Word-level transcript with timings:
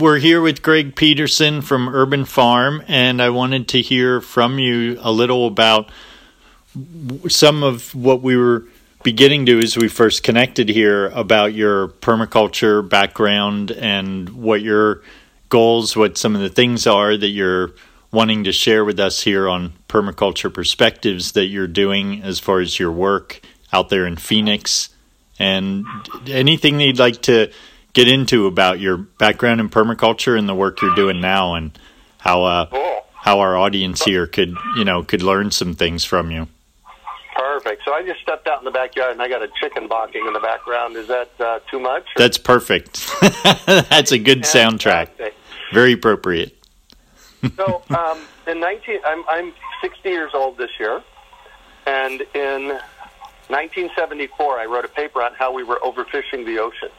we're 0.00 0.18
here 0.18 0.40
with 0.40 0.62
Greg 0.62 0.96
Peterson 0.96 1.60
from 1.60 1.88
Urban 1.88 2.24
Farm, 2.24 2.82
and 2.88 3.20
I 3.20 3.28
wanted 3.28 3.68
to 3.68 3.82
hear 3.82 4.22
from 4.22 4.58
you 4.58 4.98
a 5.00 5.12
little 5.12 5.46
about 5.46 5.90
some 7.28 7.62
of 7.62 7.94
what 7.94 8.22
we 8.22 8.36
were 8.36 8.64
beginning 9.02 9.44
to 9.46 9.58
as 9.58 9.76
we 9.76 9.88
first 9.88 10.22
connected 10.22 10.70
here 10.70 11.08
about 11.08 11.52
your 11.52 11.88
permaculture 11.88 12.86
background 12.86 13.70
and 13.72 14.30
what 14.30 14.62
your 14.62 15.02
goals, 15.50 15.96
what 15.96 16.16
some 16.16 16.34
of 16.34 16.40
the 16.40 16.48
things 16.48 16.86
are 16.86 17.16
that 17.16 17.28
you're 17.28 17.72
wanting 18.10 18.44
to 18.44 18.52
share 18.52 18.84
with 18.84 18.98
us 18.98 19.22
here 19.22 19.48
on 19.48 19.72
permaculture 19.88 20.52
perspectives 20.52 21.32
that 21.32 21.46
you're 21.46 21.66
doing 21.66 22.22
as 22.22 22.38
far 22.38 22.60
as 22.60 22.78
your 22.78 22.92
work 22.92 23.42
out 23.72 23.90
there 23.90 24.06
in 24.06 24.16
Phoenix. 24.16 24.88
And 25.38 25.84
anything 26.26 26.78
that 26.78 26.84
you'd 26.84 26.98
like 26.98 27.22
to 27.22 27.50
get 27.92 28.08
into 28.08 28.46
about 28.46 28.80
your 28.80 28.96
background 28.96 29.60
in 29.60 29.68
permaculture 29.68 30.38
and 30.38 30.48
the 30.48 30.54
work 30.54 30.80
you're 30.82 30.94
doing 30.94 31.20
now 31.20 31.54
and 31.54 31.76
how 32.18 32.44
uh, 32.44 32.66
Cool. 32.66 33.04
how 33.14 33.40
our 33.40 33.56
audience 33.56 34.02
here 34.04 34.26
could 34.26 34.54
you 34.76 34.84
know 34.84 35.02
could 35.02 35.22
learn 35.22 35.50
some 35.50 35.74
things 35.74 36.04
from 36.04 36.30
you. 36.30 36.48
Perfect. 37.36 37.82
So 37.84 37.92
I 37.92 38.02
just 38.02 38.20
stepped 38.20 38.46
out 38.48 38.58
in 38.58 38.64
the 38.64 38.70
backyard 38.70 39.12
and 39.12 39.22
I 39.22 39.28
got 39.28 39.42
a 39.42 39.48
chicken 39.60 39.88
barking 39.88 40.26
in 40.26 40.32
the 40.32 40.40
background. 40.40 40.96
Is 40.96 41.08
that 41.08 41.30
uh, 41.40 41.58
too 41.70 41.78
much? 41.80 42.02
or- 42.16 42.18
That's 42.18 42.38
perfect. 42.38 43.10
That's 43.66 44.12
a 44.12 44.18
good 44.18 44.42
soundtrack. 44.42 45.08
Very 45.72 45.92
appropriate. 45.92 46.56
So 47.56 47.82
um, 47.90 48.20
in 48.46 48.60
19, 48.60 48.98
I'm, 49.06 49.24
I'm 49.28 49.52
60 49.80 50.08
years 50.10 50.32
old 50.34 50.58
this 50.58 50.70
year, 50.78 51.02
and 51.86 52.20
in 52.34 52.68
1974 53.48 54.58
I 54.58 54.66
wrote 54.66 54.84
a 54.84 54.88
paper 54.88 55.22
on 55.22 55.32
how 55.34 55.52
we 55.52 55.62
were 55.62 55.78
overfishing 55.82 56.44
the 56.44 56.58
oceans. 56.58 56.92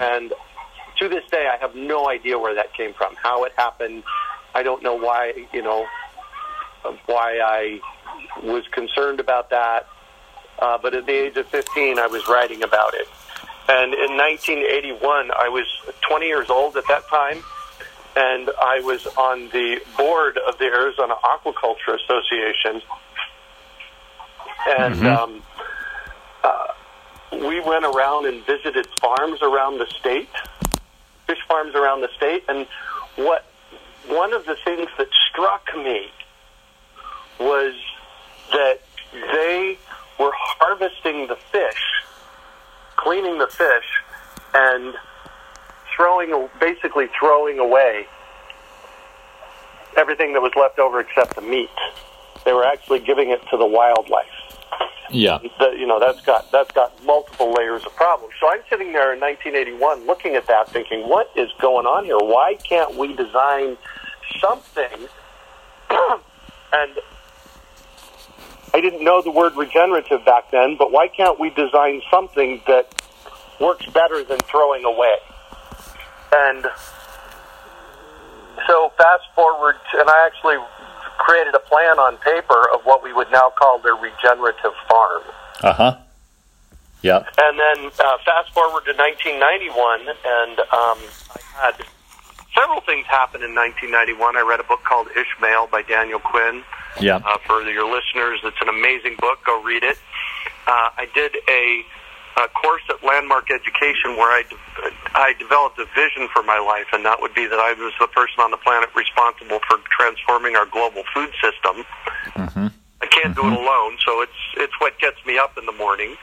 And 0.00 0.32
to 0.98 1.08
this 1.08 1.24
day, 1.30 1.48
I 1.52 1.56
have 1.58 1.74
no 1.74 2.08
idea 2.08 2.38
where 2.38 2.54
that 2.54 2.74
came 2.74 2.94
from, 2.94 3.14
how 3.16 3.44
it 3.44 3.52
happened. 3.56 4.02
I 4.54 4.62
don't 4.62 4.82
know 4.82 4.94
why, 4.94 5.46
you 5.52 5.62
know, 5.62 5.86
why 7.06 7.38
I 7.38 7.80
was 8.42 8.66
concerned 8.68 9.20
about 9.20 9.50
that. 9.50 9.86
Uh, 10.58 10.78
but 10.80 10.94
at 10.94 11.06
the 11.06 11.12
age 11.12 11.36
of 11.36 11.46
15, 11.48 11.98
I 11.98 12.06
was 12.06 12.28
writing 12.28 12.62
about 12.62 12.94
it. 12.94 13.08
And 13.68 13.94
in 13.94 14.16
1981, 14.16 15.30
I 15.30 15.48
was 15.48 15.66
20 16.08 16.26
years 16.26 16.50
old 16.50 16.76
at 16.76 16.86
that 16.88 17.08
time, 17.08 17.42
and 18.16 18.50
I 18.60 18.80
was 18.80 19.06
on 19.06 19.48
the 19.50 19.80
board 19.96 20.38
of 20.38 20.58
the 20.58 20.66
Arizona 20.66 21.14
Aquaculture 21.24 21.96
Association. 22.04 22.82
And 24.66 25.06
um, 25.06 25.42
uh, 26.44 26.66
we 27.32 27.60
went 27.60 27.84
around 27.84 28.26
and 28.26 28.44
visited 28.44 28.86
farms 29.00 29.40
around 29.42 29.78
the 29.78 29.86
state, 29.98 30.28
fish 31.26 31.38
farms 31.48 31.74
around 31.74 32.02
the 32.02 32.08
state, 32.16 32.44
and 32.48 32.66
what 33.16 33.44
one 34.08 34.32
of 34.32 34.44
the 34.46 34.56
things 34.64 34.88
that 34.98 35.08
struck 35.30 35.68
me 35.76 36.10
was 37.40 37.74
that 38.50 38.80
they 39.12 39.78
were 40.18 40.32
harvesting 40.34 41.26
the 41.28 41.36
fish, 41.36 41.82
cleaning 42.96 43.38
the 43.38 43.46
fish, 43.46 44.02
and 44.54 44.94
throwing 45.96 46.48
basically 46.60 47.06
throwing 47.18 47.58
away 47.58 48.06
everything 49.96 50.32
that 50.32 50.40
was 50.40 50.52
left 50.56 50.78
over 50.78 51.00
except 51.00 51.34
the 51.34 51.42
meat. 51.42 51.68
They 52.44 52.52
were 52.52 52.64
actually 52.64 53.00
giving 53.00 53.30
it 53.30 53.40
to 53.50 53.56
the 53.56 53.66
wildlife 53.66 54.41
Yeah. 55.10 55.38
that 55.58 55.78
you 55.78 55.86
know 55.86 56.00
that's 56.00 56.22
got 56.22 56.50
that's 56.50 56.72
got 56.72 57.04
multiple 57.04 57.52
layers 57.52 57.84
of 57.84 57.94
problems. 57.94 58.34
So 58.40 58.48
I'm 58.48 58.62
sitting 58.70 58.92
there 58.92 59.12
in 59.12 59.20
1981 59.20 60.06
looking 60.06 60.36
at 60.36 60.46
that, 60.46 60.70
thinking, 60.70 61.08
what 61.08 61.30
is 61.36 61.50
going 61.60 61.86
on 61.86 62.04
here? 62.04 62.18
Why 62.18 62.54
can't 62.54 62.96
we 62.96 63.14
design 63.14 63.76
something? 64.40 65.08
and 65.90 66.98
I 68.74 68.80
didn't 68.80 69.04
know 69.04 69.20
the 69.20 69.30
word 69.30 69.54
regenerative 69.54 70.24
back 70.24 70.50
then, 70.50 70.76
but 70.78 70.90
why 70.90 71.08
can't 71.08 71.38
we 71.38 71.50
design 71.50 72.00
something 72.10 72.62
that 72.66 72.94
works 73.60 73.84
better 73.86 74.24
than 74.24 74.38
throwing 74.38 74.84
away? 74.84 75.16
And 76.32 76.66
so 78.66 78.92
fast 78.96 79.24
forward, 79.34 79.76
and 79.92 80.08
I 80.08 80.26
actually 80.26 80.56
created 81.22 81.54
a 81.54 81.60
plan 81.60 81.98
on 81.98 82.16
paper 82.18 82.66
of 82.74 82.82
what 82.82 83.02
we 83.02 83.12
would 83.12 83.30
now 83.30 83.52
call 83.56 83.78
the 83.78 83.92
regenerative 83.94 84.74
farm. 84.88 85.22
Uh 85.62 85.72
huh. 85.72 85.96
Yeah. 87.02 87.22
And 87.38 87.58
then 87.58 87.90
uh, 87.98 88.18
fast 88.24 88.52
forward 88.54 88.84
to 88.86 88.94
1991, 88.94 90.06
and 90.08 90.58
um, 90.70 90.98
I 91.34 91.40
had 91.54 91.74
several 92.54 92.80
things 92.82 93.06
happen 93.06 93.42
in 93.42 93.54
1991. 93.54 94.36
I 94.36 94.40
read 94.42 94.60
a 94.60 94.64
book 94.64 94.82
called 94.84 95.08
Ishmael 95.10 95.66
by 95.66 95.82
Daniel 95.82 96.20
Quinn. 96.20 96.62
Yeah. 97.00 97.16
Uh, 97.24 97.38
for 97.46 97.62
your 97.62 97.86
listeners, 97.90 98.40
it's 98.44 98.60
an 98.60 98.68
amazing 98.68 99.16
book. 99.18 99.38
Go 99.44 99.62
read 99.62 99.82
it. 99.82 99.98
Uh, 100.66 100.90
I 100.98 101.08
did 101.14 101.36
a, 101.48 101.82
a 102.38 102.48
course 102.48 102.82
at 102.88 103.02
Landmark 103.02 103.50
Education 103.50 104.14
where 104.16 104.30
I, 104.30 104.42
de- 104.48 105.01
I 105.14 105.34
developed 105.38 105.78
a 105.78 105.86
vision 105.94 106.28
for 106.32 106.42
my 106.42 106.58
life, 106.58 106.86
and 106.92 107.04
that 107.04 107.20
would 107.20 107.34
be 107.34 107.46
that 107.46 107.58
I 107.58 107.74
was 107.74 107.92
the 108.00 108.08
person 108.08 108.40
on 108.40 108.50
the 108.50 108.56
planet 108.56 108.88
responsible 108.94 109.60
for 109.68 109.78
transforming 109.90 110.56
our 110.56 110.66
global 110.66 111.04
food 111.12 111.30
system. 111.40 111.84
Mm-hmm. 112.32 112.66
I 113.02 113.06
can't 113.06 113.34
do 113.34 113.42
it 113.42 113.52
mm-hmm. 113.52 113.60
alone, 113.60 113.98
so 114.04 114.22
it's 114.22 114.40
it's 114.56 114.72
what 114.80 114.98
gets 114.98 115.18
me 115.26 115.38
up 115.38 115.58
in 115.58 115.66
the 115.66 115.76
morning. 115.76 116.16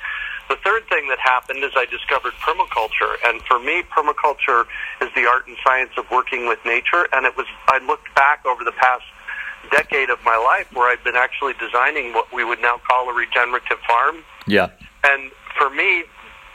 The 0.50 0.58
third 0.66 0.90
thing 0.90 1.08
that 1.10 1.20
happened 1.20 1.64
is 1.64 1.72
I 1.76 1.86
discovered 1.86 2.34
permaculture, 2.42 3.14
and 3.26 3.42
for 3.44 3.60
me, 3.60 3.84
permaculture 3.94 4.66
is 5.02 5.14
the 5.14 5.30
art 5.30 5.46
and 5.46 5.56
science 5.64 5.92
of 5.98 6.10
working 6.10 6.48
with 6.48 6.58
nature. 6.66 7.06
And 7.14 7.26
it 7.26 7.38
was 7.38 7.46
I 7.68 7.78
looked 7.86 8.14
back 8.16 8.46
over 8.46 8.64
the 8.64 8.74
past 8.74 9.06
decade 9.72 10.10
of 10.10 10.18
my 10.26 10.38
life 10.38 10.66
where 10.74 10.90
I've 10.90 11.04
been 11.04 11.16
actually 11.16 11.54
designing 11.60 12.14
what 12.14 12.34
we 12.34 12.44
would 12.44 12.62
now 12.62 12.82
call 12.88 13.10
a 13.10 13.14
regenerative 13.14 13.78
farm. 13.86 14.24
Yeah. 14.48 14.72
And 15.04 15.30
for 15.58 15.70
me, 15.70 16.06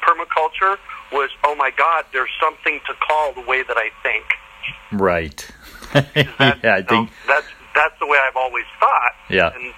permaculture 0.02 0.76
was 1.14 1.30
oh 1.44 1.54
my 1.54 1.70
God, 1.70 2.04
there's 2.12 2.34
something 2.42 2.80
to 2.86 2.92
call 3.06 3.32
the 3.32 3.46
way 3.46 3.62
that 3.62 3.78
I 3.78 3.88
think. 4.02 4.26
Right. 4.92 5.40
Yeah, 5.94 6.74
I 6.74 6.82
think. 6.82 7.10
that's 7.28 7.46
that's 7.74 7.94
the 8.00 8.06
way 8.06 8.18
I've 8.18 8.36
always 8.36 8.66
thought. 8.80 9.14
Yeah. 9.30 9.54
and 9.54 9.72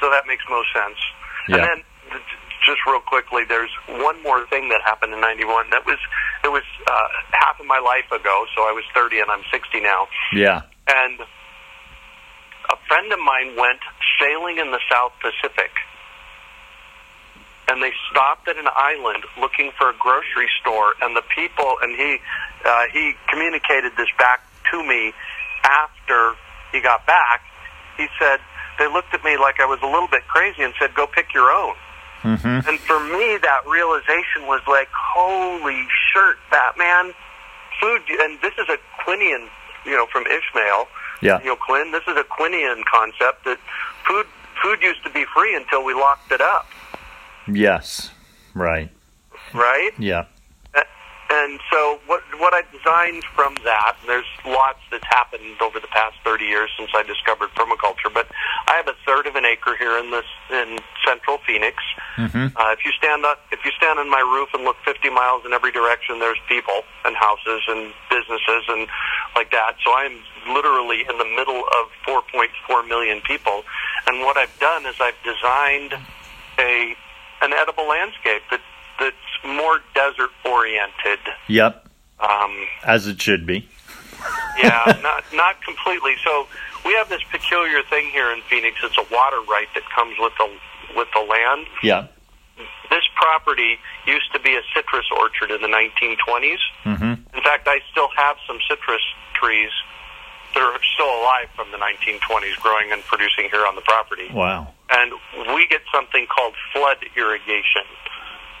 so 0.00 0.10
that 0.10 0.26
makes 0.26 0.44
most 0.50 0.68
sense. 0.76 1.00
Yeah. 1.48 1.56
And 1.56 1.64
then 1.64 1.78
th- 2.12 2.22
just 2.68 2.80
real 2.86 3.00
quickly, 3.00 3.44
there's 3.48 3.70
one 3.88 4.22
more 4.22 4.44
thing 4.48 4.68
that 4.68 4.80
happened 4.84 5.12
in 5.14 5.20
'91. 5.20 5.70
That 5.70 5.86
was 5.86 5.96
it 6.44 6.52
was 6.52 6.64
uh, 6.86 7.08
half 7.32 7.60
of 7.60 7.66
my 7.66 7.78
life 7.80 8.08
ago. 8.12 8.44
So 8.54 8.68
I 8.68 8.72
was 8.72 8.84
30 8.94 9.20
and 9.20 9.30
I'm 9.30 9.44
60 9.50 9.80
now. 9.80 10.06
Yeah. 10.32 10.62
And 10.88 11.20
a 12.68 12.76
friend 12.88 13.12
of 13.12 13.18
mine 13.20 13.56
went 13.56 13.80
sailing 14.20 14.58
in 14.58 14.70
the 14.70 14.80
South 14.92 15.12
Pacific. 15.20 15.72
And 17.68 17.82
they 17.82 17.92
stopped 18.10 18.46
at 18.48 18.56
an 18.58 18.68
island 18.76 19.24
looking 19.40 19.72
for 19.78 19.88
a 19.88 19.94
grocery 19.98 20.48
store, 20.60 20.94
and 21.00 21.16
the 21.16 21.22
people, 21.34 21.76
and 21.80 21.96
he, 21.96 22.18
uh, 22.64 22.84
he 22.92 23.14
communicated 23.30 23.92
this 23.96 24.08
back 24.18 24.44
to 24.70 24.82
me 24.82 25.12
after 25.64 26.34
he 26.72 26.80
got 26.80 27.06
back. 27.06 27.40
He 27.96 28.06
said 28.18 28.40
they 28.78 28.86
looked 28.86 29.14
at 29.14 29.24
me 29.24 29.38
like 29.38 29.60
I 29.60 29.66
was 29.66 29.80
a 29.82 29.86
little 29.86 30.08
bit 30.08 30.26
crazy 30.28 30.62
and 30.62 30.74
said, 30.78 30.94
"Go 30.94 31.06
pick 31.06 31.32
your 31.32 31.50
own." 31.50 31.74
Mm-hmm. 32.24 32.68
And 32.68 32.80
for 32.80 32.98
me, 33.00 33.36
that 33.44 33.60
realization 33.68 34.48
was 34.48 34.62
like, 34.66 34.88
holy 34.92 35.84
shirt, 36.12 36.38
Batman. 36.50 37.12
Food, 37.80 38.00
and 38.08 38.40
this 38.40 38.54
is 38.56 38.66
a 38.70 38.78
Quinian, 39.04 39.48
you 39.84 39.92
know, 39.92 40.06
from 40.10 40.24
Ishmael. 40.24 40.88
Yeah. 41.20 41.38
You 41.40 41.52
know, 41.52 41.56
Quinn, 41.56 41.92
this 41.92 42.02
is 42.08 42.16
a 42.16 42.24
Quinian 42.24 42.82
concept 42.90 43.44
that 43.44 43.58
food 44.08 44.26
food 44.62 44.80
used 44.80 45.04
to 45.04 45.10
be 45.10 45.24
free 45.34 45.54
until 45.54 45.84
we 45.84 45.92
locked 45.92 46.32
it 46.32 46.40
up, 46.40 46.66
Yes. 47.48 48.10
Right. 48.54 48.90
right? 49.52 49.90
Yeah. 49.98 50.26
And 51.34 51.58
so 51.72 51.98
what 52.06 52.22
what 52.38 52.54
I 52.54 52.62
designed 52.70 53.24
from 53.34 53.56
that, 53.64 53.96
and 54.00 54.08
there's 54.08 54.28
lots 54.46 54.78
that's 54.90 55.06
happened 55.08 55.58
over 55.60 55.80
the 55.80 55.88
past 55.88 56.14
30 56.22 56.44
years 56.44 56.70
since 56.78 56.90
I 56.94 57.02
discovered 57.02 57.50
permaculture, 57.56 58.12
but 58.12 58.28
I 58.68 58.76
have 58.76 58.86
a 58.86 58.94
third 59.04 59.26
of 59.26 59.34
an 59.34 59.44
acre 59.44 59.74
here 59.76 59.98
in 59.98 60.12
this 60.12 60.28
in 60.50 60.78
central 61.04 61.38
Phoenix. 61.46 61.82
Mm-hmm. 62.16 62.54
Uh, 62.54 62.70
if 62.70 62.84
you 62.84 62.92
stand 62.92 63.24
up, 63.24 63.40
if 63.50 63.64
you 63.64 63.72
stand 63.76 63.98
on 63.98 64.08
my 64.08 64.20
roof 64.20 64.50
and 64.54 64.62
look 64.62 64.76
50 64.84 65.10
miles 65.10 65.42
in 65.44 65.52
every 65.52 65.72
direction, 65.72 66.20
there's 66.20 66.38
people 66.46 66.86
and 67.04 67.16
houses 67.16 67.66
and 67.66 67.92
businesses 68.10 68.62
and 68.68 68.86
like 69.34 69.50
that. 69.50 69.74
So 69.82 69.90
I'm 69.90 70.20
literally 70.54 71.02
in 71.02 71.18
the 71.18 71.28
middle 71.34 71.64
of 71.82 71.90
4.4 72.06 72.86
million 72.86 73.20
people. 73.22 73.64
And 74.06 74.20
what 74.20 74.36
I've 74.36 74.56
done 74.60 74.86
is 74.86 74.94
I've 75.00 75.18
designed 75.24 75.98
a 76.60 76.94
an 77.44 77.52
edible 77.52 77.86
landscape 77.88 78.42
that 78.50 78.60
that's 78.98 79.16
more 79.44 79.80
desert 79.94 80.30
oriented. 80.44 81.18
Yep. 81.48 81.88
Um, 82.20 82.66
As 82.84 83.06
it 83.06 83.20
should 83.20 83.46
be. 83.46 83.68
yeah, 84.62 84.98
not 85.02 85.24
not 85.34 85.62
completely. 85.62 86.14
So 86.24 86.46
we 86.86 86.94
have 86.94 87.08
this 87.08 87.22
peculiar 87.30 87.82
thing 87.90 88.06
here 88.10 88.30
in 88.32 88.40
Phoenix. 88.42 88.78
It's 88.82 88.96
a 88.96 89.14
water 89.14 89.40
right 89.48 89.68
that 89.74 89.82
comes 89.94 90.16
with 90.18 90.32
the 90.38 90.48
with 90.96 91.08
the 91.14 91.20
land. 91.20 91.66
Yeah. 91.82 92.06
this 92.88 93.02
property 93.16 93.78
used 94.06 94.32
to 94.32 94.40
be 94.40 94.54
a 94.54 94.62
citrus 94.74 95.06
orchard 95.18 95.50
in 95.50 95.60
the 95.60 95.68
1920s. 95.68 96.58
Mm-hmm. 96.84 97.36
In 97.36 97.42
fact, 97.42 97.66
I 97.66 97.80
still 97.90 98.08
have 98.16 98.36
some 98.46 98.58
citrus 98.68 99.02
trees 99.34 99.70
that 100.54 100.62
are 100.62 100.78
still 100.94 101.10
alive 101.10 101.50
from 101.54 101.70
the 101.70 101.78
1920s 101.78 102.56
growing 102.60 102.92
and 102.92 103.02
producing 103.02 103.50
here 103.50 103.66
on 103.66 103.74
the 103.74 103.82
property. 103.82 104.28
Wow. 104.32 104.72
And 104.90 105.12
we 105.54 105.66
get 105.66 105.82
something 105.92 106.26
called 106.26 106.54
flood 106.72 106.98
irrigation. 107.16 107.86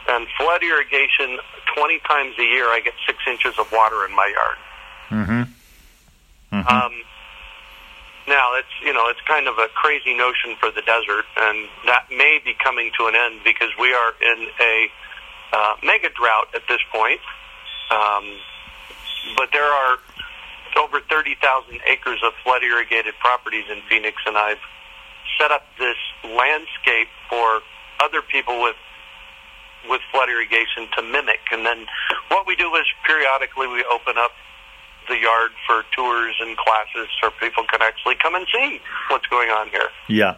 And 0.08 0.26
flood 0.36 0.62
irrigation, 0.62 1.38
20 1.76 1.98
times 2.00 2.34
a 2.38 2.42
year, 2.42 2.66
I 2.66 2.80
get 2.84 2.94
six 3.06 3.18
inches 3.26 3.58
of 3.58 3.70
water 3.72 4.04
in 4.04 4.14
my 4.14 4.26
yard. 4.26 4.58
Mm-hmm. 5.10 5.42
Mm-hmm. 6.54 6.68
Um, 6.68 6.92
now 8.26 8.54
it's 8.56 8.72
you 8.82 8.92
know 8.92 9.08
it's 9.08 9.20
kind 9.26 9.48
of 9.48 9.58
a 9.58 9.68
crazy 9.74 10.14
notion 10.14 10.56
for 10.58 10.70
the 10.70 10.82
desert, 10.82 11.24
and 11.36 11.68
that 11.86 12.06
may 12.10 12.40
be 12.44 12.54
coming 12.62 12.90
to 12.98 13.06
an 13.06 13.14
end 13.14 13.40
because 13.44 13.68
we 13.78 13.92
are 13.92 14.12
in 14.22 14.48
a 14.60 14.88
uh, 15.52 15.74
mega 15.82 16.08
drought 16.10 16.48
at 16.54 16.62
this 16.68 16.80
point. 16.92 17.20
Um, 17.90 18.24
but 19.36 19.50
there 19.52 19.66
are 19.66 19.98
over 20.76 21.00
30,000 21.00 21.80
acres 21.86 22.20
of 22.24 22.32
flood 22.42 22.62
irrigated 22.62 23.14
properties 23.20 23.64
in 23.70 23.80
Phoenix, 23.88 24.16
and 24.26 24.36
I've 24.36 24.62
set 25.38 25.50
up 25.50 25.62
this 25.78 25.96
landscape 26.24 27.08
for 27.28 27.60
other 28.00 28.22
people 28.22 28.62
with 28.62 28.76
with 29.88 30.00
flood 30.10 30.30
irrigation 30.30 30.88
to 30.96 31.02
mimic. 31.02 31.40
And 31.52 31.66
then 31.66 31.84
what 32.28 32.46
we 32.46 32.56
do 32.56 32.74
is 32.76 32.86
periodically 33.06 33.66
we 33.66 33.84
open 33.92 34.14
up 34.16 34.30
the 35.08 35.18
yard 35.18 35.50
for 35.66 35.82
tours 35.94 36.34
and 36.40 36.56
classes 36.56 37.08
so 37.22 37.30
people 37.38 37.64
can 37.70 37.82
actually 37.82 38.14
come 38.22 38.34
and 38.34 38.46
see 38.50 38.80
what's 39.10 39.26
going 39.26 39.50
on 39.50 39.68
here. 39.68 39.88
Yeah. 40.08 40.36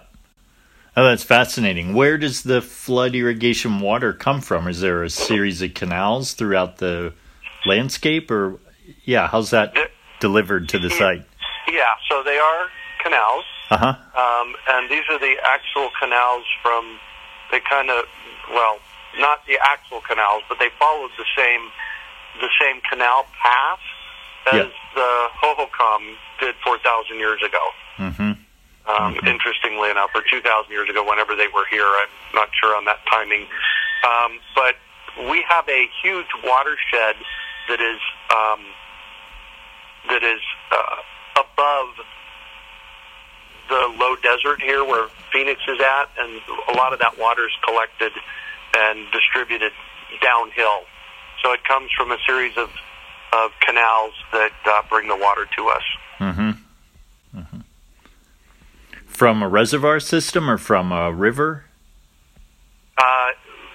Oh, 0.96 1.04
that's 1.04 1.22
fascinating. 1.22 1.94
Where 1.94 2.18
does 2.18 2.42
the 2.42 2.60
flood 2.60 3.14
irrigation 3.14 3.80
water 3.80 4.12
come 4.12 4.40
from? 4.40 4.66
Is 4.66 4.80
there 4.80 5.04
a 5.04 5.10
series 5.10 5.62
of 5.62 5.74
canals 5.74 6.32
throughout 6.32 6.78
the 6.78 7.12
landscape, 7.66 8.30
or 8.30 8.58
yeah, 9.04 9.28
how's 9.28 9.50
that 9.50 9.74
The- 9.74 9.90
delivered 10.20 10.68
to 10.70 10.78
the 10.78 10.90
site? 10.90 11.24
Yeah, 11.68 11.84
so 12.08 12.22
they 12.22 12.38
are 12.38 12.68
canals, 13.02 13.44
Uh 13.70 13.76
huh. 13.76 13.94
um, 14.18 14.54
and 14.68 14.88
these 14.90 15.02
are 15.10 15.18
the 15.18 15.36
actual 15.44 15.90
canals 16.00 16.44
from. 16.62 16.98
They 17.50 17.60
kind 17.60 17.90
of, 17.90 18.04
well, 18.50 18.78
not 19.18 19.46
the 19.46 19.56
actual 19.62 20.00
canals, 20.00 20.42
but 20.48 20.58
they 20.58 20.68
followed 20.80 21.10
the 21.16 21.24
same, 21.36 21.62
the 22.40 22.48
same 22.60 22.80
canal 22.90 23.24
path 23.40 23.78
as 24.46 24.54
Yeah. 24.66 24.68
the 24.94 25.28
Hohokam 25.42 26.16
did 26.40 26.54
four 26.64 26.78
thousand 26.78 27.18
years 27.18 27.40
ago. 27.42 27.64
Mm-hmm. 27.98 28.32
Um, 28.88 29.16
Interestingly 29.26 29.90
enough, 29.90 30.10
or 30.14 30.22
2,000 30.30 30.70
years 30.70 30.88
ago, 30.88 31.02
whenever 31.02 31.34
they 31.34 31.48
were 31.48 31.66
here, 31.68 31.82
I'm 31.86 32.08
not 32.34 32.48
sure 32.60 32.76
on 32.76 32.84
that 32.84 33.00
timing. 33.10 33.46
Um, 34.06 34.38
but 34.54 34.76
we 35.28 35.42
have 35.48 35.68
a 35.68 35.88
huge 36.02 36.28
watershed 36.44 37.16
that 37.68 37.80
is 37.80 37.98
um, 38.30 38.62
that 40.08 40.22
is 40.22 40.40
uh, 40.72 41.42
above 41.42 41.88
the 43.68 43.96
low 43.98 44.16
desert 44.16 44.62
here, 44.62 44.84
where 44.84 45.08
Phoenix 45.32 45.60
is 45.68 45.80
at, 45.80 46.08
and 46.18 46.40
a 46.68 46.72
lot 46.76 46.92
of 46.92 46.98
that 47.00 47.18
water 47.18 47.46
is 47.46 47.54
collected 47.64 48.12
and 48.76 49.06
distributed 49.12 49.72
downhill. 50.22 50.82
So 51.42 51.52
it 51.52 51.64
comes 51.64 51.90
from 51.96 52.12
a 52.12 52.18
series 52.26 52.56
of 52.56 52.70
of 53.32 53.50
canals 53.60 54.14
that 54.32 54.52
uh, 54.64 54.82
bring 54.88 55.08
the 55.08 55.16
water 55.16 55.46
to 55.56 55.68
us. 55.68 55.82
Mm-hmm. 56.20 57.38
Mm-hmm. 57.38 57.60
From 59.06 59.42
a 59.42 59.48
reservoir 59.48 60.00
system 60.00 60.48
or 60.48 60.58
from 60.58 60.92
a 60.92 61.12
river? 61.12 61.64
Uh, 62.96 63.30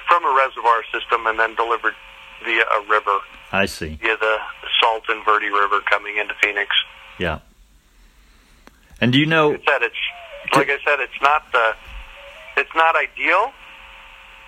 from 0.07 0.23
a 0.25 0.35
reservoir 0.35 0.83
system 0.91 1.27
and 1.27 1.37
then 1.37 1.53
delivered 1.55 1.93
via 2.43 2.63
a 2.63 2.89
river, 2.89 3.19
I 3.51 3.65
see. 3.65 3.95
via 3.95 4.17
the 4.17 4.37
Salt 4.81 5.03
and 5.09 5.23
Verde 5.25 5.49
River 5.49 5.81
coming 5.89 6.17
into 6.17 6.33
Phoenix. 6.41 6.69
Yeah. 7.19 7.39
And 8.99 9.11
do 9.11 9.19
you 9.19 9.25
know? 9.25 9.49
Like 9.49 9.61
I 9.67 9.71
said, 9.71 9.83
it's 9.83 10.55
like 10.55 10.69
I 10.69 10.77
said, 10.85 10.99
it's 10.99 11.21
not 11.21 11.51
the, 11.51 11.73
it's 12.57 12.75
not 12.75 12.95
ideal 12.95 13.51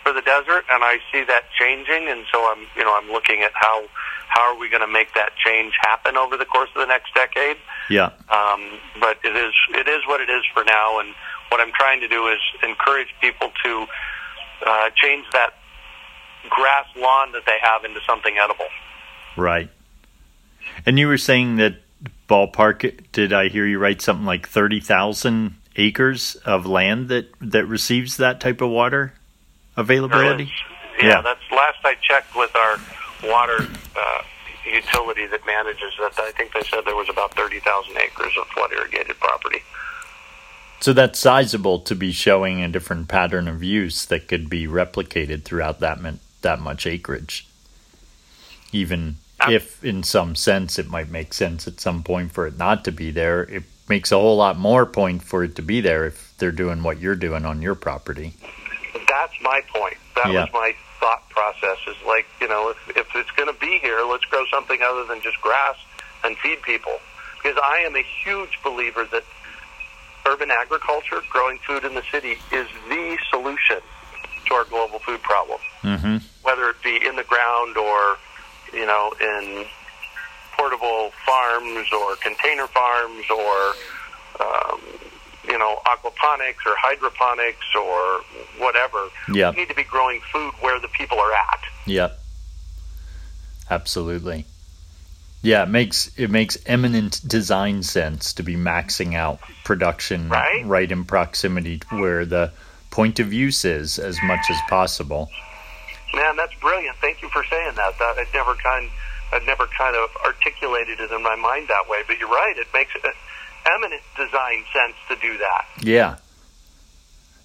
for 0.03 0.11
the 0.13 0.21
desert, 0.21 0.65
and 0.69 0.83
I 0.83 0.97
see 1.11 1.23
that 1.23 1.43
changing, 1.57 2.09
and 2.09 2.25
so 2.31 2.51
I'm, 2.51 2.67
you 2.75 2.83
know, 2.83 2.95
I'm 2.95 3.09
looking 3.09 3.41
at 3.41 3.51
how 3.53 3.83
how 4.27 4.53
are 4.53 4.57
we 4.57 4.67
going 4.69 4.81
to 4.81 4.87
make 4.87 5.13
that 5.13 5.35
change 5.37 5.73
happen 5.81 6.17
over 6.17 6.37
the 6.37 6.45
course 6.45 6.69
of 6.75 6.81
the 6.81 6.87
next 6.87 7.13
decade. 7.13 7.57
Yeah. 7.89 8.11
Um, 8.29 8.79
but 8.99 9.17
it 9.23 9.35
is 9.35 9.53
it 9.69 9.87
is 9.87 10.01
what 10.07 10.21
it 10.21 10.29
is 10.29 10.43
for 10.53 10.63
now, 10.63 10.99
and 10.99 11.13
what 11.49 11.61
I'm 11.61 11.71
trying 11.71 12.01
to 12.01 12.07
do 12.07 12.27
is 12.27 12.39
encourage 12.63 13.09
people 13.21 13.51
to 13.63 13.85
uh, 14.65 14.89
change 14.95 15.25
that 15.33 15.53
grass 16.49 16.85
lawn 16.95 17.31
that 17.33 17.43
they 17.45 17.57
have 17.61 17.83
into 17.85 17.99
something 18.07 18.35
edible. 18.37 18.65
Right. 19.37 19.69
And 20.85 20.97
you 20.99 21.07
were 21.07 21.17
saying 21.17 21.57
that 21.57 21.75
ballpark. 22.29 23.11
Did 23.11 23.33
I 23.33 23.49
hear 23.49 23.65
you 23.65 23.79
right? 23.79 24.01
Something 24.01 24.25
like 24.25 24.47
thirty 24.47 24.79
thousand 24.79 25.55
acres 25.75 26.35
of 26.45 26.65
land 26.65 27.09
that 27.09 27.27
that 27.41 27.65
receives 27.65 28.17
that 28.17 28.39
type 28.39 28.61
of 28.61 28.69
water 28.69 29.13
availability. 29.77 30.51
Yeah, 30.99 31.07
Yeah. 31.07 31.21
that's 31.21 31.41
last 31.51 31.79
I 31.83 31.95
checked 32.01 32.35
with 32.35 32.55
our 32.55 32.77
water 33.23 33.67
uh, 33.95 34.21
utility 34.71 35.25
that 35.27 35.45
manages 35.45 35.93
that. 35.99 36.13
I 36.19 36.31
think 36.31 36.53
they 36.53 36.61
said 36.63 36.81
there 36.85 36.95
was 36.95 37.09
about 37.09 37.33
thirty 37.35 37.59
thousand 37.59 37.97
acres 37.97 38.33
of 38.39 38.47
flood 38.47 38.71
irrigated 38.71 39.19
property. 39.19 39.61
So 40.79 40.91
that's 40.91 41.17
sizable 41.17 41.79
to 41.79 41.95
be 41.95 42.11
showing 42.11 42.61
a 42.61 42.67
different 42.67 43.07
pattern 43.07 43.47
of 43.47 43.63
use 43.63 44.05
that 44.07 44.27
could 44.27 44.49
be 44.49 44.67
replicated 44.67 45.43
throughout 45.43 45.79
that 45.79 46.01
that 46.43 46.59
much 46.59 46.85
acreage. 46.85 47.47
Even 48.71 49.17
ah. 49.41 49.49
if, 49.49 49.83
in 49.83 50.03
some 50.03 50.35
sense, 50.35 50.77
it 50.77 50.87
might 50.87 51.09
make 51.09 51.33
sense 51.33 51.67
at 51.67 51.79
some 51.79 52.03
point 52.03 52.31
for 52.31 52.47
it 52.47 52.57
not 52.57 52.85
to 52.85 52.91
be 52.91 53.11
there, 53.11 53.43
it 53.43 53.63
makes 53.89 54.11
a 54.11 54.17
whole 54.17 54.37
lot 54.37 54.57
more 54.57 54.85
point 54.85 55.23
for 55.23 55.43
it 55.43 55.55
to 55.55 55.61
be 55.61 55.81
there 55.81 56.05
if 56.05 56.33
they're 56.37 56.51
doing 56.51 56.83
what 56.83 56.99
you're 56.99 57.15
doing 57.15 57.45
on 57.45 57.61
your 57.61 57.75
property. 57.75 58.33
That's 59.07 59.33
my 59.41 59.61
point. 59.73 59.97
That 60.15 60.31
Yeah. 60.31 60.41
was 60.43 60.53
my 60.53 60.75
thought 60.99 61.27
process. 61.29 61.77
Is 61.87 61.95
like 62.05 62.25
you 62.39 62.47
know, 62.47 62.69
if, 62.69 62.97
if 62.97 63.15
it's 63.15 63.31
going 63.31 63.51
to 63.53 63.59
be 63.59 63.79
here, 63.79 64.01
let's 64.01 64.25
grow 64.25 64.45
something 64.51 64.81
other 64.81 65.03
than 65.05 65.21
just 65.21 65.39
grass 65.41 65.75
and 66.23 66.37
feed 66.37 66.61
people. 66.61 66.99
Because 67.41 67.57
I 67.61 67.79
am 67.79 67.95
a 67.95 68.03
huge 68.23 68.57
believer 68.63 69.05
that 69.11 69.23
urban 70.25 70.49
agriculture, 70.49 71.21
growing 71.29 71.57
food 71.59 71.83
in 71.83 71.93
the 71.93 72.03
city, 72.09 72.37
is 72.51 72.67
the 72.87 73.17
solution 73.29 73.79
to 74.45 74.53
our 74.53 74.65
global 74.65 74.99
food 74.99 75.21
problem. 75.21 75.59
Mm-hmm. 75.83 76.17
whether 76.43 76.69
it 76.69 76.77
be 76.83 76.95
in 77.05 77.15
the 77.17 77.23
ground 77.25 77.75
or 77.77 78.17
you 78.73 78.85
know 78.85 79.11
in 79.19 79.65
portable 80.57 81.11
farms 81.25 81.87
or 81.91 82.15
container 82.17 82.67
farms 82.67 83.25
or 83.29 83.73
um, 84.39 84.79
you 85.49 85.57
know 85.57 85.79
aquaponics 85.85 86.63
or 86.65 86.73
hydroponics 86.77 87.65
or 87.75 88.21
whatever. 88.63 89.07
Yeah. 89.33 89.49
We 89.51 89.57
need 89.57 89.69
to 89.69 89.75
be 89.75 89.83
growing 89.83 90.21
food 90.31 90.53
where 90.61 90.79
the 90.79 90.87
people 90.89 91.19
are 91.19 91.33
at. 91.33 91.59
Yep. 91.85 92.19
Absolutely. 93.69 94.45
Yeah, 95.41 95.63
it 95.63 95.69
makes 95.69 96.11
it 96.17 96.29
makes 96.29 96.57
eminent 96.65 97.21
design 97.27 97.83
sense 97.83 98.33
to 98.35 98.43
be 98.43 98.55
maxing 98.55 99.13
out 99.15 99.39
production 99.65 100.29
Right. 100.29 100.91
in 100.91 101.03
proximity 101.03 101.79
to 101.79 101.99
where 101.99 102.25
the 102.25 102.51
point 102.93 103.19
of 103.19 103.33
use 103.33 103.65
is 103.65 103.97
as 103.97 104.21
much 104.23 104.45
as 104.51 104.57
possible. 104.69 105.27
Man, 106.13 106.35
that's 106.35 106.53
brilliant. 106.61 106.95
Thank 106.97 107.23
you 107.23 107.29
for 107.29 107.43
saying 107.49 107.73
that. 107.75 107.97
That 107.97 108.17
I'd 108.19 108.31
never 108.33 108.53
kind 108.53 108.89
I'd 109.33 109.45
never 109.47 109.65
kind 109.75 109.95
of 109.95 110.09
articulated 110.23 110.99
it 110.99 111.11
in 111.11 111.23
my 111.23 111.35
mind 111.35 111.67
that 111.69 111.89
way. 111.89 112.03
But 112.07 112.19
you're 112.19 112.29
right. 112.29 112.55
It 112.55 112.67
makes 112.71 112.93
eminent 113.65 114.03
design 114.15 114.63
sense 114.71 114.95
to 115.09 115.15
do 115.15 115.37
that. 115.39 115.65
Yeah. 115.81 116.17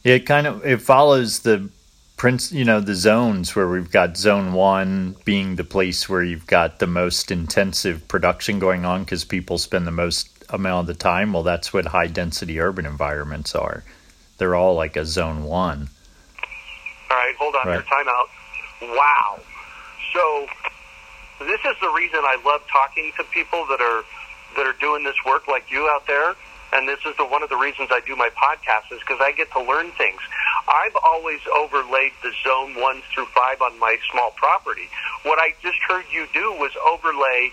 It 0.05 0.27
kind 0.27 0.47
of 0.47 0.67
it 0.67 0.83
follows 0.83 1.41
the 1.41 1.71
prince, 2.19 2.53
you 2.53 2.67
know, 2.67 2.81
the 2.81 2.95
zones 2.95 3.57
where 3.57 3.69
we've 3.69 3.91
got 3.91 4.19
zone 4.19 4.53
1 4.53 5.17
being 5.25 5.57
the 5.57 5.65
place 5.65 6.09
where 6.11 6.23
you've 6.23 6.47
got 6.47 6.79
the 6.79 6.87
most 6.87 7.31
intensive 7.31 8.07
production 8.07 8.59
going 8.59 8.85
on 8.85 9.07
cuz 9.07 9.25
people 9.25 9.57
spend 9.57 9.87
the 9.87 9.93
most 10.05 10.29
amount 10.51 10.91
of 10.91 10.95
the 10.95 11.03
time. 11.03 11.33
Well, 11.33 11.43
that's 11.43 11.73
what 11.73 11.87
high 11.87 12.09
density 12.09 12.61
urban 12.61 12.85
environments 12.85 13.55
are. 13.55 13.83
They're 14.39 14.55
all 14.55 14.75
like 14.75 14.97
a 14.97 15.05
zone 15.05 15.45
1. 15.45 15.89
All 17.11 17.17
right, 17.17 17.35
hold 17.39 17.55
on 17.57 17.67
Right. 17.67 17.75
here. 17.75 17.83
Time 17.83 18.09
out. 18.09 18.29
Wow. 18.83 19.41
So 20.15 20.47
this 21.41 21.61
is 21.65 21.77
the 21.81 21.89
reason 21.91 22.21
I 22.23 22.37
love 22.45 22.63
talking 22.73 23.13
to 23.17 23.25
people 23.25 23.67
that 23.67 23.81
are 23.81 24.05
that 24.57 24.67
are 24.67 24.73
doing 24.81 25.05
this 25.05 25.17
work 25.27 25.47
like 25.47 25.71
you 25.71 25.89
out 25.89 26.07
there. 26.07 26.35
And 26.73 26.87
this 26.89 26.99
is 27.07 27.17
the 27.17 27.25
one 27.25 27.43
of 27.43 27.49
the 27.49 27.57
reasons 27.57 27.89
I 27.91 28.01
do 28.01 28.15
my 28.17 28.29
podcast 28.31 28.93
is 28.93 29.01
because 29.01 29.19
I 29.21 29.33
get 29.33 29.51
to 29.53 29.63
learn 29.63 29.91
things. 29.93 30.21
I've 30.69 30.97
always 31.05 31.41
overlaid 31.57 32.13
the 32.23 32.33
zone 32.45 32.75
one 32.81 33.03
through 33.15 33.27
five 33.27 33.61
on 33.63 33.79
my 33.79 33.97
small 34.13 34.31
property. 34.37 34.89
What 35.23 35.39
I 35.39 35.55
just 35.63 35.79
heard 35.89 36.05
you 36.13 36.27
do 36.35 36.53
was 36.53 36.73
overlay 36.87 37.53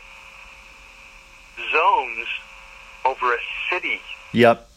zones 1.72 2.28
over 3.06 3.34
a 3.34 3.38
city. 3.70 4.02
Yep. 4.34 4.68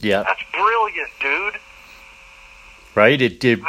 Yep. 0.00 0.26
That's 0.26 0.42
brilliant, 0.52 1.10
dude. 1.20 1.60
Right? 2.94 3.20
It, 3.20 3.44
it 3.44 3.60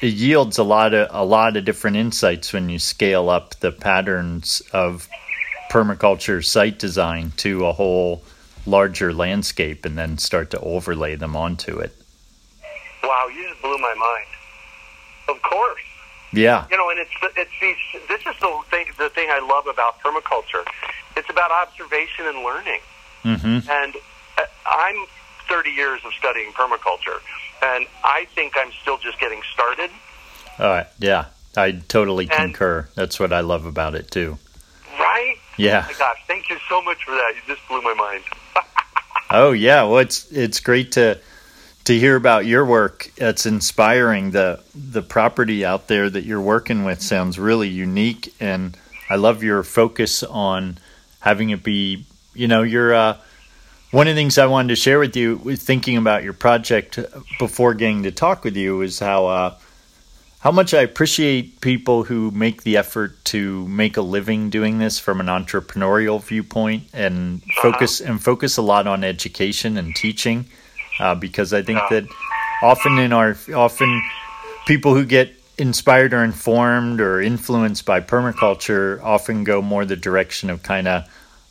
it 0.00 0.14
yields 0.14 0.58
a 0.58 0.62
lot 0.64 0.94
of 0.94 1.08
a 1.10 1.24
lot 1.24 1.56
of 1.56 1.64
different 1.64 1.96
insights 1.96 2.52
when 2.52 2.68
you 2.68 2.78
scale 2.78 3.28
up 3.28 3.54
the 3.56 3.70
patterns 3.70 4.62
of 4.72 5.08
permaculture 5.70 6.44
site 6.44 6.78
design 6.78 7.32
to 7.36 7.66
a 7.66 7.72
whole 7.72 8.22
larger 8.66 9.12
landscape 9.12 9.84
and 9.84 9.96
then 9.98 10.18
start 10.18 10.50
to 10.50 10.60
overlay 10.60 11.16
them 11.16 11.36
onto 11.36 11.78
it. 11.78 11.94
Wow, 13.02 13.28
you 13.34 13.48
just 13.48 13.60
blew 13.62 13.78
my 13.78 13.94
mind. 13.94 14.26
Of 15.28 15.42
course. 15.42 15.80
Yeah. 16.32 16.66
You 16.70 16.76
know, 16.76 16.90
and 16.90 16.98
it's 16.98 17.10
it's 17.36 17.50
these. 17.60 17.76
This 18.08 18.20
is 18.20 18.40
the 18.40 18.60
thing. 18.70 18.86
The 18.98 19.10
thing 19.10 19.28
I 19.30 19.40
love 19.40 19.66
about 19.66 20.00
permaculture. 20.00 20.64
It's 21.16 21.28
about 21.28 21.50
observation 21.50 22.26
and 22.26 22.38
learning. 22.38 22.80
Mm-hmm. 23.24 23.70
And 23.70 23.96
uh, 24.38 24.42
I'm 24.64 25.06
30 25.50 25.70
years 25.70 26.00
of 26.06 26.12
studying 26.14 26.52
permaculture, 26.52 27.18
and 27.62 27.86
I 28.04 28.26
think 28.34 28.54
I'm 28.56 28.70
still 28.80 28.96
just 28.98 29.18
getting 29.20 29.42
started. 29.52 29.90
All 30.58 30.66
right. 30.68 30.86
Yeah, 30.98 31.26
I 31.56 31.72
totally 31.88 32.24
And- 32.30 32.54
concur. 32.54 32.88
That's 32.94 33.18
what 33.20 33.32
I 33.32 33.40
love 33.40 33.66
about 33.66 33.94
it 33.94 34.10
too. 34.10 34.38
Right? 34.98 35.36
Yeah. 35.58 35.84
Oh 35.86 35.92
my 35.92 35.98
gosh, 35.98 36.18
thank 36.26 36.48
you 36.48 36.56
so 36.68 36.80
much 36.82 37.04
for 37.04 37.10
that. 37.12 37.32
You 37.34 37.54
just 37.54 37.66
blew 37.68 37.82
my 37.82 37.94
mind. 37.94 38.24
Oh 39.32 39.52
yeah, 39.52 39.84
well 39.84 39.98
it's 39.98 40.28
it's 40.32 40.58
great 40.58 40.90
to 40.92 41.16
to 41.84 41.96
hear 41.96 42.16
about 42.16 42.46
your 42.46 42.64
work. 42.66 43.12
It's 43.16 43.46
inspiring. 43.46 44.32
The 44.32 44.58
the 44.74 45.02
property 45.02 45.64
out 45.64 45.86
there 45.86 46.10
that 46.10 46.24
you're 46.24 46.40
working 46.40 46.82
with 46.82 47.00
sounds 47.00 47.38
really 47.38 47.68
unique 47.68 48.34
and 48.40 48.76
I 49.08 49.14
love 49.14 49.44
your 49.44 49.62
focus 49.62 50.24
on 50.24 50.78
having 51.20 51.50
it 51.50 51.62
be, 51.62 52.06
you 52.34 52.48
know, 52.48 52.62
your 52.62 52.92
uh 52.92 53.18
one 53.90 54.06
of 54.06 54.14
the 54.14 54.20
things 54.20 54.38
I 54.38 54.46
wanted 54.46 54.68
to 54.68 54.76
share 54.76 54.98
with 54.98 55.16
you 55.16 55.38
thinking 55.56 55.96
about 55.96 56.22
your 56.22 56.32
project 56.32 56.98
before 57.38 57.74
getting 57.74 58.04
to 58.04 58.12
talk 58.12 58.44
with 58.44 58.56
you 58.56 58.82
is 58.82 58.98
how 58.98 59.26
uh 59.26 59.58
how 60.40 60.50
much 60.50 60.72
I 60.72 60.80
appreciate 60.80 61.60
people 61.60 62.04
who 62.04 62.30
make 62.30 62.62
the 62.62 62.78
effort 62.78 63.22
to 63.26 63.68
make 63.68 63.98
a 63.98 64.00
living 64.00 64.48
doing 64.48 64.78
this 64.78 64.98
from 64.98 65.20
an 65.20 65.26
entrepreneurial 65.26 66.22
viewpoint 66.22 66.84
and 66.94 67.42
focus 67.60 68.00
and 68.00 68.22
focus 68.22 68.56
a 68.56 68.62
lot 68.62 68.86
on 68.86 69.04
education 69.04 69.76
and 69.76 69.94
teaching, 69.94 70.46
uh, 70.98 71.14
because 71.14 71.52
I 71.52 71.60
think 71.60 71.80
that 71.90 72.04
often 72.62 72.98
in 72.98 73.12
our 73.12 73.36
often 73.54 74.02
people 74.66 74.94
who 74.94 75.04
get 75.04 75.30
inspired 75.58 76.14
or 76.14 76.24
informed 76.24 77.02
or 77.02 77.20
influenced 77.20 77.84
by 77.84 78.00
permaculture 78.00 78.98
often 79.02 79.44
go 79.44 79.60
more 79.60 79.84
the 79.84 79.96
direction 79.96 80.48
of 80.48 80.62
kind 80.62 80.88
of 80.88 81.04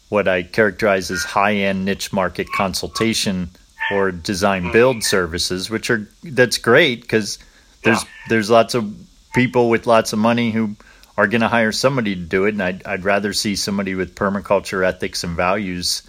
what 0.09 0.27
I 0.27 0.43
characterize 0.43 1.11
as 1.11 1.23
high 1.23 1.53
end 1.55 1.85
niche 1.85 2.11
market 2.11 2.47
consultation 2.51 3.49
or 3.91 4.11
design 4.11 4.71
build 4.71 5.03
services, 5.03 5.69
which 5.69 5.89
are 5.89 6.07
that's 6.23 6.57
great 6.57 7.01
because 7.01 7.39
there's 7.83 8.03
there's 8.27 8.49
lots 8.49 8.73
of 8.75 8.93
people 9.33 9.69
with 9.69 9.87
lots 9.87 10.13
of 10.13 10.19
money 10.19 10.51
who 10.51 10.75
are 11.17 11.27
going 11.27 11.41
to 11.41 11.47
hire 11.47 11.71
somebody 11.71 12.15
to 12.15 12.21
do 12.21 12.45
it, 12.45 12.53
and 12.53 12.63
I'd, 12.63 12.85
I'd 12.85 13.03
rather 13.03 13.33
see 13.33 13.55
somebody 13.55 13.93
with 13.93 14.15
permaculture 14.15 14.85
ethics 14.87 15.23
and 15.23 15.35
values 15.35 16.01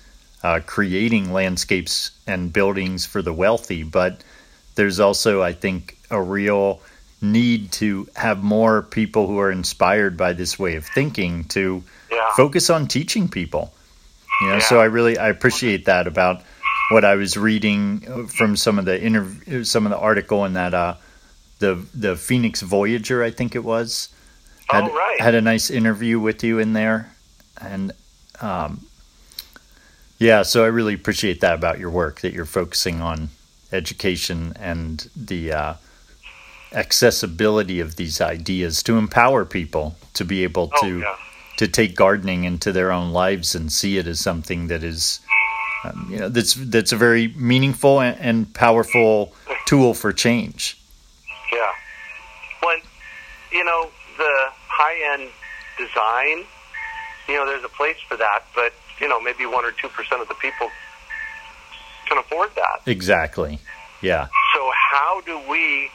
uh, 0.42 0.60
creating 0.64 1.32
landscapes 1.32 2.12
and 2.26 2.52
buildings 2.52 3.06
for 3.06 3.20
the 3.20 3.32
wealthy. 3.32 3.82
But 3.82 4.22
there's 4.76 5.00
also, 5.00 5.42
I 5.42 5.52
think, 5.52 5.98
a 6.10 6.22
real 6.22 6.80
need 7.20 7.72
to 7.72 8.08
have 8.14 8.42
more 8.42 8.82
people 8.82 9.26
who 9.26 9.38
are 9.40 9.50
inspired 9.50 10.16
by 10.16 10.32
this 10.32 10.58
way 10.58 10.76
of 10.76 10.86
thinking 10.86 11.44
to 11.44 11.82
Yeah. 12.10 12.30
focus 12.36 12.70
on 12.70 12.86
teaching 12.86 13.28
people. 13.28 13.74
You 14.40 14.46
know, 14.46 14.52
Yeah. 14.54 14.58
so 14.60 14.80
I 14.80 14.84
really 14.86 15.18
I 15.18 15.28
appreciate 15.28 15.84
that 15.86 16.06
about 16.06 16.42
what 16.90 17.04
I 17.04 17.14
was 17.16 17.36
reading 17.36 18.00
from 18.28 18.56
some 18.56 18.78
of 18.78 18.84
the 18.84 19.00
interview, 19.00 19.64
some 19.64 19.86
of 19.86 19.90
the 19.90 19.98
article 19.98 20.44
in 20.44 20.54
that 20.54 20.74
uh, 20.74 20.94
the 21.58 21.84
the 21.94 22.16
Phoenix 22.16 22.62
Voyager, 22.62 23.22
I 23.22 23.30
think 23.30 23.54
it 23.54 23.62
was, 23.64 24.08
had, 24.68 24.84
Oh, 24.84 24.94
right. 24.94 25.20
had 25.20 25.34
a 25.34 25.40
nice 25.40 25.70
interview 25.70 26.18
with 26.18 26.42
you 26.42 26.58
in 26.58 26.72
there, 26.72 27.12
and 27.60 27.92
um, 28.40 28.86
yeah, 30.18 30.42
so 30.42 30.64
I 30.64 30.68
really 30.68 30.94
appreciate 30.94 31.40
that 31.42 31.54
about 31.54 31.78
your 31.78 31.90
work 31.90 32.20
that 32.22 32.32
you're 32.32 32.44
focusing 32.46 33.00
on 33.00 33.28
education 33.72 34.52
and 34.58 35.08
the 35.14 35.52
uh, 35.52 35.74
accessibility 36.72 37.80
of 37.80 37.96
these 37.96 38.20
ideas 38.20 38.82
to 38.84 38.96
empower 38.96 39.44
people 39.44 39.96
to 40.14 40.24
be 40.24 40.42
able 40.44 40.70
Oh, 40.74 40.80
to 40.80 40.98
yeah. 41.00 41.16
To 41.60 41.68
take 41.68 41.94
gardening 41.94 42.44
into 42.44 42.72
their 42.72 42.90
own 42.90 43.12
lives 43.12 43.54
and 43.54 43.70
see 43.70 43.98
it 43.98 44.06
as 44.06 44.18
something 44.18 44.68
that 44.68 44.82
is 44.82 45.20
um, 45.84 46.08
you 46.10 46.18
know 46.18 46.30
that's 46.30 46.54
that's 46.54 46.90
a 46.92 46.96
very 46.96 47.28
meaningful 47.36 48.00
and, 48.00 48.18
and 48.18 48.54
powerful 48.54 49.34
tool 49.66 49.92
for 49.92 50.10
change 50.10 50.78
Yeah. 51.52 51.72
When 52.66 52.78
you 53.52 53.62
know 53.62 53.90
the 54.16 54.34
high 54.68 55.12
end 55.12 55.28
design, 55.76 56.46
you 57.28 57.34
know, 57.36 57.44
there's 57.44 57.64
a 57.64 57.68
place 57.68 57.96
for 58.08 58.16
that, 58.16 58.40
but 58.54 58.72
you 58.98 59.06
know, 59.08 59.20
maybe 59.20 59.44
one 59.44 59.64
or 59.66 59.72
two 59.72 59.88
percent 59.88 60.22
of 60.22 60.28
the 60.28 60.34
people 60.36 60.68
can 62.08 62.16
afford 62.16 62.50
that. 62.56 62.80
exactly 62.86 63.58
yeah 64.00 64.28
So 64.54 64.70
how 64.74 65.20
do 65.26 65.38
we, 65.46 65.90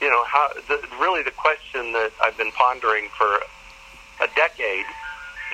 you 0.00 0.08
know, 0.10 0.24
how 0.24 0.48
the, 0.68 0.80
really 0.98 1.22
the 1.22 1.30
question 1.30 1.92
that 1.92 2.10
I've 2.24 2.38
been 2.38 2.52
pondering 2.52 3.08
for 3.18 3.38
a 4.20 4.28
decade 4.34 4.86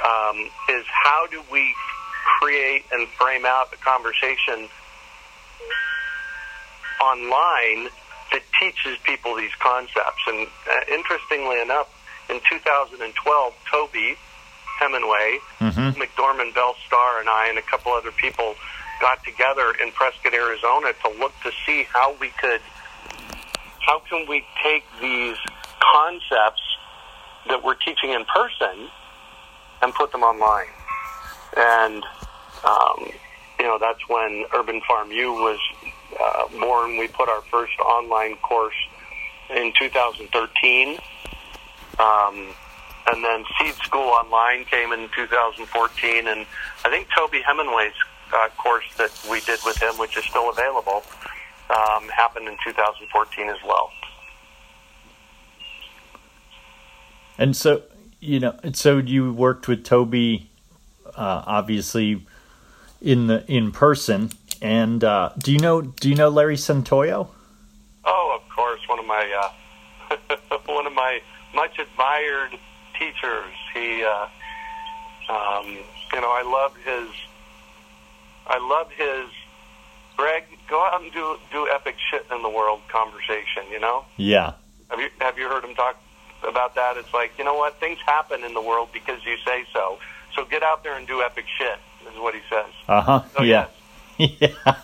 um, 0.04 0.50
is 0.68 0.84
how 0.88 1.26
do 1.26 1.42
we 1.50 1.74
create 2.38 2.84
and 2.92 3.08
frame 3.08 3.44
out 3.44 3.72
a 3.72 3.76
conversation 3.76 4.68
online 7.00 7.90
that 8.32 8.42
teaches 8.58 8.98
people 9.04 9.34
these 9.34 9.54
concepts. 9.60 10.22
And 10.26 10.46
uh, 10.46 10.94
interestingly 10.94 11.60
enough, 11.60 11.88
in 12.30 12.40
2012, 12.48 13.54
Toby 13.70 14.16
Hemenway, 14.80 15.38
hmm 15.58 15.90
McDormand 16.00 16.54
Bell 16.54 16.74
Star, 16.86 17.20
and 17.20 17.28
I, 17.28 17.48
and 17.48 17.58
a 17.58 17.62
couple 17.62 17.92
other 17.92 18.10
people 18.12 18.54
got 19.00 19.22
together 19.24 19.74
in 19.82 19.92
Prescott, 19.92 20.32
Arizona, 20.32 20.92
to 21.04 21.18
look 21.18 21.32
to 21.42 21.50
see 21.66 21.86
how 21.92 22.14
we 22.20 22.28
could, 22.40 22.60
how 23.80 24.00
can 24.08 24.26
we 24.28 24.44
take 24.62 24.84
these 25.00 25.36
concepts 25.80 26.62
that 27.48 27.62
we're 27.62 27.74
teaching 27.74 28.10
in 28.10 28.24
person 28.24 28.88
and 29.82 29.94
put 29.94 30.12
them 30.12 30.22
online. 30.22 30.68
And 31.56 32.04
um, 32.64 33.12
you 33.58 33.64
know, 33.68 33.78
that's 33.80 34.08
when 34.08 34.44
Urban 34.54 34.80
Farm 34.88 35.10
U 35.12 35.32
was 35.32 35.58
uh, 36.20 36.48
born. 36.58 36.96
We 36.96 37.08
put 37.08 37.28
our 37.28 37.42
first 37.42 37.78
online 37.78 38.36
course 38.36 38.74
in 39.50 39.72
2013. 39.78 40.98
Um, 41.98 42.48
and 43.06 43.24
then 43.24 43.44
Seed 43.58 43.74
School 43.74 44.08
Online 44.08 44.64
came 44.64 44.92
in 44.92 45.08
2014. 45.14 46.26
And 46.26 46.46
I 46.84 46.90
think 46.90 47.08
Toby 47.16 47.40
Hemenway's 47.40 47.94
uh, 48.32 48.48
course 48.56 48.84
that 48.96 49.10
we 49.30 49.40
did 49.40 49.60
with 49.64 49.80
him, 49.80 49.94
which 49.98 50.16
is 50.16 50.24
still 50.24 50.50
available, 50.50 51.02
um, 51.70 52.08
happened 52.08 52.48
in 52.48 52.56
2014 52.64 53.48
as 53.48 53.58
well. 53.66 53.92
And 57.42 57.56
so 57.56 57.82
you 58.20 58.38
know 58.40 58.54
and 58.62 58.76
so 58.76 58.98
you 58.98 59.32
worked 59.32 59.66
with 59.68 59.84
toby 59.84 60.48
uh, 61.16 61.42
obviously 61.46 62.24
in 63.00 63.26
the 63.26 63.44
in 63.50 63.72
person 63.72 64.30
and 64.60 65.02
uh, 65.02 65.30
do 65.38 65.52
you 65.52 65.58
know 65.58 65.82
do 65.82 66.08
you 66.08 66.14
know 66.14 66.28
larry 66.28 66.56
santoyo 66.56 67.28
Oh, 68.04 68.38
of 68.40 68.48
course, 68.54 68.80
one 68.88 68.98
of 68.98 69.06
my 69.06 69.50
uh, 70.10 70.16
one 70.66 70.86
of 70.86 70.92
my 70.92 71.20
much 71.54 71.78
admired 71.78 72.58
teachers. 72.98 73.54
He, 73.72 74.04
uh, 74.04 74.26
um, 75.28 75.66
you 75.66 76.20
know, 76.20 76.30
I 76.30 76.42
love 76.42 76.76
his. 76.84 77.08
I 78.46 78.58
love 78.58 78.90
his. 78.90 79.30
Greg, 80.16 80.44
go 80.68 80.84
out 80.84 81.00
and 81.00 81.12
do 81.12 81.38
do 81.52 81.68
epic 81.68 81.96
shit 82.10 82.26
in 82.34 82.42
the 82.42 82.50
world 82.50 82.80
conversation. 82.88 83.64
You 83.70 83.80
know, 83.80 84.04
yeah 84.16 84.54
have 84.92 85.00
you 85.00 85.08
have 85.20 85.38
you 85.38 85.48
heard 85.48 85.64
him 85.64 85.74
talk 85.74 85.96
about 86.48 86.74
that? 86.74 86.96
It's 86.96 87.12
like 87.14 87.32
you 87.38 87.44
know 87.44 87.54
what 87.54 87.78
things 87.80 87.98
happen 88.04 88.44
in 88.44 88.54
the 88.54 88.62
world 88.62 88.88
because 88.92 89.24
you 89.24 89.36
say 89.44 89.64
so. 89.72 89.98
So 90.34 90.44
get 90.44 90.62
out 90.62 90.82
there 90.82 90.96
and 90.96 91.06
do 91.06 91.22
epic 91.22 91.44
shit. 91.58 91.78
Is 92.12 92.18
what 92.18 92.34
he 92.34 92.40
says. 92.50 92.66
uh-huh 92.88 93.22
Oh, 93.38 93.42
yeah 93.44 93.66
yeah 94.18 94.76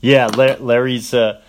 yeah 0.00 0.26
larry's 0.26 1.12
uh 1.14 1.40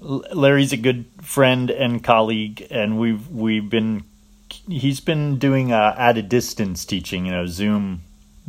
larry's 0.00 0.72
a 0.72 0.76
good 0.76 1.04
friend 1.20 1.70
and 1.70 2.02
colleague 2.02 2.66
and 2.70 2.98
we've 2.98 3.28
we've 3.28 3.68
been 3.68 4.04
he's 4.68 5.00
been 5.00 5.38
doing 5.38 5.72
uh, 5.72 5.94
at 5.98 6.16
a 6.18 6.22
distance 6.22 6.84
teaching 6.84 7.26
you 7.26 7.32
know 7.32 7.46
zoom 7.46 8.02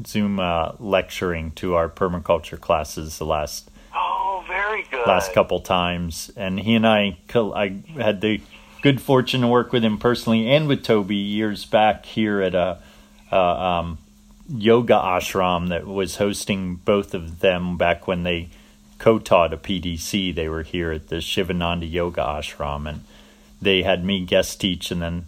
zoom 0.05 0.39
uh, 0.39 0.71
lecturing 0.79 1.51
to 1.51 1.75
our 1.75 1.89
permaculture 1.89 2.59
classes 2.59 3.17
the 3.17 3.25
last 3.25 3.69
Oh, 3.95 4.43
very 4.47 4.83
good. 4.89 5.05
last 5.07 5.33
couple 5.33 5.59
times, 5.59 6.31
and 6.35 6.59
he 6.59 6.73
and 6.73 6.87
I, 6.87 7.17
I 7.35 7.75
had 7.95 8.21
the 8.21 8.41
good 8.83 9.01
fortune 9.01 9.41
to 9.41 9.47
work 9.47 9.71
with 9.71 9.83
him 9.83 9.97
personally 9.97 10.51
and 10.51 10.67
with 10.67 10.83
Toby 10.83 11.15
years 11.15 11.63
back 11.63 12.05
here 12.05 12.41
at 12.41 12.53
a, 12.53 12.77
a 13.31 13.35
um, 13.35 13.97
yoga 14.49 14.93
ashram 14.95 15.69
that 15.69 15.87
was 15.87 16.17
hosting 16.17 16.75
both 16.75 17.13
of 17.13 17.39
them 17.39 17.77
back 17.77 18.07
when 18.07 18.23
they 18.23 18.49
co-taught 18.99 19.53
a 19.53 19.57
PDC. 19.57 20.35
They 20.35 20.49
were 20.49 20.63
here 20.63 20.91
at 20.91 21.07
the 21.07 21.17
Sivananda 21.17 21.89
Yoga 21.89 22.21
Ashram, 22.21 22.87
and 22.87 23.03
they 23.61 23.83
had 23.83 24.03
me 24.03 24.25
guest 24.25 24.59
teach, 24.59 24.91
and 24.91 25.01
then 25.01 25.25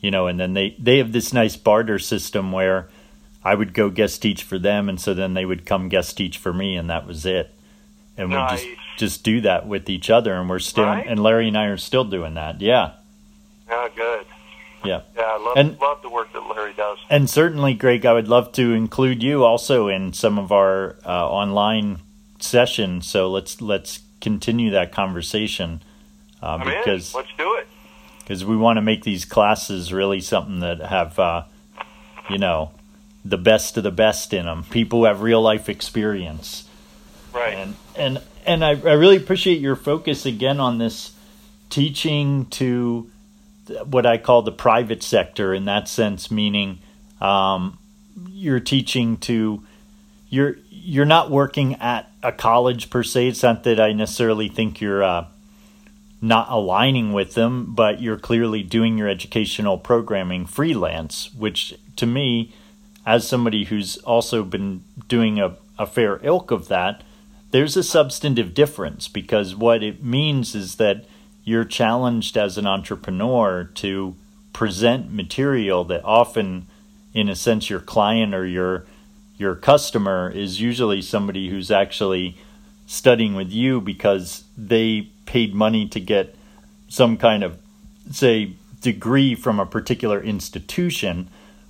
you 0.00 0.10
know, 0.10 0.26
and 0.26 0.40
then 0.40 0.54
they 0.54 0.74
they 0.78 0.98
have 0.98 1.12
this 1.12 1.32
nice 1.32 1.56
barter 1.56 1.98
system 1.98 2.52
where 2.52 2.88
I 3.44 3.54
would 3.54 3.74
go 3.74 3.90
guest 3.90 4.22
teach 4.22 4.42
for 4.42 4.58
them, 4.58 4.88
and 4.88 4.98
so 4.98 5.12
then 5.12 5.34
they 5.34 5.44
would 5.44 5.66
come 5.66 5.90
guest 5.90 6.16
teach 6.16 6.38
for 6.38 6.54
me, 6.54 6.76
and 6.76 6.88
that 6.88 7.06
was 7.06 7.26
it. 7.26 7.52
And 8.16 8.30
we 8.30 8.36
just 8.36 8.66
just 8.96 9.22
do 9.24 9.40
that 9.42 9.66
with 9.66 9.88
each 9.90 10.10
other, 10.10 10.34
and 10.34 10.48
we're 10.48 10.58
still 10.58 10.84
Right. 10.86 11.06
and 11.06 11.22
Larry 11.22 11.48
and 11.48 11.58
I 11.58 11.64
are 11.66 11.76
still 11.76 12.04
doing 12.04 12.34
that. 12.34 12.60
Yeah, 12.60 12.92
Yeah, 13.68 13.88
good. 13.94 14.26
yeah. 14.84 15.00
Yeah, 15.16 15.22
I 15.22 15.36
love 15.38 15.56
And- 15.56 15.80
love 15.80 16.02
the 16.02 16.08
work 16.10 16.32
that 16.32 16.42
Larry 16.48 16.72
does. 16.74 16.98
And 17.10 17.28
certainly, 17.28 17.74
Greg, 17.74 18.04
I 18.06 18.12
would 18.12 18.28
love 18.28 18.52
to 18.52 18.72
include 18.72 19.22
you 19.22 19.44
also 19.44 19.88
in 19.88 20.12
some 20.12 20.38
of 20.38 20.52
our 20.52 20.96
uh, 21.04 21.28
online 21.28 21.98
sessions. 22.38 23.06
So 23.08 23.28
let's 23.30 23.60
let's 23.60 24.00
continue 24.20 24.70
that 24.70 24.92
conversation 24.92 25.82
uh, 26.42 26.58
I'm 26.60 26.62
in. 26.62 26.68
because 26.78 27.14
Let's 27.14 27.28
do 27.38 27.54
it. 27.56 27.66
because 28.20 28.44
we 28.44 28.56
want 28.56 28.76
to 28.76 28.82
make 28.82 29.02
these 29.04 29.24
classes 29.24 29.92
really 29.92 30.20
something 30.20 30.60
that 30.60 30.80
have 30.80 31.18
uh, 31.18 31.42
you 32.30 32.38
know 32.38 32.70
the 33.24 33.38
best 33.38 33.76
of 33.78 33.82
the 33.82 33.90
best 33.90 34.32
in 34.34 34.44
them. 34.46 34.64
People 34.70 35.00
who 35.00 35.04
have 35.06 35.22
real 35.22 35.40
life 35.40 35.68
experience 35.68 36.68
Right. 37.32 37.54
and 37.54 37.74
and 37.96 38.20
and 38.46 38.64
I, 38.64 38.70
I 38.70 38.92
really 38.94 39.16
appreciate 39.16 39.60
your 39.60 39.76
focus 39.76 40.26
again 40.26 40.60
on 40.60 40.78
this 40.78 41.14
teaching 41.70 42.46
to 42.46 43.10
what 43.84 44.06
I 44.06 44.18
call 44.18 44.42
the 44.42 44.52
private 44.52 45.02
sector 45.02 45.54
in 45.54 45.64
that 45.64 45.88
sense, 45.88 46.30
meaning 46.30 46.80
um, 47.20 47.78
you're 48.28 48.60
teaching 48.60 49.16
to 49.18 49.62
you're 50.28 50.56
you're 50.70 51.06
not 51.06 51.30
working 51.30 51.76
at 51.76 52.10
a 52.22 52.32
college 52.32 52.90
per 52.90 53.02
se. 53.02 53.28
It's 53.28 53.42
not 53.42 53.64
that 53.64 53.80
I 53.80 53.92
necessarily 53.92 54.48
think 54.48 54.80
you're 54.80 55.02
uh, 55.02 55.26
not 56.20 56.50
aligning 56.50 57.12
with 57.12 57.34
them, 57.34 57.74
but 57.74 58.02
you're 58.02 58.18
clearly 58.18 58.62
doing 58.62 58.98
your 58.98 59.08
educational 59.08 59.78
programming 59.78 60.46
freelance, 60.46 61.32
which 61.34 61.74
to 61.96 62.06
me, 62.06 62.52
as 63.06 63.26
somebody 63.26 63.64
who's 63.64 63.96
also 63.98 64.42
been 64.42 64.82
doing 65.08 65.40
a, 65.40 65.56
a 65.78 65.86
fair 65.86 66.20
ilk 66.22 66.50
of 66.50 66.68
that, 66.68 67.02
there's 67.54 67.76
a 67.76 67.84
substantive 67.84 68.52
difference 68.52 69.06
because 69.06 69.54
what 69.54 69.80
it 69.80 70.02
means 70.02 70.56
is 70.56 70.74
that 70.74 71.04
you're 71.44 71.64
challenged 71.64 72.36
as 72.36 72.58
an 72.58 72.66
entrepreneur 72.66 73.62
to 73.62 74.16
present 74.52 75.12
material 75.12 75.84
that 75.84 76.04
often 76.04 76.66
in 77.12 77.28
a 77.28 77.36
sense 77.36 77.70
your 77.70 77.78
client 77.78 78.34
or 78.34 78.44
your 78.44 78.84
your 79.38 79.54
customer 79.54 80.32
is 80.34 80.60
usually 80.60 81.00
somebody 81.00 81.48
who's 81.48 81.70
actually 81.70 82.36
studying 82.86 83.36
with 83.36 83.52
you 83.52 83.80
because 83.80 84.42
they 84.58 85.08
paid 85.24 85.54
money 85.54 85.86
to 85.86 86.00
get 86.00 86.34
some 86.88 87.16
kind 87.16 87.44
of 87.44 87.56
say 88.10 88.52
degree 88.80 89.36
from 89.36 89.60
a 89.60 89.66
particular 89.66 90.20
institution 90.20 91.28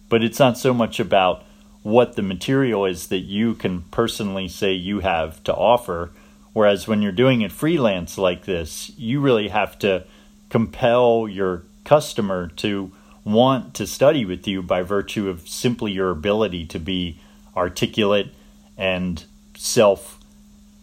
but 0.08 0.24
it's 0.24 0.38
not 0.38 0.56
so 0.56 0.72
much 0.72 0.98
about 0.98 1.44
what 1.84 2.16
the 2.16 2.22
material 2.22 2.86
is 2.86 3.06
that 3.08 3.18
you 3.18 3.54
can 3.54 3.82
personally 3.92 4.48
say 4.48 4.72
you 4.72 5.00
have 5.00 5.44
to 5.44 5.54
offer. 5.54 6.10
Whereas 6.52 6.88
when 6.88 7.02
you're 7.02 7.12
doing 7.12 7.42
it 7.42 7.52
freelance 7.52 8.18
like 8.18 8.44
this 8.44 8.90
you 8.96 9.20
really 9.20 9.48
have 9.48 9.78
to 9.80 10.04
compel 10.48 11.28
your 11.28 11.62
customer 11.84 12.48
to 12.56 12.90
want 13.24 13.74
to 13.74 13.86
study 13.86 14.24
with 14.24 14.46
you 14.46 14.62
by 14.62 14.82
virtue 14.82 15.28
of 15.28 15.48
simply 15.48 15.92
your 15.92 16.10
ability 16.10 16.66
to 16.66 16.78
be 16.78 17.18
articulate 17.56 18.32
and 18.76 19.24
self 19.56 20.18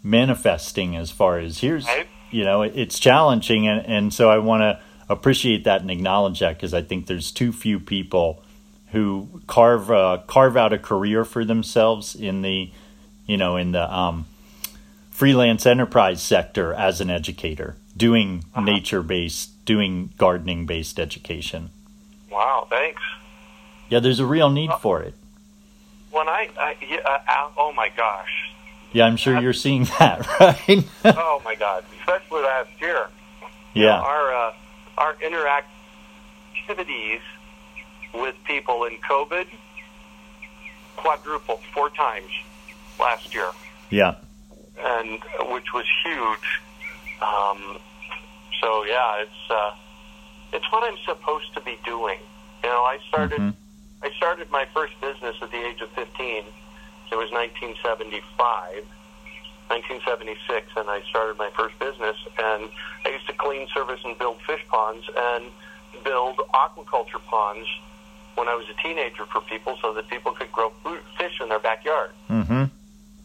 manifesting 0.03 0.95
as 0.95 1.11
far 1.11 1.37
as 1.37 1.59
here's 1.59 1.87
you 2.31 2.43
know 2.43 2.63
it's 2.63 2.97
challenging 2.99 3.67
and, 3.67 3.85
and 3.85 4.13
so 4.13 4.29
i 4.29 4.37
want 4.37 4.61
to 4.61 4.79
appreciate 5.07 5.63
that 5.65 5.81
and 5.81 5.91
acknowledge 5.91 6.39
that 6.39 6.55
because 6.55 6.73
i 6.73 6.81
think 6.81 7.05
there's 7.05 7.31
too 7.31 7.51
few 7.51 7.79
people 7.79 8.43
who 8.91 9.41
carve 9.47 9.89
uh, 9.91 10.19
carve 10.27 10.55
out 10.57 10.73
a 10.73 10.77
career 10.77 11.23
for 11.25 11.43
themselves 11.45 12.15
in 12.15 12.41
the 12.41 12.71
you 13.25 13.37
know 13.37 13.55
in 13.57 13.71
the 13.71 13.93
um, 13.93 14.25
freelance 15.09 15.65
enterprise 15.65 16.21
sector 16.21 16.73
as 16.73 17.01
an 17.01 17.09
educator 17.09 17.75
doing 17.95 18.43
Uh-huh. 18.53 18.61
nature 18.61 19.01
based 19.03 19.49
doing 19.65 20.11
gardening 20.17 20.65
based 20.65 20.99
education 20.99 21.69
Wow. 22.31 22.65
Thanks. 22.69 23.01
yeah 23.89 23.99
there's 23.99 24.19
a 24.19 24.25
real 24.25 24.49
need 24.49 24.71
for 24.81 25.01
it 25.01 25.13
When 26.11 26.27
I, 26.27 26.49
I 26.57 26.75
yeah, 26.81 26.97
uh, 27.27 27.49
oh 27.57 27.71
my 27.73 27.89
gosh. 27.95 28.49
yeah 28.93 29.05
i'm 29.05 29.17
sure 29.17 29.39
you're 29.39 29.53
seeing 29.53 29.83
that 29.99 30.27
right 30.39 30.83
Oh 31.05 31.41
my 31.45 31.55
God. 31.55 31.83
Especially 31.99 32.41
last 32.41 32.69
year. 32.79 33.07
You 33.73 33.83
know, 33.83 33.87
yeah 33.87 33.99
our 34.01 34.33
uh, 34.33 34.53
our 34.97 35.13
interactivities 35.15 37.21
with 38.13 38.35
people 38.45 38.85
in 38.85 38.97
COVID 39.09 39.47
quadrupled 40.97 41.61
four 41.73 41.89
times 41.89 42.31
last 42.99 43.33
year, 43.33 43.49
yeah 43.89 44.15
and 44.79 45.19
which 45.51 45.73
was 45.73 45.85
huge. 46.03 46.61
Um, 47.21 47.77
so 48.61 48.83
yeah, 48.83 49.21
it's 49.21 49.49
uh, 49.49 49.71
it's 50.53 50.71
what 50.71 50.83
I'm 50.83 50.97
supposed 51.05 51.53
to 51.55 51.61
be 51.61 51.77
doing. 51.85 52.19
You 52.63 52.69
know, 52.69 52.83
I 52.83 52.99
started 53.07 53.39
Mhm. 53.39 53.55
I 54.03 54.11
started 54.17 54.49
my 54.51 54.65
first 54.73 54.99
business 55.01 55.35
at 55.41 55.51
the 55.51 55.63
age 55.63 55.81
of 55.81 55.89
15. 55.91 56.45
It 57.11 57.15
was 57.15 57.29
1975. 57.31 58.85
1976, 59.67 60.67
and 60.75 60.89
I 60.89 61.01
started 61.09 61.37
my 61.37 61.49
first 61.51 61.77
business. 61.79 62.17
And 62.37 62.69
I 63.05 63.09
used 63.09 63.27
to 63.27 63.33
clean, 63.33 63.67
service, 63.73 64.01
and 64.03 64.17
build 64.17 64.41
fish 64.41 64.65
ponds 64.67 65.09
and 65.15 65.45
build 66.03 66.37
aquaculture 66.53 67.23
ponds 67.25 67.67
when 68.35 68.47
I 68.47 68.55
was 68.55 68.65
a 68.69 68.81
teenager 68.81 69.25
for 69.25 69.41
people, 69.41 69.77
so 69.81 69.93
that 69.93 70.07
people 70.09 70.31
could 70.31 70.51
grow 70.51 70.71
food, 70.83 71.01
fish 71.17 71.39
in 71.41 71.49
their 71.49 71.59
backyard. 71.59 72.11
mm-hmm 72.29 72.63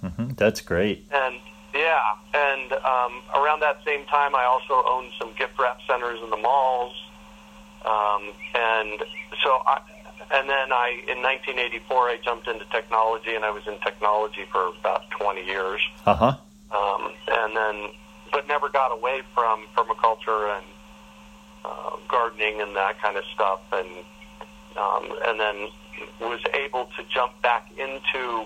mm-hmm 0.07 0.29
that's 0.37 0.61
great 0.61 1.07
And 1.11 1.37
yeah, 1.75 2.15
and 2.33 2.73
um, 2.73 3.23
around 3.35 3.61
that 3.61 3.81
same 3.85 4.07
time, 4.07 4.35
I 4.35 4.45
also 4.45 4.83
owned 4.89 5.11
some 5.19 5.35
gift 5.35 5.59
wrap 5.59 5.79
centers 5.87 6.19
in 6.23 6.31
the 6.31 6.37
malls. 6.37 6.95
Um, 7.85 8.33
and 8.55 9.03
so, 9.43 9.61
I, 9.67 9.81
and 10.33 10.49
then 10.49 10.73
I, 10.73 11.03
in 11.07 11.21
1984, 11.23 12.09
I 12.09 12.19
jumped 12.25 12.49
into 12.49 12.65
technology, 12.67 13.35
and 13.35 13.45
I 13.45 13.51
was 13.51 13.67
in 13.67 13.79
technology 13.81 14.47
for 14.51 14.69
about 14.69 15.11
20 15.11 15.45
years. 15.45 15.81
uh-huh 16.07 16.37
um, 16.71 17.13
and 17.29 17.57
then 17.57 17.91
but 18.33 18.49
never 18.49 18.69
got 18.69 18.93
away 18.93 19.23
from 19.35 19.67
permaculture 19.77 20.57
and 20.59 20.67
uh, 21.65 21.97
gardening 22.09 22.61
and 22.61 22.75
that 22.77 23.01
kind 23.01 23.17
of 23.17 23.25
stuff, 23.35 23.61
and 23.73 23.89
um, 24.77 25.13
and 25.27 25.41
then 25.41 25.69
was 26.21 26.41
able 26.55 26.87
to 26.97 27.03
jump 27.13 27.33
back 27.43 27.71
into 27.79 28.45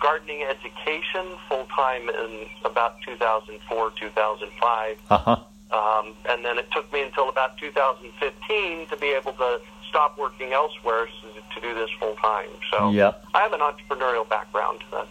gardening 0.00 0.42
education 0.42 1.36
full 1.48 1.66
time 1.66 2.08
in 2.08 2.46
about 2.64 2.96
2004 3.06 3.90
2005 3.98 4.98
uh-huh 5.10 5.36
um, 5.70 6.14
and 6.28 6.44
then 6.44 6.58
it 6.58 6.68
took 6.72 6.92
me 6.92 7.02
until 7.02 7.28
about 7.28 7.56
2015 7.58 8.86
to 8.88 8.96
be 8.96 9.08
able 9.08 9.32
to 9.32 9.60
stop 9.88 10.16
working 10.18 10.52
elsewhere 10.52 11.06
to, 11.54 11.60
do 11.60 11.74
this 11.74 11.88
full 11.98 12.14
time 12.16 12.48
so 12.70 12.90
Yep. 12.90 13.24
I 13.34 13.40
have 13.40 13.52
an 13.52 13.60
entrepreneurial 13.60 14.28
background. 14.28 14.80
That's 14.90 15.08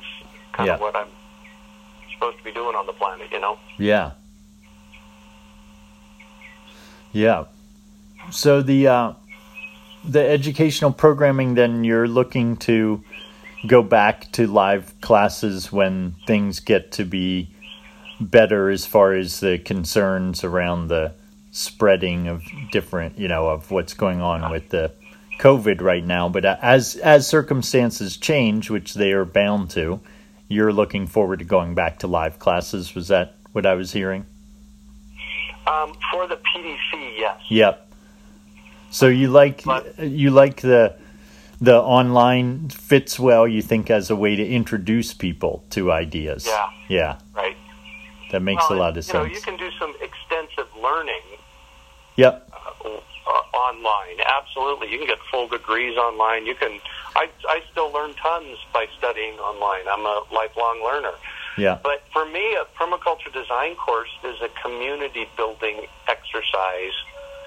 kind 0.51 0.67
Yeah. 0.67 0.75
of 0.75 0.81
what 0.81 0.95
I'm 0.95 1.07
supposed 2.13 2.37
to 2.37 2.43
be 2.43 2.51
doing 2.51 2.75
on 2.75 2.85
the 2.85 2.93
planet, 2.93 3.31
you 3.31 3.39
know? 3.39 3.57
Yeah. 3.77 4.11
Yeah. 7.11 7.45
So 8.29 8.61
the 8.61 8.87
uh, 8.87 9.13
the 10.05 10.21
educational 10.21 10.91
programming, 10.91 11.55
then 11.55 11.83
you're 11.83 12.07
looking 12.07 12.57
to 12.57 13.03
go 13.67 13.81
back 13.81 14.31
to 14.33 14.47
live 14.47 14.99
classes 15.01 15.71
when 15.71 16.15
things 16.27 16.59
get 16.59 16.91
to 16.93 17.05
be 17.05 17.49
better 18.19 18.69
as 18.69 18.85
far 18.85 19.13
as 19.13 19.39
the 19.39 19.57
concerns 19.57 20.43
around 20.43 20.87
the 20.87 21.13
spreading 21.51 22.27
of 22.27 22.43
different, 22.71 23.17
you 23.17 23.27
know, 23.27 23.47
of 23.47 23.71
what's 23.71 23.93
going 23.93 24.21
on 24.21 24.51
with 24.51 24.69
the 24.69 24.91
COVID 25.39 25.81
right 25.81 26.03
now. 26.03 26.29
But 26.29 26.45
as 26.45 26.95
as 26.97 27.27
circumstances 27.27 28.17
change, 28.17 28.69
which 28.69 28.93
they 28.93 29.11
are 29.13 29.25
bound 29.25 29.69
to, 29.71 29.99
you're 30.47 30.73
looking 30.73 31.07
forward 31.07 31.39
to 31.39 31.45
going 31.45 31.75
back 31.75 31.99
to 31.99 32.07
live 32.07 32.39
classes. 32.39 32.95
Was 32.95 33.07
that 33.07 33.35
what 33.51 33.65
I 33.65 33.75
was 33.75 33.91
hearing? 33.91 34.25
Um, 35.65 35.93
for 36.11 36.27
the 36.27 36.35
PDC, 36.35 37.17
yes. 37.17 37.39
Yep. 37.47 37.82
So 38.93 39.07
you 39.07 39.27
like 39.29 39.63
But- 39.63 39.97
you 39.99 40.29
like 40.29 40.61
the 40.61 40.93
the 41.59 41.81
online 41.81 42.69
fits 42.69 43.19
well. 43.19 43.47
You 43.47 43.61
think 43.61 43.89
as 43.89 44.09
a 44.11 44.15
way 44.15 44.35
to 44.35 44.45
introduce 44.45 45.13
people 45.13 45.63
to 45.71 45.91
ideas. 45.91 46.45
Yeah. 46.45 46.69
Yeah. 46.89 47.15
Right. 47.33 47.57
That 48.31 48.41
makes 48.41 48.69
Well, 48.69 48.77
a 48.77 48.83
lot 48.83 48.97
of 48.97 49.07
you 49.07 49.13
know, 49.13 49.23
you 49.25 49.41
can 49.41 49.57
do 49.57 49.69
some 49.79 49.93
extensive 50.01 50.67
learning 50.81 51.25
Yep. 52.17 52.33
uh, 52.53 52.89
uh, 52.89 53.57
online. 53.67 54.17
Absolutely. 54.39 54.91
You 54.91 54.97
can 54.99 55.07
get 55.07 55.19
full 55.31 55.47
degrees 55.47 55.97
online. 55.97 56.45
You 56.45 56.53
can. 56.55 56.79
I, 57.15 57.29
I 57.49 57.61
still 57.71 57.91
learn 57.91 58.13
tons 58.15 58.57
by 58.73 58.85
studying 58.97 59.35
online. 59.39 59.87
I'm 59.89 60.05
a 60.05 60.23
lifelong 60.31 60.83
learner. 60.83 61.13
Yeah. 61.57 61.77
But 61.81 62.03
for 62.13 62.25
me, 62.25 62.55
a 62.55 62.65
permaculture 62.77 63.31
design 63.33 63.75
course 63.75 64.09
is 64.23 64.39
a 64.41 64.49
community 64.61 65.25
building 65.35 65.87
exercise, 66.07 66.93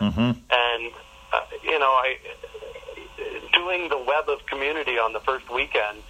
Mm-hmm. 0.00 0.30
and 0.50 0.92
uh, 1.36 1.40
you 1.62 1.78
know, 1.78 1.90
I 1.90 2.16
doing 3.52 3.88
the 3.88 3.98
web 3.98 4.28
of 4.28 4.44
community 4.46 4.98
on 4.98 5.12
the 5.12 5.20
first 5.20 5.50
weekend. 5.52 6.02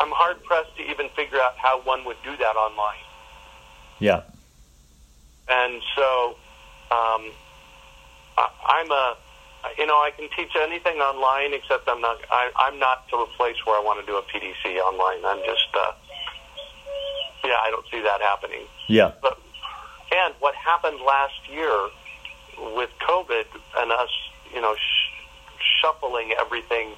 I'm 0.00 0.10
hard 0.10 0.42
pressed 0.44 0.76
to 0.76 0.82
even 0.90 1.08
figure 1.10 1.38
out 1.38 1.56
how 1.56 1.80
one 1.82 2.04
would 2.04 2.16
do 2.24 2.36
that 2.36 2.56
online. 2.56 3.04
Yeah. 3.98 4.22
And 5.48 5.82
so, 5.94 6.36
um, 6.90 7.30
I, 8.36 8.48
I'm 8.66 8.90
a, 8.90 9.16
you 9.78 9.86
know, 9.86 9.94
I 9.94 10.10
can 10.16 10.28
teach 10.36 10.50
anything 10.56 10.98
online 10.98 11.54
except 11.54 11.88
I'm 11.88 12.00
not, 12.00 12.18
I, 12.30 12.50
I'm 12.56 12.78
not 12.78 13.08
to 13.10 13.16
a 13.16 13.26
place 13.26 13.56
where 13.64 13.78
I 13.78 13.82
want 13.84 14.00
to 14.00 14.06
do 14.06 14.16
a 14.16 14.22
PDC 14.22 14.78
online. 14.78 15.24
I'm 15.24 15.44
just, 15.46 15.68
uh, 15.74 15.92
yeah, 17.44 17.58
I 17.62 17.70
don't 17.70 17.86
see 17.90 18.02
that 18.02 18.20
happening. 18.20 18.66
Yeah. 18.88 19.12
But, 19.20 19.38
and 20.12 20.34
what 20.40 20.54
happened 20.54 21.00
last 21.00 21.48
year 21.48 21.88
with 22.58 22.90
COVID 23.08 23.44
and 23.78 23.92
us, 23.92 24.10
you 24.54 24.60
know, 24.60 24.74
sh- 24.74 25.60
shuffling 25.80 26.32
everything, 26.38 26.90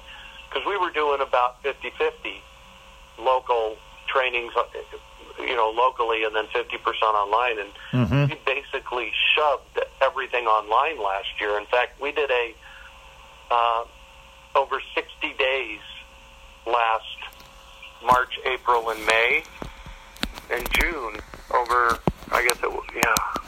because 0.49 0.65
we 0.67 0.77
were 0.77 0.91
doing 0.91 1.21
about 1.21 1.61
50 1.63 1.89
50 1.91 2.41
local 3.19 3.77
trainings, 4.07 4.53
uh, 4.55 4.63
you 5.39 5.55
know, 5.55 5.69
locally, 5.75 6.23
and 6.23 6.35
then 6.35 6.45
50% 6.47 6.69
online. 7.03 7.59
And 7.59 7.69
Mm-hmm. 7.91 8.25
we 8.29 8.37
basically 8.45 9.11
shoved 9.35 9.79
everything 10.01 10.45
online 10.47 11.01
last 11.01 11.27
year. 11.39 11.57
In 11.57 11.65
fact, 11.65 11.99
we 12.01 12.11
did 12.11 12.29
a 12.29 12.53
uh, 13.49 13.85
over 14.55 14.81
60 14.93 15.33
days 15.39 15.79
last 16.67 17.05
March, 18.05 18.37
April, 18.45 18.89
and 18.89 19.05
May, 19.05 19.43
and 20.51 20.67
June. 20.73 21.15
Over, 21.53 21.97
I 22.31 22.43
guess 22.43 22.57
it 22.63 22.71
was 22.71 22.83
yeah, 22.93 23.41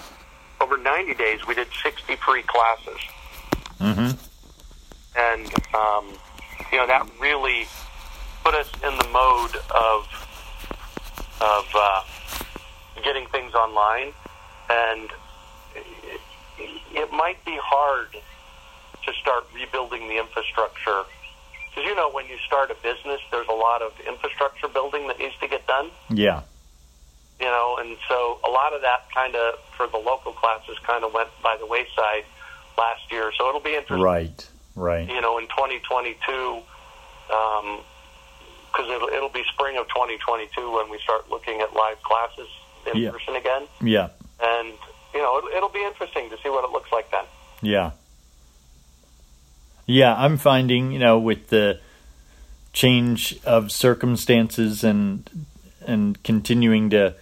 over 0.67 0.82
90 0.82 1.13
days. 1.15 1.39
We 1.47 1.56
did 1.56 1.67
60 1.84 2.15
free 2.17 2.43
classes, 2.43 2.99
Mm-hmm. 3.80 4.17
and 5.15 5.75
um, 5.75 6.06
you 6.71 6.80
know 6.80 6.88
that 6.88 7.08
really 7.19 7.67
put 8.43 8.56
us 8.56 8.67
in 8.84 8.97
the 8.97 9.08
mode 9.13 9.56
of 9.69 10.08
of 11.39 11.65
uh, 11.75 12.01
getting 13.03 13.27
things 13.27 13.53
online, 13.53 14.13
and 14.69 15.10
it, 15.75 16.19
it 16.91 17.12
might 17.13 17.43
be 17.45 17.56
hard 17.62 18.08
to 19.06 19.13
start 19.21 19.45
rebuilding 19.53 20.08
the 20.08 20.17
infrastructure. 20.17 21.03
Because 21.69 21.88
you 21.88 21.95
know, 21.95 22.10
when 22.10 22.25
you 22.25 22.38
start 22.47 22.71
a 22.71 22.75
business, 22.82 23.21
there's 23.30 23.47
a 23.47 23.53
lot 23.53 23.84
of 23.84 23.91
infrastructure 24.08 24.67
building 24.67 25.08
that 25.08 25.19
needs 25.19 25.36
to 25.39 25.47
get 25.47 25.67
done. 25.67 25.91
Yeah. 26.10 26.41
You 27.39 27.45
know, 27.45 27.78
and 27.80 27.95
so 28.10 28.39
a 28.47 28.50
lot 28.50 28.73
of 28.73 28.82
that 28.82 29.06
kind 29.13 29.36
of 29.36 29.56
for 29.76 29.86
the 29.88 29.97
local 29.97 30.34
classes 30.34 30.76
kind 30.84 31.04
of 31.04 31.13
went 31.13 31.30
by 31.43 31.56
the 31.60 31.65
wayside 31.67 32.26
last 32.78 33.12
year. 33.12 33.32
So 33.38 33.47
it'll 33.50 33.62
be 33.62 33.76
interesting 33.76 34.02
Right. 34.02 34.47
Right. 34.76 35.08
you 35.08 35.21
know, 35.21 35.38
in 35.38 35.45
2022, 35.45 36.62
because 37.28 37.60
um, 37.63 38.91
it'll, 38.91 39.08
it'll 39.10 39.30
be 39.30 39.43
spring 39.54 39.78
of 39.78 39.88
2022 39.89 40.71
when 40.71 40.89
we 40.89 40.97
start 41.00 41.30
looking 41.30 41.62
at 41.62 41.73
live 41.73 42.02
classes 42.04 42.47
in 42.91 42.97
Yeah. 43.02 43.12
person 43.12 43.36
again. 43.36 43.67
Yeah. 43.82 44.10
And, 44.41 44.73
you 45.13 45.19
know, 45.21 45.38
it'll, 45.38 45.50
it'll 45.58 45.69
be 45.69 45.84
interesting 45.84 46.30
to 46.32 46.38
see 46.41 46.50
what 46.50 46.63
it 46.63 46.71
looks 46.71 46.91
like 46.91 47.10
then. 47.12 47.23
Yeah. 47.62 47.91
Yeah, 49.86 50.15
I'm 50.15 50.38
finding, 50.38 50.91
you 50.91 51.00
know, 51.00 51.17
with 51.17 51.47
the 51.50 51.80
change 52.73 53.38
of 53.45 53.71
circumstances 53.71 54.84
and 54.84 55.28
and 55.86 56.21
continuing 56.23 56.89
to 56.89 57.15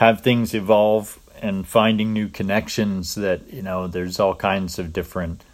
have 0.00 0.22
things 0.22 0.54
evolve 0.54 1.18
and 1.42 1.68
finding 1.68 2.14
new 2.14 2.26
connections 2.26 3.16
that, 3.16 3.52
you 3.52 3.60
know, 3.60 3.86
there's 3.86 4.18
all 4.18 4.34
kinds 4.34 4.78
of 4.78 4.94
different 4.94 5.44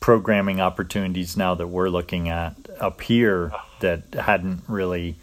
programming 0.00 0.60
opportunities 0.60 1.36
now 1.36 1.54
that 1.54 1.68
we're 1.68 1.88
looking 1.88 2.28
at 2.28 2.56
up 2.80 3.00
here 3.02 3.52
that 3.78 4.02
hadn't 4.14 4.64
really 4.66 5.14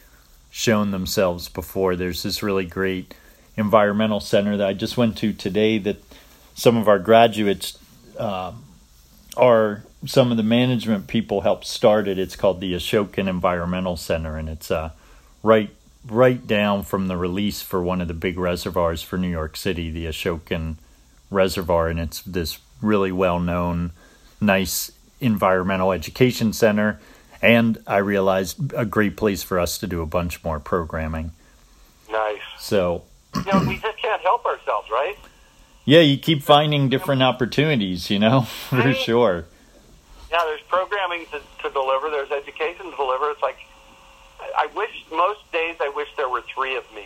shown 0.49 0.91
themselves 0.91 1.49
before. 1.49 1.97
There's 1.97 2.23
this 2.23 2.41
really 2.41 2.63
great 2.63 3.13
environmental 3.57 4.21
center 4.21 4.55
that 4.55 4.67
I 4.67 4.73
just 4.73 4.95
went 4.95 5.17
to 5.17 5.33
today 5.33 5.77
that 5.79 6.01
some 6.55 6.77
of 6.77 6.87
our 6.87 6.99
graduates 6.99 7.77
um, 8.17 8.63
are 9.35 9.83
some 10.05 10.31
of 10.31 10.37
the 10.37 10.43
management 10.43 11.07
people 11.07 11.41
helped 11.41 11.65
start 11.65 12.07
it. 12.07 12.17
It's 12.17 12.37
called 12.37 12.61
the 12.61 12.73
Ashokan 12.73 13.27
Environmental 13.27 13.97
Center, 13.97 14.37
and 14.37 14.47
it's 14.47 14.71
uh, 14.71 14.91
right 15.43 15.71
right 16.07 16.45
down 16.47 16.83
from 16.83 17.07
the 17.07 17.17
release 17.17 17.61
for 17.61 17.81
one 17.81 18.01
of 18.01 18.07
the 18.07 18.13
big 18.13 18.37
reservoirs 18.39 19.01
for 19.03 19.17
New 19.17 19.29
York 19.29 19.57
City, 19.57 19.89
the 19.91 20.05
Ashokan 20.05 20.75
Reservoir, 21.29 21.87
and 21.89 21.99
it's 21.99 22.21
this 22.21 22.59
really 22.81 23.11
well 23.11 23.39
known, 23.39 23.91
nice 24.41 24.91
environmental 25.19 25.91
education 25.91 26.53
center. 26.53 26.99
And 27.41 27.81
I 27.87 27.97
realized 27.97 28.73
a 28.73 28.85
great 28.85 29.15
place 29.17 29.43
for 29.43 29.59
us 29.59 29.77
to 29.79 29.87
do 29.87 30.01
a 30.01 30.05
bunch 30.05 30.43
more 30.43 30.59
programming. 30.59 31.31
Nice. 32.11 32.39
So 32.59 33.03
You 33.35 33.43
know, 33.51 33.59
we 33.67 33.77
just 33.77 33.97
can't 33.97 34.21
help 34.21 34.45
ourselves, 34.45 34.89
right? 34.91 35.17
yeah, 35.85 36.01
you 36.01 36.17
keep 36.17 36.43
finding 36.43 36.89
different 36.89 37.23
opportunities, 37.23 38.09
you 38.09 38.19
know, 38.19 38.41
for 38.69 38.77
Right. 38.77 38.95
sure. 38.97 39.45
Yeah, 40.31 40.41
there's 40.45 40.61
programming 40.67 41.25
to, 41.31 41.39
to 41.63 41.69
deliver. 41.73 42.09
There's 42.11 42.31
education 42.31 42.89
to 42.91 42.95
deliver. 42.95 43.31
It's 43.31 43.41
like, 43.41 43.57
I 44.61 44.67
wish, 44.75 44.91
most 45.11 45.39
days, 45.53 45.77
I 45.79 45.89
wish 45.95 46.09
there 46.17 46.27
were 46.29 46.43
three 46.53 46.75
of 46.75 46.83
me 46.93 47.05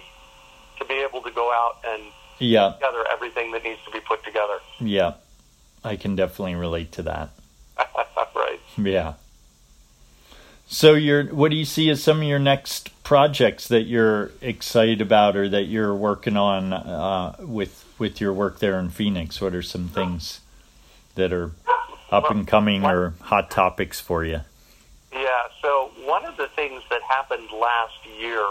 to 0.79 0.85
be 0.85 0.95
able 0.95 1.21
to 1.21 1.31
go 1.31 1.51
out 1.51 1.77
and 1.87 2.01
Yeah, 2.39 2.73
gather 2.79 3.05
everything 3.11 3.51
that 3.51 3.63
needs 3.63 3.79
to 3.85 3.91
be 3.91 3.99
put 3.99 4.23
together. 4.23 4.57
yeah. 4.79 5.13
I 5.85 5.97
can 5.97 6.15
definitely 6.15 6.55
relate 6.55 6.93
to 6.93 7.03
that. 7.03 7.29
right. 8.35 8.59
Yeah. 8.77 9.13
So 10.67 10.93
you're 10.93 11.25
what 11.25 11.51
do 11.51 11.57
you 11.57 11.65
see 11.65 11.89
as 11.89 12.01
some 12.01 12.17
of 12.19 12.23
your 12.23 12.39
next 12.39 12.89
projects 13.03 13.67
that 13.67 13.81
you're 13.81 14.31
excited 14.41 15.01
about 15.01 15.35
or 15.35 15.49
that 15.49 15.63
you're 15.63 15.93
working 15.93 16.37
on 16.37 16.71
uh, 16.71 17.35
with 17.39 17.83
with 17.99 18.21
your 18.21 18.31
work 18.31 18.59
there 18.59 18.79
in 18.79 18.89
Phoenix? 18.91 19.41
What 19.41 19.53
are 19.53 19.61
some 19.61 19.89
things 19.89 20.39
that 21.15 21.33
are 21.33 21.51
up 22.09 22.31
and 22.31 22.47
coming 22.47 22.85
or 22.85 23.13
hot 23.19 23.51
topics 23.51 23.99
for 23.99 24.23
you? 24.23 24.39
Yeah, 25.11 25.27
so 25.61 25.91
one 26.05 26.25
of 26.25 26.37
the 26.37 26.47
things 26.47 26.81
that 26.89 27.01
happened 27.03 27.49
last 27.51 27.93
year 28.19 28.45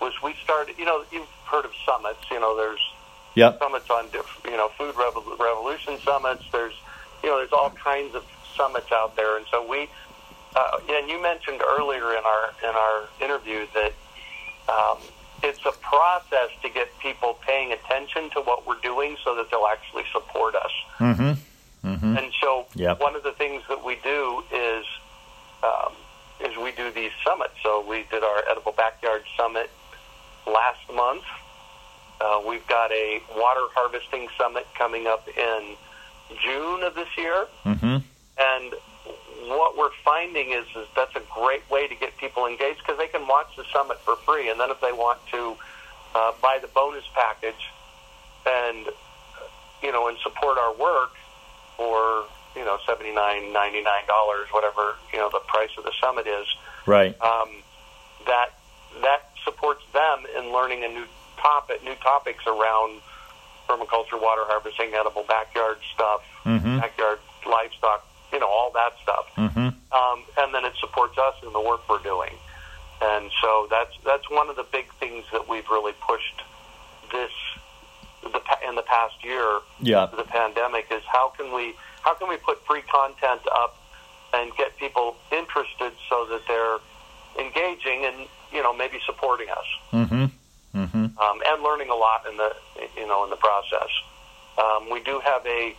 was 0.00 0.12
we 0.22 0.34
started, 0.42 0.76
you 0.78 0.84
know, 0.84 1.04
you've 1.12 1.28
heard 1.46 1.64
of 1.64 1.72
summits, 1.84 2.20
you 2.30 2.40
know, 2.40 2.56
there's 2.56 2.80
Yep. 3.34 3.58
summits 3.60 3.88
on, 3.90 4.08
diff- 4.10 4.40
you 4.44 4.56
know, 4.56 4.68
food 4.76 4.94
revol- 4.96 5.38
revolution 5.38 5.98
summits, 6.00 6.42
there's, 6.50 6.74
you 7.22 7.28
know, 7.28 7.36
there's 7.38 7.52
all 7.52 7.70
kinds 7.70 8.14
of 8.14 8.24
summits 8.56 8.90
out 8.92 9.14
there. 9.14 9.36
And 9.36 9.46
so 9.50 9.64
we, 9.66 9.88
uh, 10.56 10.78
and 10.88 11.08
you 11.08 11.22
mentioned 11.22 11.60
earlier 11.62 12.10
in 12.16 12.24
our, 12.24 12.54
in 12.68 12.74
our 12.74 13.08
interview 13.20 13.66
that 13.74 13.92
um, 14.68 14.98
it's 15.44 15.64
a 15.64 15.72
process 15.80 16.50
to 16.62 16.68
get 16.70 16.88
people 16.98 17.38
paying 17.46 17.72
attention 17.72 18.30
to 18.30 18.40
what 18.40 18.66
we're 18.66 18.80
doing 18.80 19.16
so 19.24 19.36
that 19.36 19.48
they'll 19.50 19.68
actually 19.70 20.04
support 20.12 20.54
us. 20.56 20.72
Mm-hmm. 20.98 21.88
Mm-hmm. 21.88 22.16
And 22.18 22.32
so 22.40 22.66
Yep. 22.74 23.00
one 23.00 23.14
of 23.14 23.22
the 23.22 23.32
things 23.32 23.62
that 23.68 23.84
we 23.84 23.96
do 24.02 24.42
is 24.52 24.84
um, 25.62 25.92
is 26.44 26.56
we 26.56 26.72
do 26.72 26.90
these 26.90 27.12
summits. 27.24 27.54
So 27.62 27.84
we 27.86 28.04
did 28.10 28.22
our 28.22 28.42
edible 28.50 28.72
backyard 28.72 29.22
summit 29.36 29.70
last 30.46 30.80
month. 30.94 31.24
Uh, 32.20 32.42
we've 32.46 32.66
got 32.66 32.90
a 32.92 33.22
water 33.36 33.66
harvesting 33.74 34.28
summit 34.36 34.66
coming 34.76 35.06
up 35.06 35.26
in 35.28 35.76
June 36.42 36.82
of 36.82 36.94
this 36.94 37.08
year. 37.16 37.46
Mm-hmm. 37.64 37.96
And 38.38 38.74
what 39.48 39.76
we're 39.76 39.90
finding 40.04 40.52
is, 40.52 40.66
is 40.76 40.86
that's 40.94 41.16
a 41.16 41.22
great 41.34 41.68
way 41.70 41.88
to 41.88 41.94
get 41.94 42.16
people 42.18 42.46
engaged 42.46 42.78
because 42.78 42.98
they 42.98 43.08
can 43.08 43.26
watch 43.26 43.56
the 43.56 43.64
summit 43.72 43.98
for 44.00 44.16
free. 44.16 44.50
And 44.50 44.60
then 44.60 44.70
if 44.70 44.80
they 44.80 44.92
want 44.92 45.18
to 45.32 45.56
uh, 46.14 46.32
buy 46.42 46.58
the 46.60 46.68
bonus 46.68 47.04
package 47.14 47.70
and, 48.46 48.86
you 49.82 49.92
know, 49.92 50.08
and 50.08 50.18
support 50.18 50.58
our 50.58 50.74
work 50.74 51.12
for, 51.76 52.24
you 52.56 52.64
know, 52.64 52.78
$79, 52.88 53.14
$99, 53.14 54.52
whatever, 54.52 54.96
you 55.12 55.18
know, 55.18 55.28
the 55.32 55.40
price 55.46 55.70
of 55.78 55.84
the 55.84 55.92
summit 56.00 56.26
is, 56.26 56.46
Right. 56.86 57.20
um, 57.22 57.48
that 58.26 58.50
that 59.02 59.30
supports 59.44 59.82
them 59.92 60.24
in 60.36 60.52
learning 60.52 60.82
a 60.84 60.88
new 60.88 61.04
topic, 61.38 61.82
new 61.84 61.94
topics 61.96 62.44
around 62.46 63.00
permaculture, 63.68 64.20
water 64.20 64.42
harvesting, 64.46 64.92
edible 64.94 65.24
backyard 65.28 65.78
stuff, 65.94 66.22
Mm-hmm. 66.44 66.78
backyard 66.80 67.18
livestock, 67.46 68.04
you 68.32 68.40
know, 68.40 68.48
all 68.48 68.70
that 68.72 68.92
stuff. 69.02 69.26
Mm-hmm. 69.36 69.68
Um, 69.92 70.24
and 70.38 70.54
then 70.54 70.64
it 70.64 70.72
supports 70.80 71.16
us 71.18 71.34
in 71.46 71.52
the 71.52 71.60
work 71.60 71.88
we're 71.88 72.02
doing. 72.02 72.32
And 73.02 73.30
so 73.40 73.66
that's 73.70 73.94
that's 74.04 74.28
one 74.30 74.48
of 74.50 74.56
the 74.56 74.64
big 74.64 74.92
things 74.94 75.24
that 75.32 75.48
we've 75.48 75.68
really 75.70 75.92
pushed 76.06 76.42
this 77.12 77.30
the 78.22 78.40
in 78.68 78.74
the 78.74 78.82
past 78.82 79.22
year 79.24 79.60
Yeah. 79.80 80.06
the 80.14 80.24
pandemic 80.24 80.86
is 80.90 81.02
how 81.10 81.28
can 81.36 81.52
we 81.54 81.74
how 82.10 82.16
can 82.16 82.28
we 82.28 82.36
put 82.38 82.58
free 82.66 82.82
content 82.82 83.40
up 83.52 83.76
and 84.34 84.50
get 84.56 84.76
people 84.78 85.16
interested 85.30 85.92
so 86.08 86.26
that 86.26 86.42
they're 86.48 86.78
engaging 87.38 88.04
and 88.04 88.26
you 88.52 88.62
know 88.62 88.72
maybe 88.74 88.98
supporting 89.06 89.48
us. 89.48 89.68
Mm-hmm. 89.92 90.24
Mm-hmm. 90.76 91.04
um, 91.18 91.42
and 91.46 91.62
learning 91.64 91.90
a 91.90 91.94
lot 91.94 92.26
in 92.28 92.36
the 92.36 92.50
you 92.96 93.06
know 93.06 93.22
in 93.24 93.30
the 93.30 93.36
process. 93.36 93.90
Um, 94.58 94.90
we 94.90 95.00
do 95.00 95.20
have 95.20 95.46
a 95.46 95.74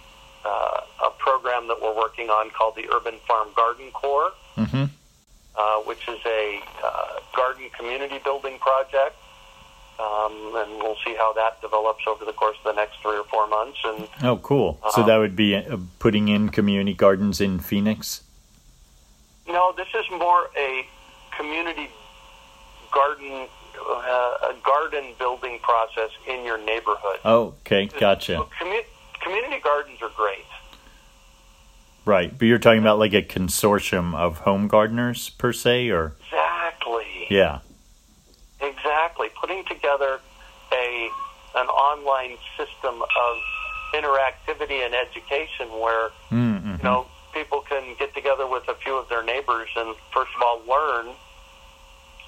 uh, 0.46 1.08
a 1.08 1.10
program 1.20 1.68
that 1.68 1.82
we're 1.82 1.96
working 1.96 2.30
on 2.30 2.50
called 2.52 2.76
the 2.76 2.88
Urban 2.90 3.16
Farm 3.28 3.50
Garden 3.56 3.92
Corps, 3.92 4.32
Mm-hmm. 4.58 4.86
uh, 5.56 5.78
which 5.90 6.08
is 6.08 6.20
a 6.26 6.62
uh, 6.84 7.20
garden 7.36 7.70
community 7.78 8.20
building 8.24 8.58
project. 8.60 9.16
Um, 10.02 10.56
and 10.56 10.72
we'll 10.82 10.98
see 11.06 11.14
how 11.16 11.32
that 11.34 11.62
develops 11.62 12.04
over 12.08 12.26
the 12.26 12.34
course 12.34 12.58
of 12.66 12.76
the 12.76 12.82
next 12.82 12.96
three 13.02 13.18
or 13.18 13.24
four 13.26 13.48
months. 13.48 13.78
And 13.86 14.08
Oh, 14.24 14.38
cool. 14.38 14.80
So 14.82 14.88
Uh-huh. 14.88 15.04
that 15.04 15.18
would 15.18 15.36
be 15.36 15.56
uh, 15.56 15.78
putting 16.00 16.28
in 16.30 16.50
community 16.50 16.94
gardens 16.96 17.40
in 17.42 17.60
Phoenix. 17.60 18.24
no, 19.48 19.74
this 19.76 19.88
is 19.94 20.06
more 20.12 20.50
a 20.58 20.86
community 21.38 21.90
garden 22.92 23.48
uh, 23.80 24.52
a 24.52 24.56
garden 24.64 25.14
building 25.20 25.60
process 25.60 26.10
in 26.28 26.44
your 26.46 26.58
neighborhood. 26.58 27.20
Oh, 27.26 27.54
okay, 27.66 27.88
gotcha. 27.88 28.36
So 28.36 28.50
commu- 28.60 28.86
community 29.22 29.60
gardens 29.64 30.02
are 30.02 30.12
great. 30.16 30.46
Right, 32.06 32.36
but 32.38 32.46
you're 32.46 32.60
talking 32.60 32.80
about 32.80 32.98
like 33.00 33.14
a 33.14 33.22
consortium 33.22 34.16
of 34.16 34.40
home 34.40 34.68
gardeners 34.68 35.30
per 35.30 35.54
se, 35.54 35.90
or 35.90 36.16
Exactly. 36.26 37.28
yeah, 37.30 37.60
Exactly. 38.62 39.30
Putting 39.40 39.66
together 39.66 40.20
a 40.72 41.10
an 41.56 41.68
online 41.68 42.38
system 42.58 43.02
of 43.02 43.38
interactivity 43.94 44.86
and 44.86 44.96
education 44.96 45.68
where 45.80 46.10
mm-hmm. 46.32 46.76
you 46.78 46.84
know 46.84 47.08
people 47.34 47.62
can 47.68 47.96
get 48.00 48.14
together 48.14 48.48
with 48.48 48.64
a 48.70 48.76
few 48.76 48.96
of 48.96 49.10
their 49.10 49.24
neighbors 49.24 49.68
and 49.76 49.96
first 50.14 50.32
of 50.36 50.42
all 50.44 50.62
learn, 50.68 51.08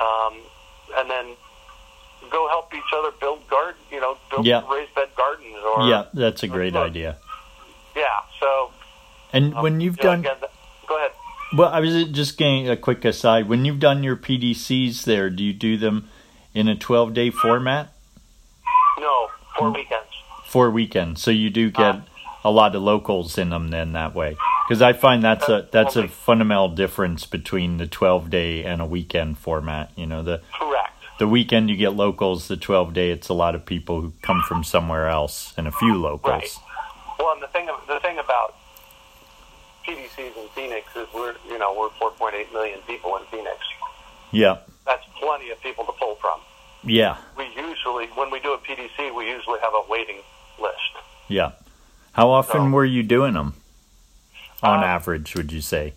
um, 0.01 0.33
and 0.97 1.09
then 1.09 1.25
go 2.29 2.47
help 2.49 2.73
each 2.73 2.81
other 2.97 3.11
build 3.19 3.47
garden. 3.47 3.79
You 3.91 4.01
know, 4.01 4.17
build 4.29 4.45
Yeah. 4.45 4.63
raised 4.69 4.93
bed 4.95 5.09
gardens 5.15 5.57
or 5.63 5.87
yeah, 5.87 6.05
that's 6.13 6.43
a 6.43 6.47
great 6.47 6.73
Look. 6.73 6.85
idea. 6.89 7.17
yeah. 7.95 8.07
So 8.39 8.71
And 9.31 9.53
um, 9.55 9.63
when 9.63 9.81
you've 9.81 9.97
you 9.97 10.03
know, 10.03 10.09
done, 10.11 10.19
again, 10.21 10.35
go 10.87 10.97
ahead. 10.97 11.11
well, 11.55 11.69
I 11.69 11.79
was 11.79 12.05
just 12.09 12.37
getting 12.37 12.69
a 12.69 12.75
quick 12.75 13.05
aside. 13.05 13.47
When 13.47 13.63
you've 13.65 13.79
done 13.79 14.03
your 14.03 14.15
PDCs 14.17 15.03
there, 15.03 15.29
do 15.29 15.43
you 15.43 15.53
do 15.53 15.77
them 15.77 16.09
in 16.53 16.67
a 16.67 16.75
12 16.75 17.13
day 17.13 17.29
format? 17.29 17.93
No, 18.99 19.29
four 19.57 19.71
weekends. 19.71 20.07
Four 20.45 20.69
weekends, 20.71 21.21
so 21.21 21.31
you 21.31 21.49
do 21.49 21.71
get 21.71 21.95
Uh, 21.95 22.01
a 22.45 22.51
lot 22.51 22.75
of 22.75 22.81
locals 22.81 23.37
in 23.37 23.49
them 23.49 23.69
then 23.69 23.93
that 23.93 24.13
way. 24.13 24.35
Because 24.67 24.81
I 24.81 24.93
find 24.93 25.23
that's 25.23 25.49
a 25.49 25.67
that's 25.71 25.95
a 25.95 26.07
fundamental 26.07 26.69
difference 26.69 27.25
between 27.25 27.77
the 27.77 27.87
12 27.87 28.29
day 28.29 28.63
and 28.63 28.81
a 28.81 28.85
weekend 28.85 29.37
format. 29.37 29.91
You 29.95 30.05
know, 30.05 30.21
the 30.23 30.41
Correct. 30.57 30.91
the 31.19 31.27
weekend 31.27 31.69
you 31.69 31.75
get 31.75 31.93
locals, 31.95 32.47
the 32.47 32.55
12 32.57 32.93
day 32.93 33.11
it's 33.11 33.29
a 33.29 33.33
lot 33.33 33.55
of 33.55 33.65
people 33.65 33.99
who 34.01 34.13
come 34.21 34.41
from 34.43 34.63
somewhere 34.63 35.07
else 35.09 35.53
and 35.57 35.67
a 35.67 35.71
few 35.71 35.97
locals. 35.97 36.31
Right. 36.31 36.49
Well, 37.19 37.33
and 37.33 37.41
the 37.41 37.47
thing 37.47 37.67
the 37.87 37.99
thing 37.99 38.19
about 38.19 38.55
PDCs 39.85 40.37
in 40.37 40.47
Phoenix 40.55 40.95
is 40.95 41.07
we're 41.13 41.35
you 41.49 41.57
know 41.59 41.73
we're 41.73 41.89
4.8 42.09 42.51
million 42.53 42.79
people 42.87 43.17
in 43.17 43.23
Phoenix. 43.31 43.57
Yeah, 44.31 44.57
That's 44.85 45.03
plenty 45.19 45.49
of 45.51 45.61
people 45.61 45.85
to 45.85 45.91
pull 45.93 46.15
from. 46.15 46.39
yeah, 46.83 47.17
We 47.37 47.45
usually 47.55 48.07
when 48.15 48.29
we 48.31 48.39
do 48.39 48.53
a 48.53 48.57
PDC, 48.57 49.13
we 49.15 49.29
usually 49.29 49.59
have 49.61 49.73
a 49.73 49.83
waiting 49.89 50.17
list. 50.59 50.77
yeah. 51.27 51.51
How 52.13 52.29
often 52.29 52.61
So- 52.61 52.69
were 52.75 52.85
you 52.85 53.03
doing 53.03 53.33
them? 53.33 53.55
On 54.61 54.77
Um, 54.79 54.83
average, 54.83 55.35
would 55.35 55.51
you 55.51 55.61
say 55.61 55.93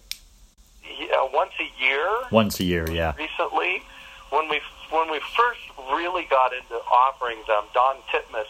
Yeah, 0.84 1.22
once 1.22 1.52
a 1.60 1.70
year. 1.82 2.08
once 2.30 2.58
a 2.60 2.64
year? 2.64 2.90
Yeah, 2.90 3.12
Recently, 3.16 3.82
when 4.30 4.48
we 4.48 4.60
when 4.90 5.10
we 5.10 5.18
first 5.36 5.60
really 5.90 6.22
got 6.24 6.52
into 6.52 6.74
offering 6.84 7.38
them, 7.48 7.64
Don 7.74 7.96
Titmus, 8.10 8.46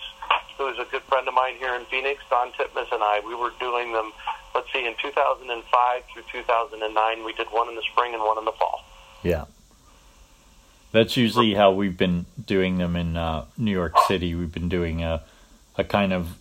who 0.58 0.68
is 0.68 0.78
a 0.78 0.84
good 0.84 1.02
friend 1.04 1.26
of 1.26 1.32
mine 1.34 1.56
here 1.56 1.74
in 1.74 1.86
Phoenix, 1.86 2.22
Don 2.28 2.52
Titmus 2.52 2.92
and 2.92 3.02
I, 3.02 3.20
we 3.20 3.34
were 3.34 3.52
doing 3.58 3.92
them. 3.92 4.12
Let's 4.54 4.70
see, 4.72 4.84
in 4.86 4.94
2005 4.96 6.04
through 6.12 6.22
2009, 6.30 7.24
we 7.24 7.32
did 7.32 7.46
one 7.50 7.68
in 7.70 7.74
the 7.74 7.82
spring 7.90 8.12
and 8.14 8.22
one 8.22 8.36
in 8.38 8.44
the 8.44 8.52
fall. 8.52 8.84
yeah. 9.22 9.44
That's 10.96 11.14
usually 11.14 11.52
how 11.52 11.72
we've 11.72 11.98
been 11.98 12.24
doing 12.46 12.78
them 12.78 12.96
in 12.96 13.18
uh, 13.18 13.44
New 13.58 13.70
York 13.70 13.92
City. 14.08 14.34
We've 14.34 14.50
been 14.50 14.70
doing 14.70 15.02
a 15.02 15.22
a 15.76 15.84
kind 15.84 16.10
of 16.10 16.38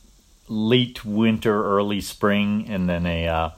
late 0.48 1.04
winter, 1.04 1.66
early 1.66 2.00
spring, 2.00 2.66
and 2.70 2.88
then 2.88 3.06
a 3.06 3.28
uh, 3.28 3.50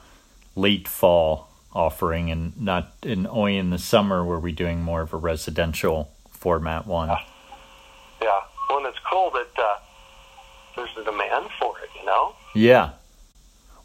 late 0.55 0.88
fall 0.88 1.49
offering, 1.71 2.31
and 2.31 2.60
not 2.60 2.93
and 3.03 3.27
only 3.27 3.57
in 3.57 3.69
the 3.69 3.77
summer 3.77 4.25
where 4.25 4.39
we're 4.39 4.55
doing 4.55 4.81
more 4.81 5.01
of 5.01 5.13
a 5.13 5.17
residential 5.17 6.12
format 6.31 6.88
one. 6.88 7.10
Yeah. 8.19 8.39
Well, 8.67 8.79
and 8.79 8.88
it's 8.88 8.97
cool 9.07 9.29
that 9.29 9.51
uh, 9.55 9.75
there's 10.75 10.97
a 10.97 11.03
demand 11.03 11.51
for 11.60 11.77
it. 11.77 11.91
You 11.99 12.07
know. 12.07 12.33
Yeah. 12.55 12.93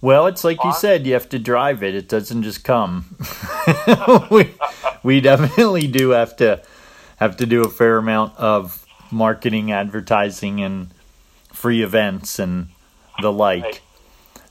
Well, 0.01 0.27
it's 0.27 0.45
like 0.45 0.65
you 0.65 0.73
said, 0.73 1.07
you 1.07 1.13
have 1.13 1.29
to 1.29 1.39
drive 1.39 1.83
it. 1.83 1.95
It 1.95 2.09
doesn't 2.09 2.43
just 2.43 2.65
come. 2.65 3.17
we, 4.31 4.51
we 5.03 5.21
definitely 5.21 5.87
do 5.87 6.11
have 6.11 6.37
to 6.39 6.63
have 7.23 7.37
to 7.37 7.47
do 7.47 7.63
a 7.63 7.69
fair 7.69 7.99
amount 7.99 8.37
of 8.37 8.85
marketing, 9.13 9.71
advertising, 9.71 10.61
and 10.61 10.89
free 11.53 11.83
events 11.83 12.41
and 12.41 12.69
the 13.21 13.33
like. 13.33 13.63
Right. 13.63 13.81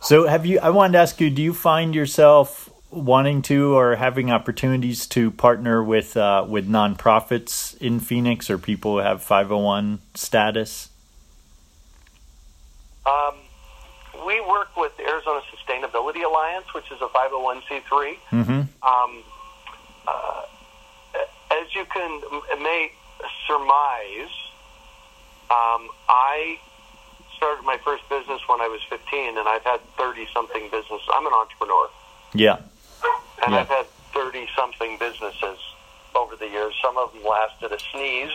So, 0.02 0.28
have 0.28 0.46
you? 0.46 0.60
I 0.60 0.70
wanted 0.70 0.94
to 0.94 1.00
ask 1.00 1.20
you: 1.20 1.30
Do 1.30 1.42
you 1.42 1.54
find 1.54 1.94
yourself 1.94 2.70
wanting 2.90 3.42
to 3.42 3.78
or 3.78 3.96
having 3.96 4.32
opportunities 4.32 5.06
to 5.08 5.32
partner 5.32 5.84
with 5.84 6.16
uh, 6.16 6.46
with 6.48 6.70
nonprofits 6.70 7.80
in 7.82 8.00
Phoenix 8.00 8.50
or 8.50 8.58
people 8.58 8.94
who 8.94 8.98
have 9.00 9.22
five 9.22 9.48
hundred 9.48 9.64
one 9.64 10.00
status? 10.16 10.90
Um, 13.06 13.36
we 14.26 14.40
work 14.42 14.78
with 14.78 14.96
the 14.96 15.04
Arizona 15.08 15.42
Sustainability 15.52 16.24
Alliance, 16.24 16.74
which 16.74 16.90
is 16.92 17.02
a 17.02 17.08
501c3. 17.08 18.18
Mm-hmm. 18.32 18.52
Um, 18.52 19.24
uh, 20.08 20.44
as 21.72 21.76
you 21.76 21.86
can 21.86 22.22
may 22.62 22.92
surmise, 23.48 24.30
um, 25.50 25.88
I 26.10 26.60
started 27.38 27.64
my 27.66 27.78
first 27.84 28.08
business 28.10 28.42
when 28.48 28.62
I 28.62 28.68
was 28.68 28.82
15, 28.90 29.38
and 29.38 29.48
I've 29.48 29.64
had 29.64 29.80
30 29.98 30.28
something 30.34 30.64
businesses. 30.72 31.08
I'm 31.14 31.26
an 31.26 31.34
entrepreneur, 31.34 31.90
Yeah. 32.34 32.58
and 33.44 33.54
Yeah. 33.54 33.60
I've 33.62 33.68
had 33.70 33.86
30 34.14 34.48
something 34.56 34.98
businesses 34.98 35.58
over 36.16 36.36
the 36.36 36.48
years. 36.48 36.74
Some 36.82 36.98
of 36.98 37.14
them 37.14 37.24
lasted 37.24 37.72
a 37.72 37.80
sneeze, 37.92 38.32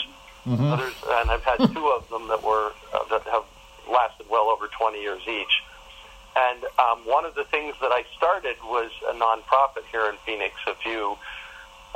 Mm-hmm. 0.47 0.73
others, 0.73 0.95
and 1.09 1.29
I've 1.29 1.43
had 1.43 1.59
two 1.75 1.89
of 1.89 2.09
them 2.09 2.29
that 2.29 2.41
were 2.41 2.71
uh, 2.95 3.03
that 3.11 3.23
have 3.25 3.43
lasted 3.91 4.27
well 4.31 4.49
over 4.49 4.69
20 4.69 5.01
years 5.03 5.21
each. 5.27 5.61
And 6.37 6.63
um, 6.79 7.01
one 7.05 7.25
of 7.25 7.35
the 7.35 7.43
things 7.45 7.75
that 7.81 7.91
I 7.91 8.05
started 8.17 8.55
was 8.63 8.93
a 9.09 9.13
nonprofit 9.15 9.83
here 9.91 10.07
in 10.09 10.15
Phoenix 10.25 10.55
a 10.69 10.75
few 10.77 11.19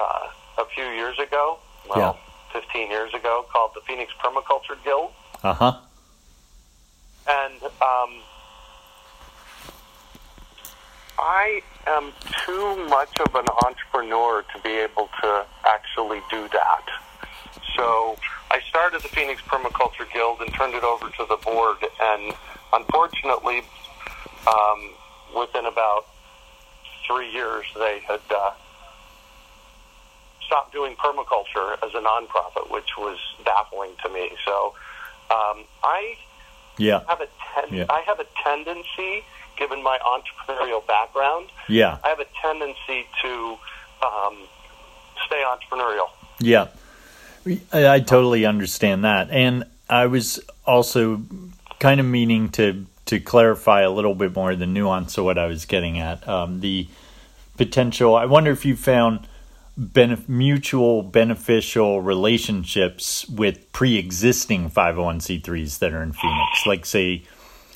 uh, 0.01 0.27
a 0.59 0.65
few 0.75 0.85
years 0.85 1.19
ago. 1.19 1.59
Well, 1.89 2.19
15 2.53 2.91
years 2.91 3.13
ago, 3.15 3.45
called 3.53 3.73
the 3.75 3.81
Phoenix 3.83 4.13
Permaculture 4.23 4.83
Guild, 4.85 5.11
Uh 5.43 5.55
huh. 5.55 5.73
and 7.29 7.63
um, 7.63 8.23
I 11.19 11.63
am 11.87 12.13
too 12.47 12.77
much 12.89 13.19
of 13.21 13.35
an 13.35 13.47
entrepreneur 13.67 14.43
to 14.55 14.61
be 14.63 14.71
able 14.71 15.09
to 15.23 15.45
actually 15.67 16.21
do 16.31 16.49
that. 16.53 16.85
So 17.77 18.17
I 18.51 18.61
started 18.69 19.03
the 19.03 19.09
Phoenix 19.09 19.41
Permaculture 19.43 20.11
Guild 20.13 20.41
and 20.41 20.53
turned 20.55 20.75
it 20.75 20.83
over 20.85 21.09
to 21.09 21.27
the 21.29 21.37
board, 21.37 21.77
and 22.01 22.33
unfortunately, 22.73 23.63
um, 24.47 24.91
within 25.37 25.67
about 25.67 26.07
three 27.07 27.31
years, 27.31 27.65
they 27.77 28.01
had 28.07 28.21
uh, 28.31 28.51
stopped 30.51 30.73
doing 30.73 30.97
permaculture 30.97 31.75
as 31.81 31.95
a 31.95 32.01
nonprofit, 32.01 32.69
which 32.73 32.97
was 32.99 33.17
baffling 33.45 33.93
to 34.03 34.09
me. 34.09 34.31
So 34.45 34.75
um, 35.31 35.63
I 35.85 36.17
Yeah. 36.77 37.03
have 37.09 37.21
a 37.21 37.29
ten- 37.55 37.73
Yeah. 37.79 37.85
I 37.89 38.01
have 38.01 38.19
a 38.19 38.27
tendency, 38.43 39.23
given 39.57 39.81
my 39.81 39.97
entrepreneurial 39.99 40.85
background, 40.89 41.47
Yeah. 41.69 41.99
I 42.03 42.09
have 42.09 42.19
a 42.19 42.27
tendency 42.43 43.07
to 43.23 43.57
um, 44.05 44.37
stay 45.27 45.45
entrepreneurial. 45.47 46.09
Yeah. 46.41 46.67
I, 47.73 47.89
I 47.95 48.01
totally 48.01 48.45
understand 48.45 49.05
that. 49.05 49.31
And 49.31 49.65
I 49.89 50.07
was 50.07 50.41
also 50.67 51.23
kind 51.79 52.01
of 52.01 52.07
meaning 52.07 52.49
to 52.51 52.87
to 53.07 53.19
clarify 53.21 53.81
a 53.83 53.91
little 53.91 54.15
bit 54.15 54.35
more 54.37 54.55
the 54.55 54.67
nuance 54.67 55.17
of 55.19 55.25
what 55.25 55.37
I 55.39 55.47
was 55.47 55.65
getting 55.65 55.99
at. 55.99 56.27
Um, 56.29 56.61
the 56.61 56.87
potential. 57.57 58.15
I 58.15 58.25
wonder 58.27 58.51
if 58.53 58.65
you 58.65 58.75
found 58.77 59.27
benef- 59.79 60.29
mutual 60.29 61.03
beneficial 61.03 62.01
relationships 62.03 63.29
with 63.29 63.71
pre-existing 63.73 64.71
501c3s 64.71 65.79
that 65.81 65.93
are 65.93 66.03
in 66.03 66.13
Phoenix. 66.13 66.67
Like, 66.67 66.87
say, 66.87 67.23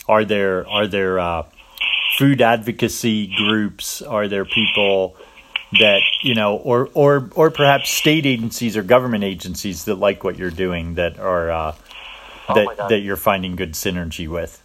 are 0.09 0.25
there 0.25 0.67
are 0.69 0.87
there 0.87 1.19
uh, 1.19 1.45
food 2.19 2.41
advocacy 2.41 3.35
groups? 3.37 4.03
Are 4.03 4.29
there 4.29 4.45
people 4.45 5.17
that 5.81 6.01
you 6.23 6.35
know, 6.35 6.57
or 6.57 6.89
or 6.95 7.29
or 7.35 7.51
perhaps 7.51 7.91
state 7.91 8.27
agencies 8.27 8.77
or 8.77 8.83
government 8.83 9.25
agencies 9.25 9.85
that 9.87 9.97
like 9.97 10.23
what 10.23 10.39
you're 10.39 10.51
doing 10.51 10.95
that 10.95 11.19
are 11.19 11.51
uh, 11.51 11.75
Oh 12.47 12.55
that 12.55 12.77
God. 12.77 12.89
that 12.91 12.99
you're 13.01 13.17
finding 13.17 13.57
good 13.57 13.73
synergy 13.73 14.29
with. 14.29 14.63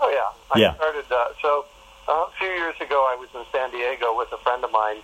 Oh 0.00 0.10
yeah, 0.10 0.32
I 0.52 0.58
Yeah. 0.58 0.74
started. 0.74 1.04
Uh, 1.10 1.28
so 1.40 1.64
uh, 2.08 2.12
a 2.12 2.30
few 2.38 2.48
years 2.48 2.74
ago, 2.80 3.06
I 3.08 3.14
was 3.14 3.28
in 3.34 3.44
San 3.52 3.70
Diego 3.70 4.16
with 4.18 4.32
a 4.32 4.36
friend 4.38 4.64
of 4.64 4.72
mine, 4.72 4.96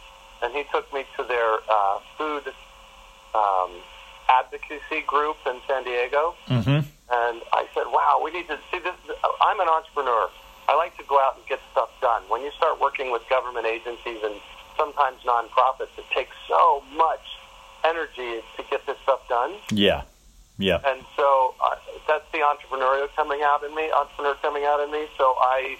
and 0.42 0.55
he 0.55 0.64
took 0.72 0.92
me 0.92 1.05
to 1.16 1.24
their 1.24 1.59
uh, 1.68 1.98
food 2.16 2.53
um, 3.35 3.70
advocacy 4.29 5.03
group 5.07 5.37
in 5.46 5.61
San 5.66 5.85
Diego. 5.85 6.35
Mm-hmm. 6.48 6.87
And 7.12 7.42
I 7.53 7.66
said, 7.74 7.85
"Wow, 7.87 8.20
we 8.24 8.31
need 8.31 8.48
to 8.48 8.59
see 8.70 8.79
this." 8.79 8.94
I'm 9.40 9.61
an 9.61 9.68
entrepreneur. 9.68 10.31
I 10.68 10.76
like 10.76 10.96
to 10.98 11.05
go 11.05 11.18
out 11.18 11.37
and 11.37 11.46
get 11.46 11.61
stuff 11.72 11.90
done. 12.00 12.22
When 12.29 12.42
you 12.42 12.53
start 12.53 12.81
working 12.81 13.11
with 13.11 13.22
government 13.29 13.66
agencies 13.66 14.18
and 14.22 14.35
sometimes 14.76 15.18
nonprofits, 15.26 15.90
it 15.98 16.05
takes 16.14 16.37
so 16.46 16.83
much 16.94 17.38
energy 17.85 18.40
to 18.57 18.62
get 18.70 18.87
this 18.87 18.96
stuff 19.03 19.26
done. 19.29 19.57
Yeah, 19.72 20.03
yeah, 20.61 20.79
And 20.85 21.03
so 21.16 21.55
uh, 21.64 21.76
that's 22.07 22.31
the 22.33 22.38
entrepreneurial 22.38 23.09
coming 23.16 23.40
out 23.42 23.64
in 23.64 23.74
me, 23.74 23.90
entrepreneur 23.90 24.35
coming 24.42 24.64
out 24.64 24.85
in 24.85 24.92
me. 24.92 25.07
So 25.16 25.35
I, 25.40 25.79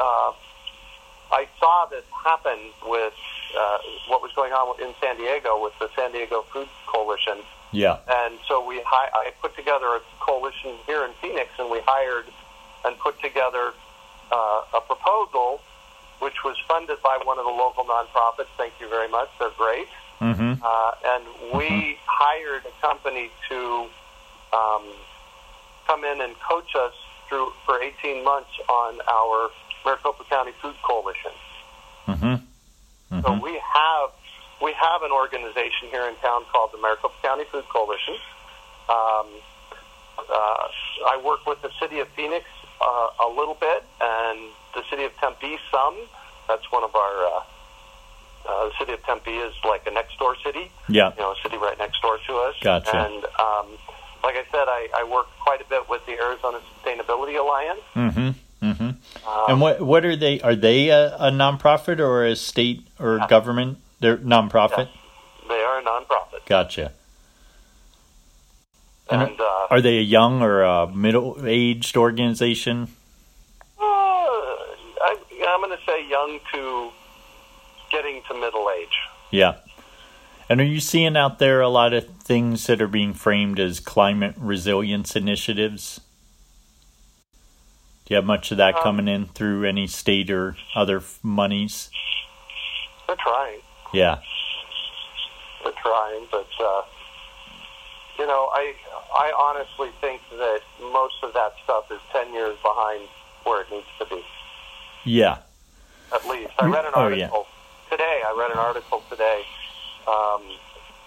uh, 0.00 0.32
I 1.30 1.46
saw 1.60 1.86
this 1.90 2.04
happen 2.24 2.58
with 2.86 3.12
uh, 3.58 3.78
what 4.08 4.22
was 4.22 4.32
going 4.32 4.52
on 4.52 4.80
in 4.80 4.94
San 5.00 5.16
Diego 5.16 5.62
with 5.62 5.72
the 5.78 5.88
San 5.96 6.12
Diego 6.12 6.44
Food 6.52 6.68
Coalition, 6.86 7.38
yeah. 7.72 7.98
and 8.08 8.38
so 8.48 8.64
we 8.64 8.80
hi- 8.84 9.10
I 9.12 9.32
put 9.40 9.56
together 9.56 9.86
a 9.86 10.00
coalition 10.20 10.74
here 10.86 11.04
in 11.04 11.12
Phoenix, 11.20 11.50
and 11.58 11.70
we 11.70 11.80
hired 11.86 12.26
and 12.84 12.98
put 12.98 13.20
together 13.20 13.72
uh, 14.30 14.76
a 14.76 14.80
proposal, 14.80 15.60
which 16.20 16.44
was 16.44 16.56
funded 16.66 17.00
by 17.02 17.18
one 17.24 17.38
of 17.38 17.44
the 17.44 17.50
local 17.50 17.84
nonprofits. 17.84 18.50
Thank 18.56 18.74
you 18.80 18.88
very 18.88 19.08
much; 19.08 19.28
they're 19.38 19.50
great. 19.56 19.88
Mm-hmm. 20.20 20.62
Uh, 20.62 20.92
and 21.04 21.24
we 21.54 21.98
hired 22.06 22.64
a 22.64 22.80
company 22.80 23.30
to 23.48 23.86
um, 24.52 24.84
come 25.86 26.04
in 26.04 26.20
and 26.20 26.34
coach 26.38 26.76
us 26.76 26.94
through 27.28 27.52
for 27.66 27.82
18 27.82 28.24
months 28.24 28.50
on 28.68 29.00
our 29.08 29.50
Maricopa 29.84 30.24
County 30.30 30.52
Food 30.60 30.76
Coalition. 30.82 31.32
Mm-hmm. 32.06 32.34
So 33.22 33.32
we 33.42 33.58
have 33.58 34.10
we 34.62 34.72
have 34.72 35.02
an 35.02 35.10
organization 35.12 35.88
here 35.90 36.06
in 36.08 36.14
town 36.16 36.44
called 36.52 36.70
the 36.72 36.78
Maricopa 36.78 37.14
County 37.22 37.44
Food 37.50 37.64
Coalition. 37.68 38.14
Um, 38.88 39.26
uh, 40.18 40.68
I 41.08 41.20
work 41.24 41.46
with 41.46 41.62
the 41.62 41.70
city 41.80 42.00
of 42.00 42.08
Phoenix 42.08 42.44
uh, 42.80 43.26
a 43.26 43.28
little 43.28 43.54
bit, 43.58 43.84
and 44.00 44.38
the 44.74 44.82
city 44.90 45.04
of 45.04 45.12
Tempe 45.18 45.58
some. 45.70 45.96
That's 46.48 46.70
one 46.70 46.84
of 46.84 46.94
our. 46.94 47.26
Uh, 47.26 47.42
uh, 48.44 48.68
the 48.68 48.72
city 48.78 48.92
of 48.92 49.02
Tempe 49.04 49.30
is 49.30 49.54
like 49.64 49.86
a 49.86 49.92
next 49.92 50.18
door 50.18 50.34
city 50.44 50.68
Yeah. 50.88 51.12
you 51.14 51.22
know, 51.22 51.30
a 51.30 51.36
city 51.44 51.56
right 51.58 51.78
next 51.78 52.02
door 52.02 52.18
to 52.26 52.32
us. 52.38 52.56
Gotcha. 52.60 52.90
And 52.96 53.24
um, 53.38 53.78
like 54.24 54.34
I 54.34 54.42
said, 54.50 54.66
I, 54.66 54.88
I 54.96 55.04
work 55.04 55.28
quite 55.40 55.60
a 55.60 55.64
bit 55.64 55.88
with 55.88 56.04
the 56.06 56.18
Arizona 56.20 56.58
Sustainability 56.58 57.38
Alliance. 57.38 57.80
Mm-hmm. 57.94 58.30
Mm-hmm. 58.62 58.82
Um, 58.82 58.96
and 59.48 59.60
what 59.60 59.80
what 59.80 60.04
are 60.04 60.14
they? 60.16 60.40
Are 60.40 60.54
they 60.54 60.88
a, 60.90 61.16
a 61.16 61.30
nonprofit 61.30 61.98
or 61.98 62.24
a 62.24 62.36
state 62.36 62.86
or 63.00 63.18
Yeah. 63.18 63.26
government? 63.26 63.78
They're 64.00 64.16
nonprofit. 64.18 64.88
They 65.48 65.60
are 65.60 65.80
a 65.80 65.82
nonprofit, 65.82 66.46
Gotcha. 66.46 66.92
And 69.10 69.22
and 69.22 69.40
uh, 69.40 69.66
Are 69.70 69.80
they 69.80 69.98
a 69.98 70.02
young 70.02 70.42
or 70.42 70.62
a 70.62 70.86
middle 70.86 71.36
aged 71.44 71.96
organization? 71.96 72.88
uh, 73.78 73.82
I, 73.84 75.16
I'm 75.48 75.60
going 75.60 75.76
to 75.76 75.84
say 75.84 76.08
young 76.08 76.38
to 76.52 76.90
getting 77.90 78.22
to 78.28 78.34
middle 78.34 78.70
age. 78.78 78.96
Yeah. 79.30 79.56
And 80.48 80.60
are 80.60 80.64
you 80.64 80.80
seeing 80.80 81.16
out 81.16 81.38
there 81.38 81.60
a 81.60 81.68
lot 81.68 81.92
of 81.92 82.06
things 82.18 82.66
that 82.66 82.80
are 82.82 82.88
being 82.88 83.12
framed 83.14 83.58
as 83.60 83.80
climate 83.80 84.34
resilience 84.38 85.16
initiatives? 85.16 86.00
You 88.12 88.16
have 88.16 88.26
much 88.26 88.50
of 88.50 88.58
that 88.58 88.74
Um, 88.76 88.82
coming 88.82 89.08
in 89.08 89.24
through 89.28 89.64
any 89.64 89.86
state 89.86 90.28
or 90.30 90.54
other 90.74 91.02
monies? 91.22 91.88
They're 93.06 93.16
trying. 93.16 93.60
Yeah. 93.94 94.18
They're 95.64 95.72
trying, 95.80 96.26
but 96.30 96.46
uh, 96.60 96.82
you 98.18 98.26
know, 98.26 98.50
I 98.52 98.74
I 99.16 99.32
honestly 99.34 99.88
think 100.02 100.20
that 100.32 100.60
most 100.92 101.14
of 101.22 101.32
that 101.32 101.54
stuff 101.64 101.90
is 101.90 102.00
ten 102.12 102.34
years 102.34 102.58
behind 102.62 103.08
where 103.44 103.62
it 103.62 103.70
needs 103.70 103.86
to 103.98 104.04
be. 104.04 104.22
Yeah. 105.04 105.38
at 106.12 106.28
least. 106.28 106.52
I 106.58 106.66
read 106.66 106.84
an 106.84 106.92
Oh, 106.94 107.08
yeah. 107.08 107.24
article 107.24 107.46
today. 107.90 108.20
I 108.26 108.36
read 108.38 108.50
an 108.50 108.58
article 108.58 109.02
today 109.08 109.40
um, 110.06 110.42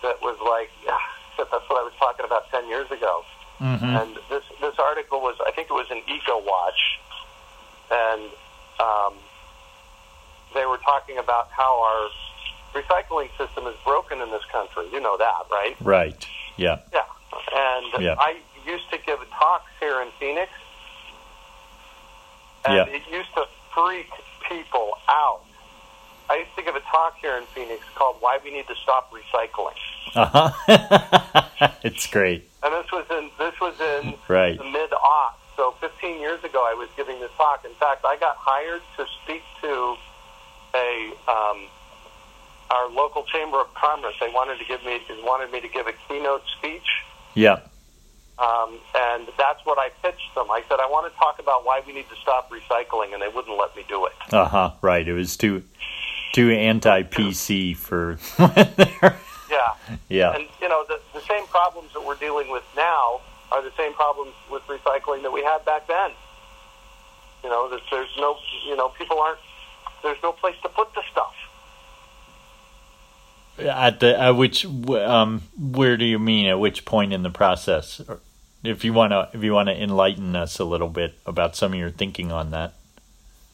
that 0.01 0.19
was 0.23 0.37
like, 0.41 0.71
that's 1.37 1.51
what 1.69 1.79
I 1.81 1.83
was 1.83 1.93
talking 1.99 2.25
about 2.25 2.49
10 2.49 2.67
years 2.67 2.89
ago. 2.89 3.23
Mm-hmm. 3.59 3.85
And 3.85 4.15
this, 4.29 4.43
this 4.61 4.75
article 4.79 5.21
was, 5.21 5.35
I 5.45 5.51
think 5.51 5.69
it 5.69 5.73
was 5.73 5.87
in 5.89 5.97
Eco 6.13 6.39
Watch, 6.43 6.99
and 7.91 8.23
um, 8.79 9.13
they 10.53 10.65
were 10.65 10.77
talking 10.79 11.17
about 11.17 11.49
how 11.51 11.81
our 11.81 12.09
recycling 12.81 13.29
system 13.37 13.65
is 13.67 13.75
broken 13.85 14.19
in 14.21 14.29
this 14.31 14.43
country. 14.51 14.85
You 14.91 14.99
know 14.99 15.17
that, 15.17 15.43
right? 15.51 15.75
Right. 15.81 16.27
Yeah. 16.57 16.79
Yeah. 16.91 17.03
And 17.53 18.03
Yeah. 18.03 18.15
I 18.19 18.37
used 18.65 18.89
to 18.91 18.97
give 19.05 19.19
talks 19.39 19.71
here 19.79 20.01
in 20.01 20.09
Phoenix, 20.19 20.51
and 22.65 22.75
Yeah. 22.75 22.95
it 22.95 23.01
used 23.11 23.33
to 23.35 23.45
freak 23.73 24.09
people 24.49 24.97
out. 25.07 25.41
I 26.29 26.37
used 26.37 26.55
to 26.57 26.63
give 26.63 26.75
a 26.75 26.79
talk 26.81 27.17
here 27.21 27.37
in 27.37 27.43
Phoenix 27.53 27.83
called 27.93 28.17
"Why 28.19 28.39
We 28.43 28.51
Need 28.51 28.67
to 28.67 28.75
Stop 28.83 29.11
Recycling," 29.13 29.75
Uh 30.15 30.51
huh. 30.67 31.69
it's 31.83 32.07
great. 32.07 32.49
And 32.65 32.73
this 32.73 32.91
was 32.91 33.05
in 33.11 33.29
this 33.37 33.53
was 33.61 33.79
in 33.79 34.15
Right. 34.27 34.57
the 34.57 34.63
mid 34.65 34.89
aughts. 34.91 35.39
So 35.55 35.71
15 35.79 36.19
years 36.19 36.43
ago, 36.43 36.59
I 36.67 36.73
was 36.73 36.89
giving 36.97 37.19
this 37.21 37.31
talk. 37.37 37.63
In 37.63 37.71
fact, 37.75 38.03
I 38.03 38.17
got 38.17 38.35
hired 38.37 38.81
to 38.97 39.05
speak 39.23 39.41
to 39.61 39.95
a 40.75 41.13
um, 41.29 41.67
our 42.71 42.89
local 42.89 43.23
chamber 43.23 43.61
of 43.61 43.73
commerce. 43.73 44.15
They 44.19 44.27
wanted 44.29 44.59
to 44.59 44.65
give 44.65 44.83
me 44.83 44.99
wanted 45.23 45.51
me 45.51 45.61
to 45.61 45.67
give 45.69 45.87
a 45.87 45.93
keynote 46.09 46.43
speech. 46.57 46.87
Yeah. 47.35 47.59
Um, 48.37 48.79
and 48.93 49.27
that's 49.37 49.65
what 49.65 49.77
I 49.79 49.89
pitched 50.03 50.35
them. 50.35 50.51
I 50.51 50.61
said, 50.67 50.79
I 50.81 50.87
want 50.87 51.09
to 51.09 51.17
talk 51.17 51.39
about 51.39 51.63
why 51.65 51.81
we 51.87 51.93
need 51.93 52.09
to 52.09 52.15
stop 52.21 52.51
recycling, 52.51 53.13
and 53.13 53.21
they 53.21 53.29
wouldn't 53.29 53.57
let 53.57 53.73
me 53.77 53.85
do 53.87 54.05
it. 54.07 54.11
Uh 54.33 54.45
huh. 54.45 54.71
Right. 54.81 55.07
It 55.07 55.13
was 55.13 55.37
too 55.37 55.63
too 56.33 56.51
anti 56.51 57.03
PC 57.03 57.77
for. 57.77 58.17
Yeah. 59.49 59.75
yeah. 60.09 60.35
And, 60.35 60.47
you 60.61 60.69
know, 60.69 60.85
the, 60.87 60.99
the 61.13 61.21
same 61.21 61.45
problems 61.47 61.93
that 61.93 62.05
we're 62.05 62.15
dealing 62.15 62.49
with 62.49 62.63
now 62.75 63.21
are 63.51 63.61
the 63.61 63.71
same 63.77 63.93
problems 63.93 64.33
with 64.51 64.63
recycling 64.63 65.21
that 65.21 65.31
we 65.31 65.43
had 65.43 65.63
back 65.65 65.87
then. 65.87 66.11
You 67.43 67.49
know, 67.49 67.69
that 67.69 67.81
there's 67.91 68.09
no, 68.17 68.37
you 68.67 68.75
know, 68.75 68.89
people 68.89 69.19
aren't, 69.19 69.39
there's 70.03 70.21
no 70.23 70.31
place 70.31 70.55
to 70.63 70.69
put 70.69 70.93
the 70.95 71.01
stuff. 71.11 71.33
At 73.57 74.01
the 74.01 74.19
at 74.19 74.31
which 74.31 74.65
um 74.65 75.43
where 75.57 75.95
do 75.95 76.03
you 76.03 76.19
mean 76.19 76.45
at 76.47 76.59
which 76.59 76.83
point 76.83 77.13
in 77.13 77.23
the 77.23 77.29
process? 77.29 78.01
If 78.63 78.83
you 78.83 78.91
want 78.91 79.11
to 79.11 79.29
if 79.31 79.43
you 79.43 79.53
want 79.53 79.69
to 79.69 79.81
enlighten 79.81 80.35
us 80.35 80.59
a 80.59 80.65
little 80.65 80.89
bit 80.89 81.13
about 81.25 81.55
some 81.55 81.71
of 81.71 81.79
your 81.79 81.89
thinking 81.89 82.33
on 82.33 82.51
that. 82.51 82.73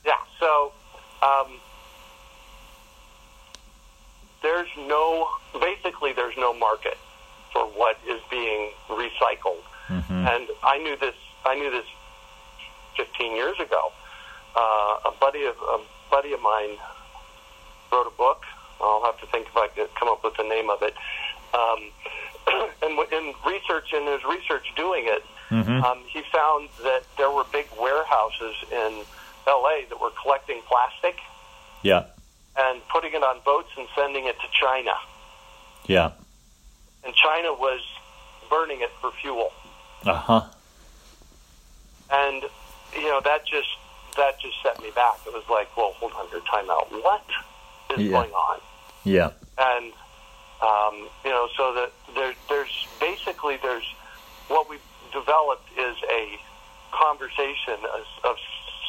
Yeah. 0.04 0.14
So, 0.40 0.72
um, 1.22 1.51
there's 4.42 4.70
no, 4.78 5.30
basically, 5.60 6.14
there's 6.14 6.38
no 6.38 6.54
market 6.54 6.98
for 7.54 7.66
what 7.66 7.98
is 8.08 8.22
being 8.30 8.72
recycled. 8.90 9.64
hmm 9.88 10.26
And 10.26 10.48
I 10.64 10.78
knew 10.78 10.96
this. 10.98 11.16
I 11.46 11.56
knew 11.56 11.72
this 11.72 11.86
15 12.98 13.36
years 13.36 13.60
ago. 13.60 13.92
Uh, 14.56 15.10
a 15.10 15.14
buddy 15.20 15.46
of 15.46 15.56
a 15.58 15.80
buddy 16.10 16.34
of 16.34 16.42
mine 16.42 16.78
wrote 17.92 18.08
a 18.08 18.18
book. 18.18 18.44
I'll 18.80 19.04
have 19.04 19.20
to 19.22 19.28
think 19.28 19.48
if 19.48 19.58
I 19.58 19.68
could 19.68 19.94
come 19.96 20.08
up 20.10 20.24
with 20.24 20.36
the 20.38 20.44
name 20.44 20.70
of 20.70 20.82
it. 20.82 20.94
Um, 21.54 21.92
and 22.84 23.00
in 23.12 23.34
research, 23.46 23.94
in 23.94 24.06
his 24.08 24.24
research 24.24 24.66
doing 24.76 25.06
it, 25.08 25.24
hmm 25.50 25.84
um, 25.84 26.00
he 26.08 26.22
found 26.34 26.70
that 26.84 27.04
there 27.18 27.30
were 27.32 27.44
big 27.52 27.68
warehouses 27.80 28.56
in 28.72 29.04
L.A. 29.48 29.86
that 29.90 30.00
were 30.00 30.12
collecting 30.22 30.62
plastic 30.68 31.18
Yeah. 31.84 32.06
And 32.64 32.82
putting 32.90 33.14
it 33.14 33.24
on 33.24 33.40
boats 33.46 33.70
and 33.78 33.88
sending 33.96 34.26
it 34.26 34.36
to 34.40 34.48
China. 34.60 34.92
Yeah. 35.88 36.12
And 37.04 37.14
China 37.16 37.54
was 37.54 37.82
burning 38.50 38.82
it 38.82 38.92
for 39.00 39.12
fuel. 39.22 39.52
Uh 40.06 40.14
huh. 40.14 40.42
And 42.12 42.44
you 42.94 43.04
know 43.08 43.22
that 43.24 43.46
just 43.48 43.70
that 44.18 44.40
just 44.42 44.56
set 44.62 44.82
me 44.82 44.92
back. 44.94 45.16
It 45.26 45.34
was 45.34 45.44
like, 45.50 45.76
well, 45.78 45.94
hold 45.98 46.12
on, 46.14 46.28
your 46.32 46.42
time 46.42 46.70
out. 46.70 46.92
What 46.92 47.24
is 47.92 48.00
Yeah. 48.06 48.12
going 48.12 48.32
on? 48.32 48.60
Yeah. 49.04 49.32
And 49.58 49.94
um, 50.62 51.08
you 51.24 51.32
know, 51.32 51.48
so 51.58 51.74
that 51.74 51.92
there, 52.14 52.34
there's 52.50 52.88
basically 53.00 53.58
there's 53.62 53.86
what 54.50 54.70
we've 54.70 54.82
developed 55.14 55.68
is 55.78 55.96
a 56.10 56.38
conversation 56.92 57.80
of, 57.96 58.06
of 58.30 58.36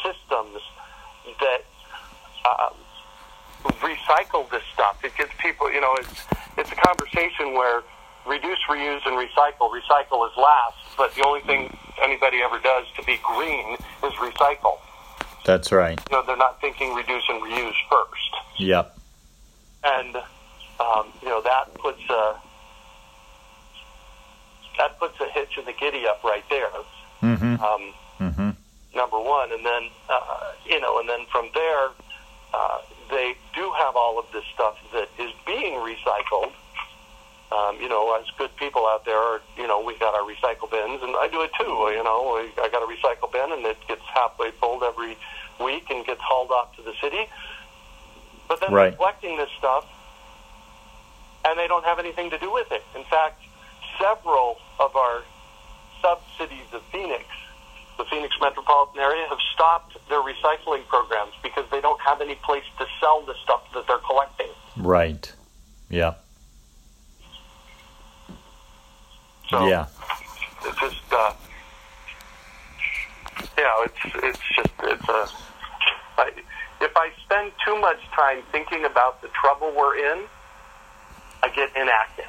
systems 0.03 0.61
that 1.41 1.65
um, 2.45 2.75
recycle 3.81 4.49
this 4.51 4.63
stuff. 4.73 5.05
It 5.05 5.17
gets 5.17 5.33
people, 5.41 5.71
you 5.73 5.81
know, 5.81 5.95
it's 5.99 6.25
it's 6.59 6.71
a 6.73 6.77
conversation 6.77 7.55
where 7.55 7.83
reduce, 8.27 8.59
reuse, 8.69 9.01
and 9.07 9.17
recycle. 9.17 9.71
Recycle 9.71 10.27
is 10.29 10.37
last, 10.37 10.77
but 10.97 11.15
the 11.15 11.25
only 11.27 11.41
thing 11.43 11.77
anybody 12.03 12.39
ever 12.43 12.59
does 12.59 12.87
to 12.97 13.03
be 13.05 13.19
green 13.23 13.75
is 14.05 14.13
recycle. 14.15 14.79
That's 15.45 15.73
right. 15.73 16.01
You 16.11 16.17
know, 16.17 16.23
they're 16.27 16.37
not 16.37 16.61
thinking 16.61 16.95
reduce 16.95 17.25
and 17.29 17.43
reuse 17.43 17.75
first. 17.91 18.59
Yep. 18.59 18.97
And 19.85 20.17
um, 20.79 21.13
you 21.23 21.29
know 21.29 21.41
that 21.43 21.75
puts 21.75 22.03
a 22.11 22.37
that 24.79 24.99
puts 24.99 25.21
a 25.21 25.27
hitch 25.29 25.59
in 25.59 25.65
the 25.65 25.73
giddy 25.73 26.07
up 26.07 26.23
right 26.25 26.45
there. 26.51 26.71
Mm-hmm. 27.23 27.63
Um, 27.63 27.95
Mm-hmm. 28.21 28.51
number 28.95 29.19
one, 29.19 29.51
and 29.51 29.67
then 29.67 29.89
uh, 30.09 30.53
you 30.65 30.79
know, 30.81 31.01
and 31.01 31.09
then 31.09 31.27
from 31.33 31.49
there, 31.55 31.89
uh, 32.55 32.79
they 33.11 33.35
do 33.73 33.85
have 33.85 33.97
all 33.97 34.19
of 34.19 34.27
this 34.33 34.45
stuff 34.55 34.77
that 34.93 35.09
is 35.19 35.31
being 35.47 35.75
recycled. 35.75 36.53
Um, 37.51 37.77
you 37.81 37.89
know, 37.89 38.19
as 38.19 38.25
good 38.39 38.55
people 38.57 38.87
out 38.87 39.05
there, 39.05 39.41
you 39.59 39.67
know, 39.69 39.83
we 39.83 39.97
got 39.99 40.15
our 40.15 40.23
recycle 40.23 40.71
bins, 40.71 41.03
and 41.03 41.15
I 41.17 41.29
do 41.31 41.43
it 41.43 41.51
too. 41.59 41.93
You 41.95 42.03
know, 42.03 42.37
I 42.63 42.69
got 42.71 42.83
a 42.83 42.87
recycle 42.87 43.31
bin, 43.31 43.53
and 43.53 43.65
it 43.67 43.77
gets 43.87 44.01
halfway 44.15 44.53
filled 44.53 44.83
every 44.83 45.19
week 45.61 45.91
and 45.91 46.05
gets 46.07 46.21
hauled 46.23 46.51
off 46.51 46.75
to 46.77 46.83
the 46.83 46.95
city. 47.01 47.29
But 48.49 48.61
then 48.61 48.73
Right. 48.73 48.89
they're 48.91 48.97
collecting 48.97 49.37
this 49.37 49.51
stuff, 49.59 49.85
and 51.45 51.59
they 51.59 51.69
don't 51.69 51.85
have 51.85 51.99
anything 51.99 52.31
to 52.31 52.39
do 52.39 52.51
with 52.51 52.73
it. 52.73 52.85
In 52.95 53.05
fact, 53.05 53.43
several 54.01 54.59
of 54.81 54.97
our 54.97 55.23
sub 56.01 56.21
cities 56.39 56.73
of 56.73 56.83
Phoenix, 56.85 57.25
the 57.99 58.05
Phoenix 58.05 58.35
metropolitan 58.41 59.01
area, 59.01 59.27
have 59.29 59.39
stopped 59.55 59.97
their 60.09 60.21
recycling 60.21 60.87
programs 60.89 61.33
because 61.43 61.65
they 61.71 61.81
don't 61.81 62.01
have 62.01 62.21
any 62.21 62.35
place 62.37 62.65
to 62.79 62.87
sell 63.01 63.23
the 63.23 63.35
stuff 63.43 63.63
that 63.75 63.87
they're 63.87 63.99
collecting. 63.99 64.49
Right. 64.77 65.33
Yeah. 65.91 66.15
So 69.51 69.67
yeah. 69.67 69.87
it's 70.65 70.81
just, 70.81 71.13
uh, 71.13 71.33
yeah, 73.59 73.85
it's 73.85 74.15
it's 74.15 74.39
just 74.57 74.71
it's 74.83 75.09
a. 75.09 75.29
I, 76.17 76.31
if 76.81 76.93
I 76.97 77.11
spend 77.25 77.53
too 77.65 77.79
much 77.79 77.99
time 78.17 78.43
thinking 78.51 78.85
about 78.85 79.21
the 79.21 79.29
trouble 79.29 79.73
we're 79.77 79.97
in, 79.99 80.25
I 81.43 81.49
get 81.51 81.71
inactive. 81.77 82.25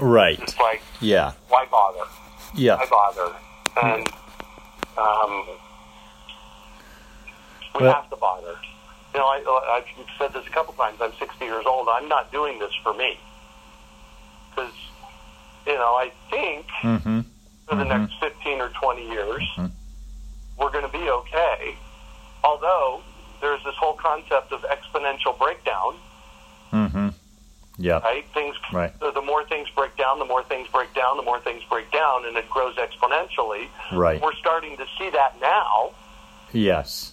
Right. 0.00 0.38
It's 0.40 0.58
like, 0.58 0.82
Yeah. 1.00 1.32
why 1.48 1.66
bother? 1.70 2.04
Yeah. 2.54 2.76
Why 2.76 2.86
bother? 2.86 3.34
And 3.82 4.08
um, 4.98 5.44
we 7.78 7.82
Well- 7.82 7.94
have 7.94 8.10
to 8.10 8.16
bother. 8.16 8.56
You 9.14 9.20
know, 9.20 9.26
I, 9.26 9.76
I've 9.76 10.06
said 10.18 10.32
this 10.32 10.46
a 10.46 10.50
couple 10.50 10.72
times. 10.74 10.98
I'm 11.00 11.12
60 11.18 11.44
years 11.44 11.66
old. 11.66 11.86
I'm 11.88 12.08
not 12.08 12.32
doing 12.32 12.58
this 12.58 12.72
for 12.82 12.94
me 12.94 13.18
because, 14.50 14.72
you 15.66 15.74
know, 15.74 15.94
I 15.96 16.10
think 16.30 16.66
Mm-hmm. 16.82 17.20
for 17.68 17.74
the 17.76 17.84
Mhm. 17.84 17.88
next 18.00 18.14
15 18.20 18.60
or 18.62 18.70
20 18.70 19.06
years, 19.10 19.42
Mhm. 19.58 19.70
we're 20.56 20.70
going 20.70 20.84
to 20.84 20.90
be 20.92 21.10
okay. 21.10 21.76
Although 22.42 23.02
there's 23.42 23.62
this 23.64 23.74
whole 23.76 23.94
concept 23.94 24.52
of 24.52 24.62
exponential 24.62 25.36
breakdown, 25.38 25.98
Mm-hmm. 26.72 27.08
Yeah. 27.82 27.98
right? 27.98 28.24
Things, 28.32 28.54
Right. 28.72 28.96
the, 29.00 29.10
the 29.10 29.20
more 29.22 29.44
things 29.44 29.68
break 29.74 29.96
down, 29.96 30.20
the 30.20 30.24
more 30.24 30.44
things 30.44 30.68
break 30.72 30.94
down, 30.94 31.16
the 31.16 31.24
more 31.24 31.40
things 31.40 31.62
break 31.68 31.90
down, 31.90 32.24
and 32.26 32.36
it 32.36 32.48
grows 32.48 32.76
exponentially. 32.76 33.66
Right. 33.92 34.20
We're 34.22 34.34
starting 34.34 34.76
to 34.76 34.86
see 34.98 35.10
that 35.10 35.40
now. 35.40 35.90
Yes. 36.52 37.12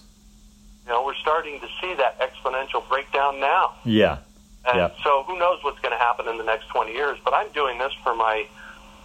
You 0.86 0.92
know, 0.92 1.04
we're 1.04 1.14
starting 1.16 1.58
to 1.60 1.66
see 1.80 1.94
that 1.94 2.20
exponential 2.20 2.88
breakdown 2.88 3.40
now. 3.40 3.74
Yeah. 3.84 4.18
And 4.64 4.76
Yeah. 4.78 4.90
so 5.02 5.24
who 5.24 5.36
knows 5.38 5.58
what's 5.64 5.80
going 5.80 5.92
to 5.92 5.98
happen 5.98 6.28
in 6.28 6.38
the 6.38 6.44
next 6.44 6.68
20 6.68 6.92
years. 6.92 7.18
But 7.24 7.34
I'm 7.34 7.48
doing 7.48 7.78
this 7.78 7.92
for 8.04 8.14
my 8.14 8.46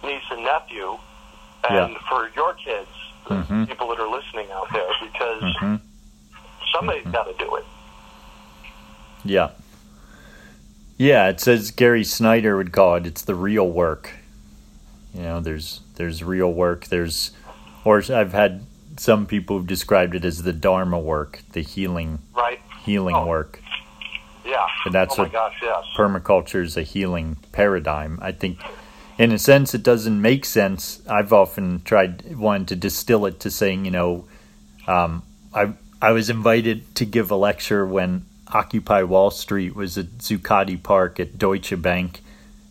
niece 0.04 0.22
and 0.30 0.44
nephew 0.44 0.98
and 1.68 1.92
Yeah. 1.94 1.98
for 2.08 2.30
your 2.36 2.54
kids, 2.54 2.88
Mhm. 3.28 3.66
people 3.66 3.88
that 3.88 3.98
are 3.98 4.08
listening 4.08 4.52
out 4.52 4.68
there, 4.72 4.88
because 5.00 5.42
Mm-hmm. 5.42 5.76
somebody's 6.72 7.06
Mhm. 7.06 7.12
got 7.12 7.24
to 7.24 7.32
do 7.44 7.56
it. 7.56 7.64
Yeah. 9.24 9.50
Yeah, 10.96 11.28
it 11.28 11.40
says 11.40 11.70
Gary 11.70 12.04
Snyder 12.04 12.56
would 12.56 12.72
call 12.72 12.94
it 12.96 13.06
it's 13.06 13.22
the 13.22 13.34
real 13.34 13.68
work. 13.68 14.10
You 15.14 15.22
know, 15.22 15.40
there's 15.40 15.80
there's 15.96 16.22
real 16.24 16.52
work, 16.52 16.86
there's 16.86 17.32
or 17.84 18.02
I've 18.12 18.32
had 18.32 18.62
some 18.96 19.26
people 19.26 19.58
who've 19.58 19.66
described 19.66 20.14
it 20.14 20.24
as 20.24 20.42
the 20.42 20.52
dharma 20.54 20.98
work, 20.98 21.42
the 21.52 21.60
healing 21.62 22.20
Right? 22.34 22.60
healing 22.84 23.14
Oh. 23.14 23.26
work. 23.26 23.60
Yeah. 24.44 24.64
And 24.86 24.94
that's 24.94 25.14
oh 25.18 25.22
my 25.22 25.24
what- 25.24 25.32
gosh, 25.32 25.54
yes. 25.62 25.84
Permaculture 25.96 26.62
is 26.62 26.76
a 26.76 26.82
healing 26.82 27.36
paradigm. 27.52 28.18
I 28.22 28.32
think 28.32 28.58
in 29.18 29.32
a 29.32 29.38
sense 29.38 29.74
it 29.74 29.82
doesn't 29.82 30.20
make 30.20 30.44
sense. 30.46 31.02
I've 31.08 31.32
often 31.32 31.82
tried 31.84 32.36
wanted 32.36 32.68
to 32.68 32.76
distill 32.76 33.26
it 33.26 33.38
to 33.40 33.50
saying, 33.50 33.84
you 33.84 33.90
know, 33.90 34.24
um, 34.86 35.22
I 35.54 35.72
I 36.00 36.12
was 36.12 36.30
invited 36.30 36.94
to 36.96 37.04
give 37.04 37.30
a 37.30 37.36
lecture 37.36 37.84
when 37.86 38.24
Occupy 38.52 39.02
Wall 39.02 39.30
Street 39.30 39.74
was 39.74 39.98
at 39.98 40.18
Zuccotti 40.18 40.80
Park 40.82 41.18
at 41.20 41.38
Deutsche 41.38 41.80
Bank, 41.80 42.22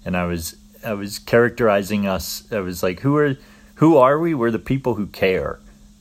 and 0.06 0.16
I 0.16 0.26
was 0.26 0.56
I 0.86 0.94
was 0.94 1.18
characterizing 1.20 2.06
us. 2.08 2.44
I 2.52 2.60
was 2.60 2.84
like, 2.84 3.00
who 3.02 3.18
are 3.18 3.36
who 3.76 3.98
are 3.98 4.18
we? 4.20 4.34
We're 4.34 4.52
the 4.52 4.60
people 4.60 4.96
who 4.96 5.08
care. 5.08 5.60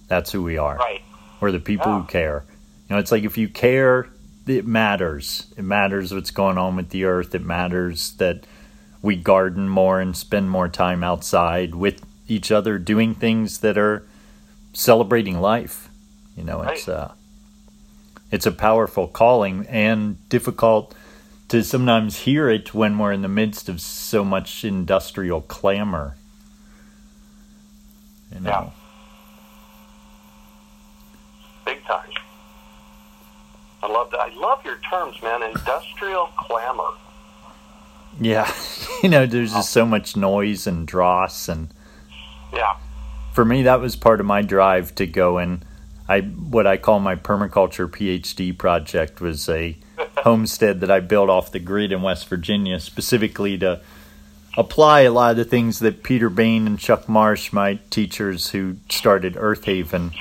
That's 0.09 0.33
who 0.33 0.43
we 0.43 0.59
are. 0.59 0.77
Right. 0.77 1.03
We're 1.41 1.53
the 1.53 1.61
people 1.61 1.87
Yeah. 1.89 2.01
who 2.03 2.07
care. 2.07 2.45
You 2.89 2.95
know, 2.97 3.01
it's 3.01 3.11
like 3.11 3.25
if 3.25 3.37
you 3.39 3.49
care, 3.49 4.09
it 4.47 4.67
matters. 4.67 5.47
It 5.57 5.65
matters 5.65 6.13
what's 6.13 6.31
going 6.31 6.59
on 6.59 6.77
with 6.77 6.91
the 6.91 7.05
earth. 7.05 7.35
It 7.35 7.45
matters 7.45 8.13
that 8.19 8.47
we 9.03 9.17
garden 9.17 9.69
more 9.69 10.01
and 10.01 10.17
spend 10.17 10.51
more 10.51 10.69
time 10.69 11.03
outside 11.03 11.75
with 11.75 12.05
each 12.29 12.53
other, 12.53 12.79
doing 12.79 13.15
things 13.15 13.59
that 13.59 13.77
are 13.77 14.03
celebrating 14.73 15.41
life. 15.41 15.89
You 16.37 16.45
know, 16.45 16.63
it's 16.63 16.87
Right. 16.89 16.97
uh, 16.97 17.09
it's 18.35 18.47
a 18.47 18.51
powerful 18.53 19.07
calling 19.07 19.65
and 19.69 20.17
difficult 20.29 20.93
to 21.47 21.63
sometimes 21.63 22.19
hear 22.21 22.49
it 22.51 22.75
when 22.75 22.99
we're 22.99 23.13
in 23.13 23.23
the 23.23 23.29
midst 23.29 23.69
of 23.69 23.81
so 23.81 24.25
much 24.25 24.65
industrial 24.65 25.41
clamor. 25.43 26.17
You 28.35 28.41
know. 28.41 28.51
Yeah. 28.51 28.71
Big 31.65 31.85
time. 31.85 32.11
I 33.85 33.87
love 33.87 34.11
that. 34.11 34.19
I 34.19 34.35
love 34.35 34.65
your 34.65 34.79
terms, 34.91 35.23
man. 35.23 35.41
Industrial 35.45 36.27
clamor. 36.37 36.91
Yeah, 38.21 38.53
you 39.05 39.09
know, 39.09 39.27
there's 39.27 39.53
just 39.53 39.71
so 39.71 39.87
much 39.87 40.17
noise 40.17 40.67
and 40.67 40.89
dross, 40.89 41.49
and 41.49 41.69
Yeah. 42.53 42.75
for 43.33 43.45
me, 43.45 43.63
that 43.63 43.81
was 43.81 43.95
part 43.95 44.19
of 44.19 44.27
my 44.27 44.43
drive 44.43 44.93
to 44.97 45.07
go 45.07 45.39
and 45.39 45.65
I 46.09 46.21
what 46.21 46.67
I 46.67 46.77
call 46.77 47.01
my 47.01 47.17
permaculture 47.17 47.89
PhD 47.89 48.57
project 48.57 49.21
was 49.21 49.49
a 49.49 49.77
homestead 50.19 50.81
that 50.81 50.91
I 50.91 51.01
built 51.01 51.31
off 51.31 51.53
the 51.53 51.61
grid 51.61 51.93
in 51.93 52.03
West 52.03 52.29
Virginia, 52.29 52.79
specifically 52.81 53.57
to 53.59 53.81
apply 54.57 55.01
a 55.03 55.13
lot 55.13 55.33
of 55.33 55.37
the 55.37 55.45
things 55.45 55.79
that 55.81 56.03
Peter 56.03 56.29
Bane 56.29 56.67
and 56.67 56.79
Chuck 56.79 57.09
Marsh, 57.09 57.53
my 57.53 57.79
teachers 57.91 58.51
who 58.51 58.77
started 58.89 59.37
Earth 59.37 59.65
Haven, 59.65 60.13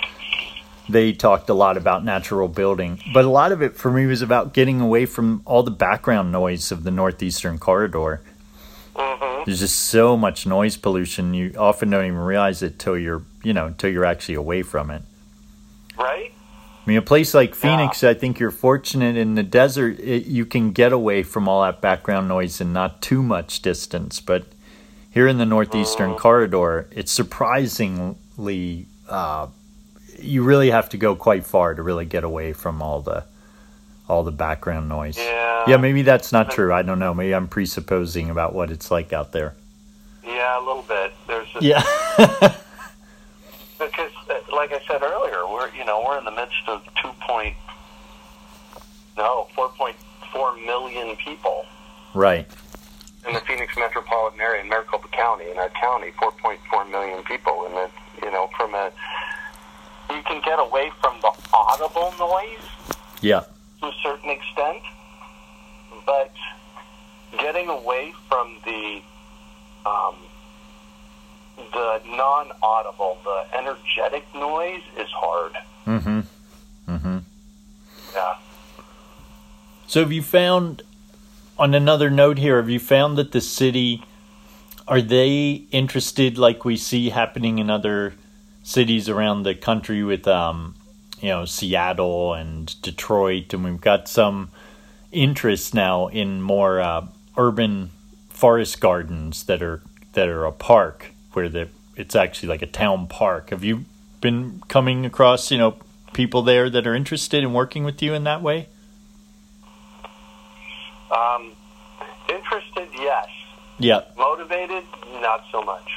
they 0.89 1.13
talked 1.13 1.49
a 1.49 1.53
lot 1.53 1.77
about 1.77 2.03
natural 2.03 2.47
building. 2.47 2.99
But 3.13 3.25
a 3.25 3.29
lot 3.29 3.51
of 3.51 3.61
it 3.61 3.75
for 3.75 3.91
me 3.91 4.05
was 4.05 4.21
about 4.21 4.53
getting 4.53 4.81
away 4.81 5.05
from 5.05 5.41
all 5.45 5.63
the 5.63 5.71
background 5.71 6.31
noise 6.31 6.71
of 6.71 6.83
the 6.83 6.91
Northeastern 6.91 7.57
Corridor. 7.57 8.21
hmm 8.95 9.43
There's 9.45 9.59
just 9.59 9.79
so 9.79 10.17
much 10.17 10.45
noise 10.45 10.77
pollution. 10.77 11.33
You 11.33 11.53
often 11.57 11.89
don't 11.89 12.05
even 12.05 12.17
realize 12.19 12.63
it 12.63 12.79
till 12.79 12.97
you're, 12.97 13.23
you 13.43 13.53
know, 13.53 13.67
until 13.67 13.91
you're 13.91 14.05
actually 14.05 14.35
away 14.35 14.61
from 14.63 14.89
it. 14.91 15.03
Right? 15.97 16.31
I 16.85 16.89
mean, 16.89 16.97
a 16.97 17.01
place 17.01 17.33
like 17.33 17.55
Phoenix, 17.55 18.03
I 18.03 18.13
think 18.13 18.39
you're 18.39 18.51
fortunate 18.51 19.15
in 19.15 19.35
the 19.35 19.43
desert. 19.43 19.99
It, 19.99 20.25
you 20.25 20.45
can 20.45 20.71
get 20.73 20.91
away 20.91 21.23
from 21.23 21.47
all 21.47 21.61
that 21.63 21.79
background 21.79 22.27
noise 22.27 22.59
and 22.59 22.73
not 22.73 23.01
too 23.01 23.23
much 23.23 23.61
distance. 23.61 24.19
But 24.19 24.45
here 25.09 25.27
in 25.27 25.37
the 25.37 25.45
northeastern 25.45 26.11
Mhm. 26.11 26.17
corridor, 26.17 26.87
it's 26.91 27.11
surprisingly. 27.11 28.85
Uh, 29.07 29.47
you 30.19 30.43
really 30.43 30.71
have 30.71 30.89
to 30.89 30.97
go 30.97 31.15
quite 31.15 31.45
far 31.45 31.73
to 31.73 31.81
really 31.81 32.05
get 32.05 32.23
away 32.23 32.53
from 32.53 32.81
all 32.81 33.01
the 33.01 33.23
all 34.09 34.23
the 34.23 34.31
background 34.31 34.89
noise. 34.89 35.17
Yeah. 35.17 35.63
Yeah, 35.65 35.77
maybe 35.77 36.01
that's 36.01 36.33
not 36.33 36.51
true. 36.51 36.73
I 36.73 36.81
don't 36.81 36.99
know. 36.99 37.13
Maybe 37.13 37.33
I'm 37.33 37.47
presupposing 37.47 38.29
about 38.29 38.53
what 38.53 38.69
it's 38.69 38.91
like 38.91 39.13
out 39.13 39.31
there. 39.31 39.53
Yeah, 40.25 40.57
a 40.59 40.63
little 40.63 40.81
bit. 40.83 41.13
There's 41.27 41.47
a, 41.55 41.63
Yeah. 41.63 42.53
because, 43.85 44.11
uh, 44.29 44.55
like 44.55 44.71
I 44.71 44.79
said 44.87 45.01
earlier, 45.01 45.47
we're 45.47 45.69
you 45.75 45.85
know 45.85 46.03
we're 46.05 46.17
in 46.17 46.25
the 46.25 46.31
midst 46.31 46.67
of 46.67 46.83
two 47.01 47.11
point 47.27 47.55
no 49.17 49.47
four 49.55 49.69
point 49.69 49.95
four 50.31 50.55
million 50.57 51.15
people 51.17 51.65
right. 52.13 52.47
in 53.27 53.33
the 53.33 53.39
Phoenix 53.41 53.75
metropolitan 53.77 54.39
area 54.41 54.61
in 54.61 54.69
Maricopa 54.69 55.07
County 55.09 55.49
in 55.51 55.57
our 55.57 55.69
county, 55.69 56.11
four 56.19 56.31
point 56.31 56.59
four 56.69 56.85
million 56.85 57.23
people, 57.23 57.65
and 57.65 57.75
that 57.75 57.91
you 58.21 58.31
know 58.31 58.49
from 58.57 58.73
a 58.73 58.91
you 60.09 60.21
can 60.23 60.41
get 60.43 60.59
away 60.59 60.91
from 61.01 61.19
the 61.21 61.31
audible 61.53 62.13
noise 62.19 62.67
Yeah. 63.21 63.43
to 63.79 63.87
a 63.87 63.93
certain 64.03 64.29
extent, 64.29 64.83
but 66.05 66.31
getting 67.39 67.69
away 67.69 68.13
from 68.29 68.57
the 68.65 69.01
um, 69.85 70.15
the 71.57 72.01
non-audible, 72.05 73.17
the 73.23 73.57
energetic 73.57 74.23
noise 74.35 74.83
is 74.97 75.09
hard. 75.11 75.53
Mm-hmm. 75.85 76.19
Mm-hmm. 76.91 77.17
Yeah. 78.13 78.35
So 79.87 80.01
have 80.01 80.11
you 80.11 80.21
found 80.21 80.83
on 81.57 81.73
another 81.73 82.09
note 82.09 82.37
here, 82.37 82.57
have 82.57 82.69
you 82.69 82.79
found 82.79 83.17
that 83.17 83.31
the 83.31 83.41
city 83.41 84.03
are 84.87 85.01
they 85.01 85.65
interested 85.71 86.37
like 86.37 86.65
we 86.65 86.75
see 86.75 87.09
happening 87.09 87.59
in 87.59 87.69
other 87.69 88.13
cities 88.63 89.07
around 89.07 89.43
the 89.43 89.55
country 89.55 90.03
with 90.03 90.27
um 90.27 90.75
you 91.21 91.29
know 91.29 91.45
Seattle 91.45 92.33
and 92.33 92.81
Detroit 92.81 93.53
and 93.53 93.63
we've 93.63 93.81
got 93.81 94.07
some 94.07 94.51
interest 95.11 95.73
now 95.73 96.07
in 96.07 96.41
more 96.41 96.81
uh, 96.81 97.07
urban 97.37 97.91
forest 98.29 98.81
gardens 98.81 99.43
that 99.45 99.61
are 99.61 99.81
that 100.13 100.27
are 100.27 100.45
a 100.45 100.51
park 100.51 101.12
where 101.35 101.49
the 101.49 101.69
it's 101.95 102.15
actually 102.15 102.49
like 102.49 102.61
a 102.61 102.67
town 102.67 103.07
park. 103.07 103.51
Have 103.51 103.63
you 103.63 103.85
been 104.21 104.61
coming 104.67 105.05
across, 105.05 105.51
you 105.51 105.57
know, 105.57 105.77
people 106.13 106.41
there 106.41 106.69
that 106.69 106.87
are 106.87 106.95
interested 106.95 107.43
in 107.43 107.53
working 107.53 107.83
with 107.83 108.01
you 108.01 108.13
in 108.13 108.23
that 108.23 108.41
way? 108.41 108.67
Um, 111.11 111.51
interested, 112.29 112.87
yes. 112.95 113.27
Yeah. 113.77 114.01
Motivated, 114.17 114.83
not 115.21 115.43
so 115.51 115.61
much. 115.61 115.89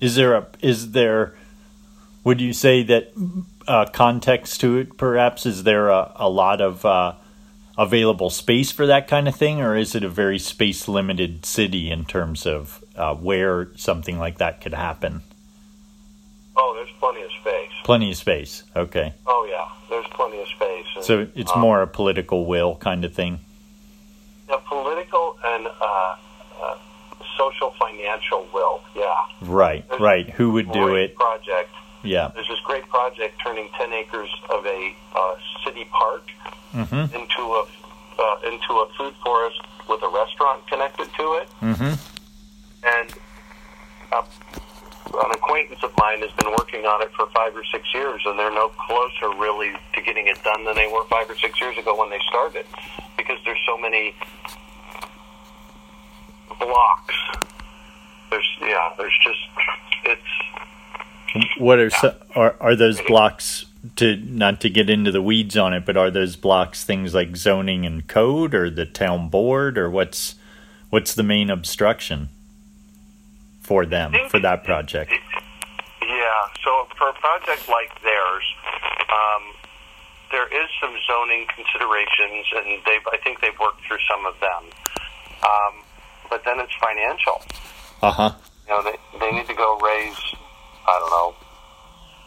Is 0.00 0.16
there 0.16 0.34
a 0.34 0.46
is 0.60 0.92
there 0.92 1.34
would 2.24 2.40
you 2.40 2.52
say 2.52 2.82
that 2.82 3.12
uh, 3.68 3.86
context 3.86 4.60
to 4.60 4.78
it 4.78 4.96
perhaps 4.96 5.46
is 5.46 5.62
there 5.64 5.88
a, 5.88 6.12
a 6.16 6.28
lot 6.28 6.60
of 6.60 6.84
uh, 6.84 7.14
available 7.80 8.28
space 8.28 8.70
for 8.70 8.86
that 8.86 9.08
kind 9.08 9.26
of 9.26 9.34
thing 9.34 9.58
or 9.60 9.74
is 9.74 9.94
it 9.94 10.04
a 10.04 10.08
very 10.08 10.38
space 10.38 10.86
limited 10.86 11.46
city 11.46 11.90
in 11.90 12.04
terms 12.04 12.44
of 12.46 12.84
uh, 12.94 13.14
where 13.14 13.68
something 13.74 14.18
like 14.18 14.36
that 14.38 14.60
could 14.60 14.74
happen 14.74 15.22
Oh, 16.56 16.74
there's 16.76 16.94
plenty 16.98 17.22
of 17.22 17.30
space. 17.40 17.70
plenty 17.84 18.10
of 18.10 18.16
space 18.18 18.64
okay 18.76 19.14
Oh 19.26 19.48
yeah, 19.50 19.66
there's 19.88 20.06
plenty 20.12 20.40
of 20.42 20.48
space. 20.48 20.84
And, 20.94 21.04
so 21.04 21.26
it's 21.34 21.52
um, 21.54 21.60
more 21.60 21.80
a 21.80 21.86
political 21.86 22.44
will 22.44 22.76
kind 22.76 23.02
of 23.04 23.14
thing 23.14 23.40
a 24.50 24.58
political 24.58 25.38
and 25.44 25.66
uh, 25.66 26.16
uh, 26.62 26.76
social 27.38 27.70
financial 27.78 28.46
will. 28.52 28.82
Yeah. 28.94 29.14
right 29.40 29.88
There's 29.88 30.00
right 30.00 30.28
who 30.28 30.50
would 30.52 30.70
do 30.70 30.96
it 30.96 31.14
Project. 31.14 31.70
yeah 32.02 32.30
There's 32.34 32.48
this 32.48 32.60
great 32.66 32.86
project 32.90 33.40
turning 33.42 33.68
10 33.78 33.92
acres 33.94 34.28
of 34.50 34.66
a 34.66 34.94
uh, 35.16 35.36
city 35.64 35.86
park 35.90 36.24
mhm 36.74 37.12
into 37.14 37.42
a 37.42 37.66
uh, 38.18 38.36
into 38.50 38.72
a 38.74 38.88
food 38.96 39.14
forest 39.24 39.60
with 39.88 40.02
a 40.02 40.08
restaurant 40.08 40.66
connected 40.68 41.08
to 41.16 41.34
it. 41.40 41.48
mhm 41.60 41.98
And 42.84 43.14
uh, 44.12 44.22
an 45.24 45.30
acquaintance 45.32 45.82
of 45.82 45.92
mine 45.98 46.20
has 46.20 46.30
been 46.32 46.50
working 46.52 46.86
on 46.86 47.02
it 47.02 47.10
for 47.16 47.26
five 47.34 47.56
or 47.56 47.64
six 47.72 47.92
years, 47.94 48.22
and 48.26 48.38
they're 48.38 48.52
no 48.52 48.68
closer 48.86 49.28
really 49.36 49.72
to 49.94 50.02
getting 50.02 50.26
it 50.28 50.42
done 50.44 50.64
than 50.64 50.76
they 50.76 50.86
were 50.86 51.04
five 51.04 51.28
or 51.28 51.36
six 51.36 51.60
years 51.60 51.76
ago 51.78 51.96
when 51.98 52.10
they 52.10 52.20
started, 52.28 52.64
because 53.16 53.38
there's 53.44 53.58
so 53.66 53.76
many 53.76 54.14
blocks. 56.58 57.14
There's 58.30 58.48
yeah, 58.60 58.90
there's 58.96 59.18
just 59.24 59.40
it's 60.04 61.58
What 61.58 61.78
are 61.78 61.90
so, 61.90 62.16
are 62.36 62.56
are 62.60 62.76
those 62.76 63.00
blocks 63.02 63.64
to 63.96 64.16
not 64.16 64.60
to 64.60 64.70
get 64.70 64.90
into 64.90 65.10
the 65.10 65.22
weeds 65.22 65.56
on 65.56 65.72
it, 65.72 65.84
but 65.86 65.96
are 65.96 66.10
those 66.10 66.36
blocks 66.36 66.84
things 66.84 67.14
like 67.14 67.36
zoning 67.36 67.86
and 67.86 68.06
code 68.06 68.54
or 68.54 68.70
the 68.70 68.86
town 68.86 69.28
board 69.28 69.78
or 69.78 69.90
what's 69.90 70.34
what's 70.90 71.14
the 71.14 71.22
main 71.22 71.50
obstruction 71.50 72.28
for 73.60 73.86
them 73.86 74.14
for 74.28 74.40
that 74.40 74.64
project? 74.64 75.12
Yeah, 76.02 76.42
so 76.64 76.88
for 76.98 77.08
a 77.08 77.12
project 77.14 77.68
like 77.68 77.90
theirs, 78.02 78.44
um, 79.08 79.42
there 80.30 80.46
is 80.48 80.68
some 80.80 80.94
zoning 81.06 81.46
considerations, 81.54 82.46
and 82.56 82.82
they've 82.84 83.06
I 83.12 83.18
think 83.22 83.40
they've 83.40 83.58
worked 83.60 83.84
through 83.86 84.02
some 84.10 84.26
of 84.26 84.38
them. 84.40 84.64
Um, 85.42 85.84
but 86.28 86.44
then 86.44 86.60
it's 86.60 86.74
financial. 86.80 87.42
Uh 88.02 88.12
huh. 88.12 88.32
You 88.68 88.74
know, 88.74 88.82
they 88.82 89.18
they 89.18 89.32
need 89.32 89.46
to 89.46 89.54
go 89.54 89.78
raise 89.78 90.34
I 90.86 90.98
don't 90.98 91.10
know 91.10 91.34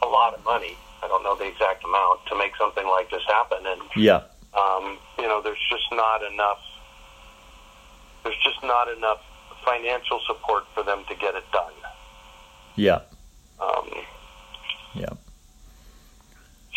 a 0.08 0.10
lot 0.10 0.34
of 0.34 0.43
money. 0.45 0.78
I 1.04 1.08
don't 1.08 1.24
know 1.24 1.36
the 1.36 1.45
exact 1.47 1.84
amount 1.84 2.26
to 2.28 2.36
make 2.38 2.56
something 2.56 2.88
like 2.88 3.10
this 3.12 3.24
happen, 3.28 3.66
and 3.66 3.82
Yeah. 3.95 4.22
um, 4.54 4.97
you 5.20 5.28
know, 5.28 5.41
there's 5.41 5.60
just 5.70 5.91
not 5.91 6.24
enough. 6.24 6.60
There's 8.24 8.38
just 8.43 8.64
not 8.64 8.88
enough 8.89 9.20
financial 9.66 10.20
support 10.26 10.66
for 10.74 10.84
them 10.84 11.04
to 11.10 11.16
get 11.16 11.36
it 11.36 11.49
done. 11.51 11.74
Yeah. 12.76 13.01
Um, 13.60 13.89
Yeah. 14.93 15.10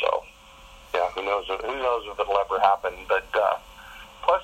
So, 0.00 0.24
yeah, 0.94 1.08
who 1.10 1.22
knows? 1.22 1.46
Who 1.46 1.76
knows 1.76 2.04
if 2.06 2.18
it'll 2.18 2.38
ever 2.38 2.58
happen? 2.60 2.94
But 3.08 3.26
uh, 3.34 3.58
plus, 4.22 4.42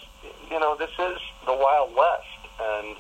you 0.51 0.61
know, 0.61 0.77
this 0.77 0.91
is 0.99 1.19
the 1.47 1.55
Wild 1.55 1.95
West, 1.95 2.53
and 2.61 2.97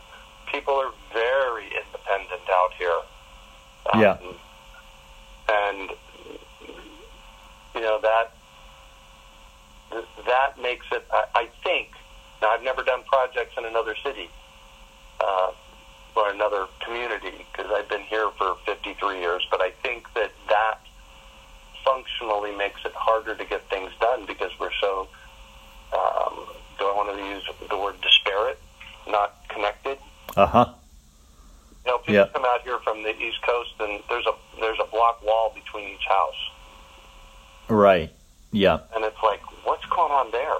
people 0.50 0.74
are 0.74 0.92
very 1.12 1.66
independent 1.66 2.48
out 2.50 2.72
here. 2.78 3.00
Um, 3.92 4.00
Yeah. 4.00 4.16
And 5.48 5.90
you 7.74 7.80
know 7.80 8.00
that 8.02 8.32
that 10.26 10.60
makes 10.60 10.86
it. 10.92 11.04
I, 11.12 11.24
I 11.34 11.48
think. 11.64 11.88
Now, 12.40 12.48
I've 12.50 12.62
never 12.62 12.82
done 12.82 13.02
projects 13.06 13.54
in 13.56 13.64
another 13.64 13.94
city 14.02 14.28
uh, 15.20 15.52
or 16.16 16.30
another 16.30 16.66
community 16.84 17.46
because 17.52 17.70
I've 17.72 17.88
been 17.88 18.00
here 18.02 18.30
for 18.36 18.56
53 18.66 19.20
years. 19.20 19.46
But 19.50 19.60
I 19.60 19.70
think 19.82 20.12
that 20.14 20.32
that 20.48 20.78
functionally 21.84 22.50
makes 22.56 22.80
it 22.84 22.92
harder 22.94 23.34
to 23.36 23.44
get 23.44 23.68
things 23.70 23.92
done 24.00 24.26
because 24.26 24.50
we're 24.58 24.72
so. 24.80 25.08
Um, 25.92 26.46
do 26.78 26.86
I 26.86 26.94
want 26.96 27.16
to 27.16 27.22
use 27.24 27.44
the 27.68 27.76
word 27.76 27.96
disparate, 28.00 28.58
not 29.06 29.34
connected? 29.48 29.98
Uh 30.36 30.46
huh. 30.46 30.72
You 31.84 31.90
know, 31.92 31.98
people 31.98 32.14
Yeah. 32.14 32.26
come 32.32 32.44
out 32.46 32.62
here 32.62 32.78
from 32.78 33.02
the 33.02 33.14
East 33.20 33.42
Coast, 33.42 33.74
and 33.78 34.02
there's 34.08 34.26
a 34.26 34.32
there's 34.58 34.78
a 34.80 34.86
block 34.90 35.22
wall 35.22 35.52
between 35.54 35.88
each 35.90 36.06
house, 36.08 36.50
Right. 37.72 38.10
Yeah. 38.52 38.80
and 38.94 39.04
it's 39.04 39.16
like, 39.22 39.40
what's 39.64 39.84
going 39.86 40.12
on 40.12 40.30
there? 40.30 40.58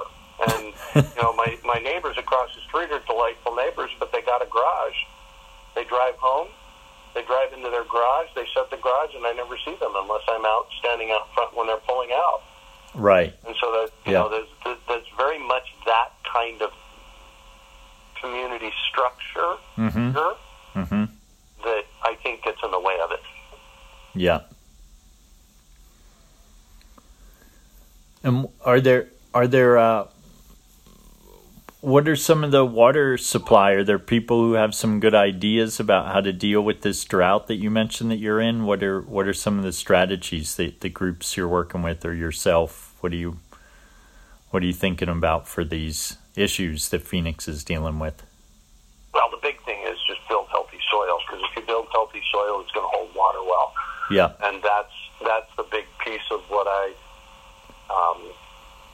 And 0.48 0.74
you 1.16 1.22
know, 1.22 1.32
my 1.34 1.56
my 1.64 1.78
neighbors 1.78 2.16
across 2.18 2.54
the 2.54 2.60
street 2.62 2.90
are 2.90 3.00
delightful 3.06 3.54
neighbors, 3.54 3.90
but 4.00 4.10
they 4.12 4.22
got 4.22 4.42
a 4.42 4.46
garage. 4.46 4.96
They 5.74 5.84
drive 5.84 6.14
home, 6.16 6.48
they 7.14 7.22
drive 7.22 7.52
into 7.52 7.70
their 7.70 7.84
garage, 7.84 8.28
they 8.34 8.44
shut 8.54 8.70
the 8.70 8.76
garage, 8.78 9.14
and 9.14 9.24
I 9.26 9.32
never 9.32 9.56
see 9.64 9.74
them 9.76 9.92
unless 9.94 10.22
I'm 10.28 10.44
out 10.44 10.66
standing 10.80 11.10
out 11.10 11.32
front 11.34 11.54
when 11.56 11.66
they're 11.66 11.84
pulling 11.86 12.10
out. 12.12 12.40
Right. 12.94 13.32
And 13.46 13.54
so 13.60 13.70
that 13.72 13.90
you 14.06 14.12
Yeah. 14.12 14.18
know, 14.20 14.28
there's 14.30 14.48
there's- 14.64 15.06
very 15.16 15.38
much 15.38 15.72
that 15.86 16.10
kind 16.24 16.60
of 16.62 16.72
community 18.20 18.72
structure 18.88 19.56
Mhm. 19.78 20.12
here 20.12 20.34
Mhm. 20.84 21.08
that 21.64 21.84
I 22.02 22.14
think 22.16 22.42
gets 22.42 22.62
in 22.62 22.70
the 22.70 22.78
way 22.80 22.98
of 23.00 23.12
it. 23.12 23.22
Yeah. 24.14 24.40
And 28.24 28.48
are 28.64 28.80
there 28.80 29.08
are 29.34 29.46
there 29.46 29.78
uh 29.78 30.06
what 31.80 32.06
are 32.06 32.14
some 32.14 32.44
of 32.44 32.52
the 32.52 32.64
water 32.64 33.18
supply? 33.18 33.72
Are 33.72 33.82
there 33.82 33.98
people 33.98 34.40
who 34.40 34.52
have 34.52 34.72
some 34.72 35.00
good 35.00 35.16
ideas 35.16 35.80
about 35.80 36.12
how 36.12 36.20
to 36.20 36.32
deal 36.32 36.60
with 36.62 36.82
this 36.82 37.02
drought 37.04 37.48
that 37.48 37.56
you 37.56 37.70
mentioned 37.70 38.08
that 38.12 38.18
you're 38.18 38.40
in? 38.40 38.64
What 38.64 38.82
are 38.84 39.00
what 39.00 39.26
are 39.26 39.34
some 39.34 39.58
of 39.58 39.64
the 39.64 39.72
strategies 39.72 40.54
that 40.56 40.80
the 40.80 40.88
groups 40.88 41.36
you're 41.36 41.48
working 41.48 41.82
with 41.82 42.04
or 42.04 42.14
yourself? 42.14 42.94
What 43.00 43.12
are 43.12 43.16
you 43.16 43.38
what 44.50 44.62
are 44.62 44.66
you 44.66 44.72
thinking 44.72 45.08
about 45.08 45.48
for 45.48 45.64
these 45.64 46.18
issues 46.36 46.90
that 46.90 47.02
Phoenix 47.02 47.48
is 47.48 47.64
dealing 47.64 47.98
with? 47.98 48.22
Well, 49.12 49.28
the 49.30 49.38
big 49.42 49.60
thing 49.64 49.80
is 49.88 49.98
just 50.06 50.20
build 50.28 50.46
healthy 50.50 50.78
soil 50.90 51.18
because 51.26 51.42
if 51.50 51.56
you 51.56 51.62
build 51.66 51.88
healthy 51.92 52.22
soil, 52.30 52.60
it's 52.60 52.70
going 52.72 52.86
to 52.88 52.96
hold 52.96 53.14
water 53.14 53.42
well, 53.42 53.72
Yeah. 54.10 54.32
and 54.44 54.62
that's 54.62 54.92
that's 55.24 55.50
the 55.56 55.64
big 55.64 55.84
piece 56.04 56.22
of 56.30 56.40
what 56.48 56.66
I 56.68 56.92
um, 57.92 58.18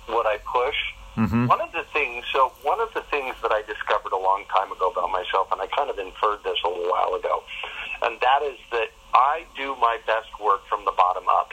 what 0.07 0.27
I 0.27 0.39
push. 0.39 0.77
Mm-hmm. 1.17 1.47
One 1.47 1.61
of 1.61 1.73
the 1.73 1.85
things, 1.93 2.25
so 2.33 2.53
one 2.63 2.81
of 2.81 2.93
the 2.95 3.03
things 3.11 3.35
that 3.43 3.51
I 3.51 3.63
discovered 3.63 4.13
a 4.13 4.19
long 4.19 4.45
time 4.55 4.71
ago 4.71 4.91
about 4.91 5.11
myself, 5.11 5.51
and 5.51 5.61
I 5.61 5.67
kind 5.67 5.91
of 5.91 5.99
inferred 5.99 6.41
this 6.45 6.57
a 6.65 6.69
little 6.69 6.91
while 6.91 7.15
ago, 7.15 7.43
and 8.03 8.19
that 8.21 8.43
is 8.43 8.59
that 8.71 8.89
I 9.15 9.45
do 9.57 9.75
my 9.81 9.99
best 10.07 10.29
work 10.41 10.61
from 10.69 10.85
the 10.85 10.93
bottom 10.97 11.25
up. 11.29 11.51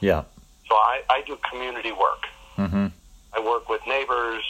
Yeah. 0.00 0.24
So 0.68 0.74
I, 0.76 1.02
I 1.10 1.22
do 1.26 1.36
community 1.50 1.92
work. 1.92 2.24
Mm-hmm. 2.56 2.86
I 3.36 3.40
work 3.40 3.68
with 3.68 3.82
neighbors. 3.86 4.42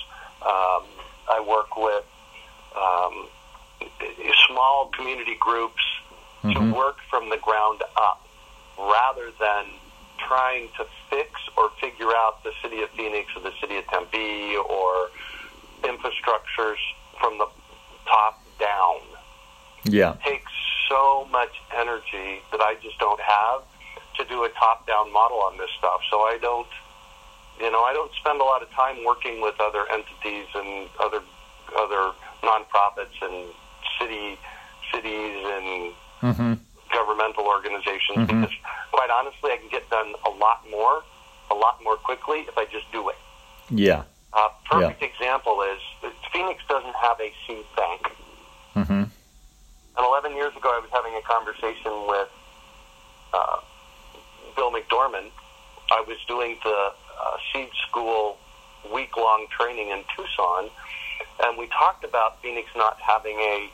Um, 0.42 0.84
I 1.28 1.44
work 1.46 1.76
with 1.76 2.04
um, 2.80 3.26
small 4.48 4.90
community 4.96 5.36
groups 5.40 5.82
Mhm. 6.44 6.52
to 6.54 6.74
work 6.76 6.98
from 7.08 7.30
the 7.30 7.38
ground 7.38 7.82
up 7.96 8.20
rather 8.78 9.30
than 9.40 9.64
trying 10.18 10.68
to 10.76 10.86
fix 11.10 11.30
or 11.56 11.70
figure 11.80 12.10
out 12.10 12.42
the 12.44 12.52
city 12.62 12.82
of 12.82 12.90
Phoenix 12.90 13.30
or 13.36 13.42
the 13.42 13.52
city 13.60 13.76
of 13.76 13.86
Tempe 13.86 14.56
or 14.56 15.10
infrastructures 15.82 16.78
from 17.20 17.38
the 17.38 17.46
top 18.06 18.42
down. 18.58 19.00
Yeah. 19.84 20.14
It 20.14 20.20
takes 20.22 20.52
so 20.88 21.26
much 21.30 21.54
energy 21.74 22.42
that 22.50 22.60
I 22.60 22.76
just 22.82 22.98
don't 22.98 23.20
have 23.20 23.62
to 24.18 24.24
do 24.24 24.44
a 24.44 24.48
top 24.50 24.86
down 24.86 25.12
model 25.12 25.38
on 25.38 25.58
this 25.58 25.70
stuff. 25.78 26.00
So 26.10 26.20
I 26.20 26.38
don't, 26.40 26.68
you 27.60 27.70
know, 27.70 27.82
I 27.82 27.92
don't 27.92 28.12
spend 28.14 28.40
a 28.40 28.44
lot 28.44 28.62
of 28.62 28.70
time 28.70 29.04
working 29.04 29.40
with 29.40 29.60
other 29.60 29.84
entities 29.90 30.46
and 30.54 30.88
other 31.00 31.20
other 31.76 32.12
nonprofits 32.42 33.16
and 33.22 33.48
city 33.98 34.38
cities 34.92 35.44
and 35.44 35.94
Mm-hmm. 36.24 36.54
Governmental 36.98 37.44
organizations 37.46 38.18
Mhm. 38.18 38.26
because 38.42 38.54
quite 38.92 39.10
honestly 39.10 39.50
I 39.52 39.56
can 39.58 39.68
get 39.68 39.88
done 39.90 40.14
a 40.24 40.30
lot 40.30 40.58
more 40.70 41.02
a 41.50 41.54
lot 41.54 41.82
more 41.82 41.96
quickly 41.96 42.40
if 42.50 42.56
I 42.56 42.64
just 42.66 42.90
do 42.92 43.08
it. 43.10 43.18
Yeah. 43.68 44.04
Uh, 44.32 44.48
perfect 44.70 45.02
example 45.02 45.62
is 45.62 45.80
Phoenix 46.32 46.62
doesn't 46.68 46.96
have 46.96 47.20
a 47.20 47.32
seed 47.46 47.66
bank. 47.76 48.10
Mm-hmm. 48.74 49.04
And 49.96 50.06
11 50.06 50.34
years 50.34 50.56
ago, 50.56 50.70
I 50.74 50.80
was 50.80 50.90
having 50.90 51.14
a 51.14 51.22
conversation 51.22 52.06
with 52.08 52.28
uh, 53.32 53.58
Bill 54.56 54.72
McDorman. 54.72 55.30
I 55.92 56.00
was 56.08 56.16
doing 56.26 56.58
the 56.64 56.70
uh, 57.20 57.36
seed 57.52 57.68
school 57.86 58.38
week 58.92 59.16
long 59.16 59.46
training 59.56 59.90
in 59.90 60.02
Tucson, 60.16 60.70
and 61.44 61.56
we 61.56 61.66
talked 61.68 62.02
about 62.04 62.40
Phoenix 62.42 62.68
not 62.74 62.98
having 63.00 63.38
a 63.38 63.70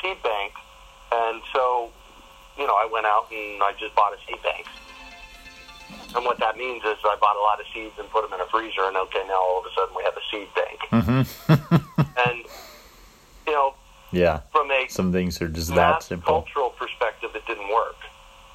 seed 0.00 0.22
bank. 0.22 0.52
And 1.12 1.42
so, 1.52 1.90
you 2.58 2.66
know, 2.66 2.74
I 2.74 2.88
went 2.90 3.06
out 3.06 3.26
and 3.30 3.62
I 3.62 3.72
just 3.78 3.94
bought 3.94 4.12
a 4.14 4.18
seed 4.26 4.42
bank. 4.42 4.66
And 6.14 6.24
what 6.24 6.38
that 6.40 6.56
means 6.56 6.82
is 6.84 6.96
I 7.04 7.16
bought 7.20 7.36
a 7.36 7.40
lot 7.40 7.60
of 7.60 7.66
seeds 7.74 7.94
and 7.98 8.08
put 8.10 8.22
them 8.28 8.32
in 8.32 8.40
a 8.40 8.48
freezer, 8.50 8.82
and 8.88 8.96
okay, 8.96 9.22
now 9.28 9.34
all 9.40 9.60
of 9.60 9.66
a 9.66 9.74
sudden 9.74 9.94
we 9.96 10.02
have 10.04 10.16
a 10.16 10.24
seed 10.30 10.48
bank. 10.54 10.80
Mm-hmm. 10.90 12.02
And, 12.26 12.44
you 13.46 13.52
know, 13.52 13.74
yeah. 14.10 14.40
from 14.50 14.70
a 14.70 14.88
Some 14.88 15.12
things 15.12 15.40
are 15.42 15.48
just 15.48 15.74
that 15.74 16.02
simple. 16.02 16.26
cultural 16.42 16.70
perspective, 16.70 17.30
it 17.34 17.46
didn't 17.46 17.68
work. 17.68 17.96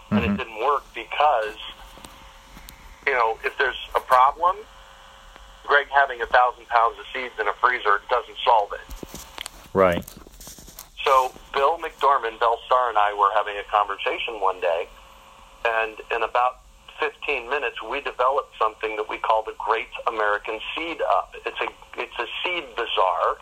And 0.09 0.21
Mhm. 0.21 0.33
it 0.33 0.37
didn't 0.37 0.59
work 0.65 0.83
because, 0.95 1.55
you 3.07 3.13
know, 3.13 3.37
if 3.43 3.55
there's 3.57 3.77
a 3.95 3.99
problem, 3.99 4.57
Greg 5.65 5.87
having 5.93 6.21
a 6.21 6.25
thousand 6.25 6.67
pounds 6.67 6.97
of 6.99 7.05
seeds 7.13 7.33
in 7.39 7.47
a 7.47 7.53
freezer 7.53 8.01
doesn't 8.09 8.37
solve 8.43 8.73
it. 8.73 8.81
Right. 9.73 10.03
So 11.03 11.31
Bill 11.53 11.77
McDorman, 11.79 12.39
Belle 12.39 12.59
Starr, 12.65 12.89
and 12.89 12.97
I 12.97 13.13
were 13.13 13.29
having 13.35 13.57
a 13.57 13.63
conversation 13.63 14.39
one 14.39 14.59
day, 14.59 14.87
and 15.65 15.97
in 16.13 16.23
about 16.23 16.59
15 16.99 17.49
minutes, 17.49 17.81
we 17.81 18.01
developed 18.01 18.53
something 18.59 18.95
that 18.95 19.09
we 19.09 19.17
call 19.17 19.43
the 19.43 19.55
Great 19.57 19.89
American 20.07 20.59
Seed 20.75 21.01
Up. 21.01 21.33
It's 21.45 21.59
a 21.59 21.67
it's 21.99 22.17
a 22.19 22.27
seed 22.43 22.65
bazaar 22.75 23.37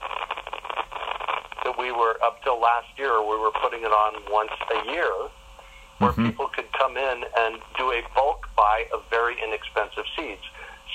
that 1.66 1.78
we 1.78 1.92
were 1.92 2.18
up 2.24 2.42
till 2.44 2.60
last 2.60 2.88
year. 2.98 3.22
We 3.22 3.38
were 3.38 3.52
putting 3.52 3.82
it 3.82 3.92
on 3.92 4.24
once 4.32 4.52
a 4.72 4.92
year, 4.92 5.12
where 5.98 6.14
Mhm. 6.14 6.26
people 6.32 6.48
could 6.48 6.72
come 6.72 6.96
in 6.96 7.26
and 7.38 7.62
do 7.78 7.92
a 7.92 8.02
bulk 8.16 8.48
buy 8.56 8.88
of 8.94 9.04
very 9.10 9.36
inexpensive 9.42 10.06
seeds. 10.16 10.44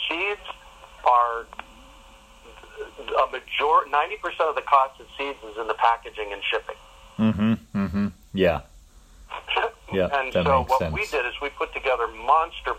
Seeds 0.09 0.41
are 1.05 1.47
a 3.15 3.27
major 3.33 3.89
90% 3.91 4.49
of 4.49 4.55
the 4.55 4.63
cost 4.63 5.01
of 5.01 5.07
seeds 5.17 5.39
is 5.51 5.57
in 5.59 5.67
the 5.69 5.75
packaging 5.75 6.33
and 6.33 6.43
shipping. 6.51 6.77
Mm-hmm. 7.19 7.53
Mm-hmm. 7.85 8.07
Yeah. 8.33 8.61
Yeah, 9.93 10.09
and 10.13 10.33
that 10.33 10.45
so 10.45 10.59
makes 10.59 10.71
what 10.71 10.79
sense. 10.81 10.93
we 10.93 11.07
did 11.07 11.25
is 11.25 11.35
we 11.41 11.51
put 11.51 11.73
together 11.73 12.09
monster 12.09 12.73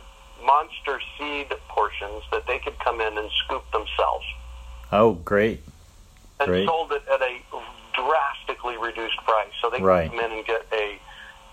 monster 0.44 1.00
seed 1.18 1.48
portions 1.70 2.24
that 2.32 2.46
they 2.46 2.60
could 2.60 2.78
come 2.80 3.00
in 3.00 3.18
and 3.18 3.30
scoop 3.46 3.64
themselves 3.72 4.26
Oh, 4.92 5.14
great. 5.14 5.62
and 6.42 6.50
Great. 6.50 6.68
sold 6.68 6.92
it 6.92 7.04
at 7.08 7.22
a 7.22 7.40
drastically 7.94 8.76
reduced 8.78 9.16
price. 9.24 9.48
So 9.62 9.70
they 9.70 9.82
Right. 9.82 10.10
could 10.12 10.20
come 10.20 10.26
in 10.32 10.38
and 10.40 10.46
get 10.46 10.66
a 10.74 11.00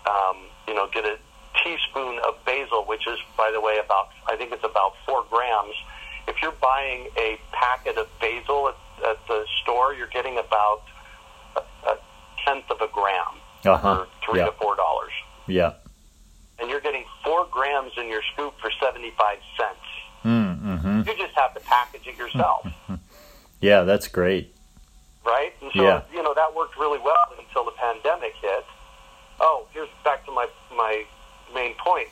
um, 0.09 0.37
you 0.67 0.73
know 0.73 0.87
get 0.87 1.05
a 1.05 1.17
teaspoon 1.63 2.19
of 2.27 2.43
basil, 2.43 2.83
which 2.83 3.07
is 3.07 3.19
by 3.37 3.49
the 3.51 3.61
way 3.61 3.77
about 3.77 4.09
I 4.27 4.35
think 4.35 4.51
it's 4.51 4.65
about 4.65 4.95
four 5.05 5.23
grams. 5.29 5.75
You're 6.43 6.51
buying 6.61 7.07
a 7.15 7.39
packet 7.53 7.97
of 7.97 8.07
basil 8.19 8.67
at, 8.67 8.75
at 9.09 9.17
the 9.29 9.45
store, 9.61 9.93
you're 9.93 10.07
getting 10.07 10.37
about 10.37 10.81
a, 11.55 11.61
a 11.89 11.97
tenth 12.45 12.69
of 12.69 12.81
a 12.81 12.89
gram 12.91 13.23
Uh-huh. 13.63 14.03
for 14.03 14.07
three 14.25 14.39
Yeah. 14.41 14.47
to 14.47 14.51
four 14.53 14.75
dollars. 14.75 15.13
Yeah. 15.47 15.73
and 16.59 16.69
you're 16.69 16.81
getting 16.81 17.05
four 17.23 17.45
grams 17.49 17.91
in 17.97 18.07
your 18.09 18.21
scoop 18.33 18.53
for 18.61 18.69
75 18.81 19.37
cents. 19.57 19.87
Mm-hmm. 20.23 20.99
You 21.07 21.15
just 21.17 21.33
have 21.35 21.53
to 21.55 21.59
package 21.61 22.07
it 22.07 22.17
yourself, 22.17 22.67
Yeah, 23.61 23.83
that's 23.83 24.07
great. 24.09 24.53
right? 25.25 25.53
And 25.61 25.71
so, 25.73 25.81
Yeah. 25.83 26.01
you 26.13 26.21
know, 26.23 26.33
that 26.33 26.53
worked 26.53 26.77
really 26.77 26.99
well 26.99 27.25
until 27.39 27.63
the 27.65 27.71
pandemic 27.71 28.33
hit. 28.41 28.65
Oh, 29.39 29.65
here's 29.73 29.89
back 30.03 30.25
to 30.25 30.31
my, 30.33 30.47
my 30.75 31.03
main 31.53 31.73
point. 31.75 32.09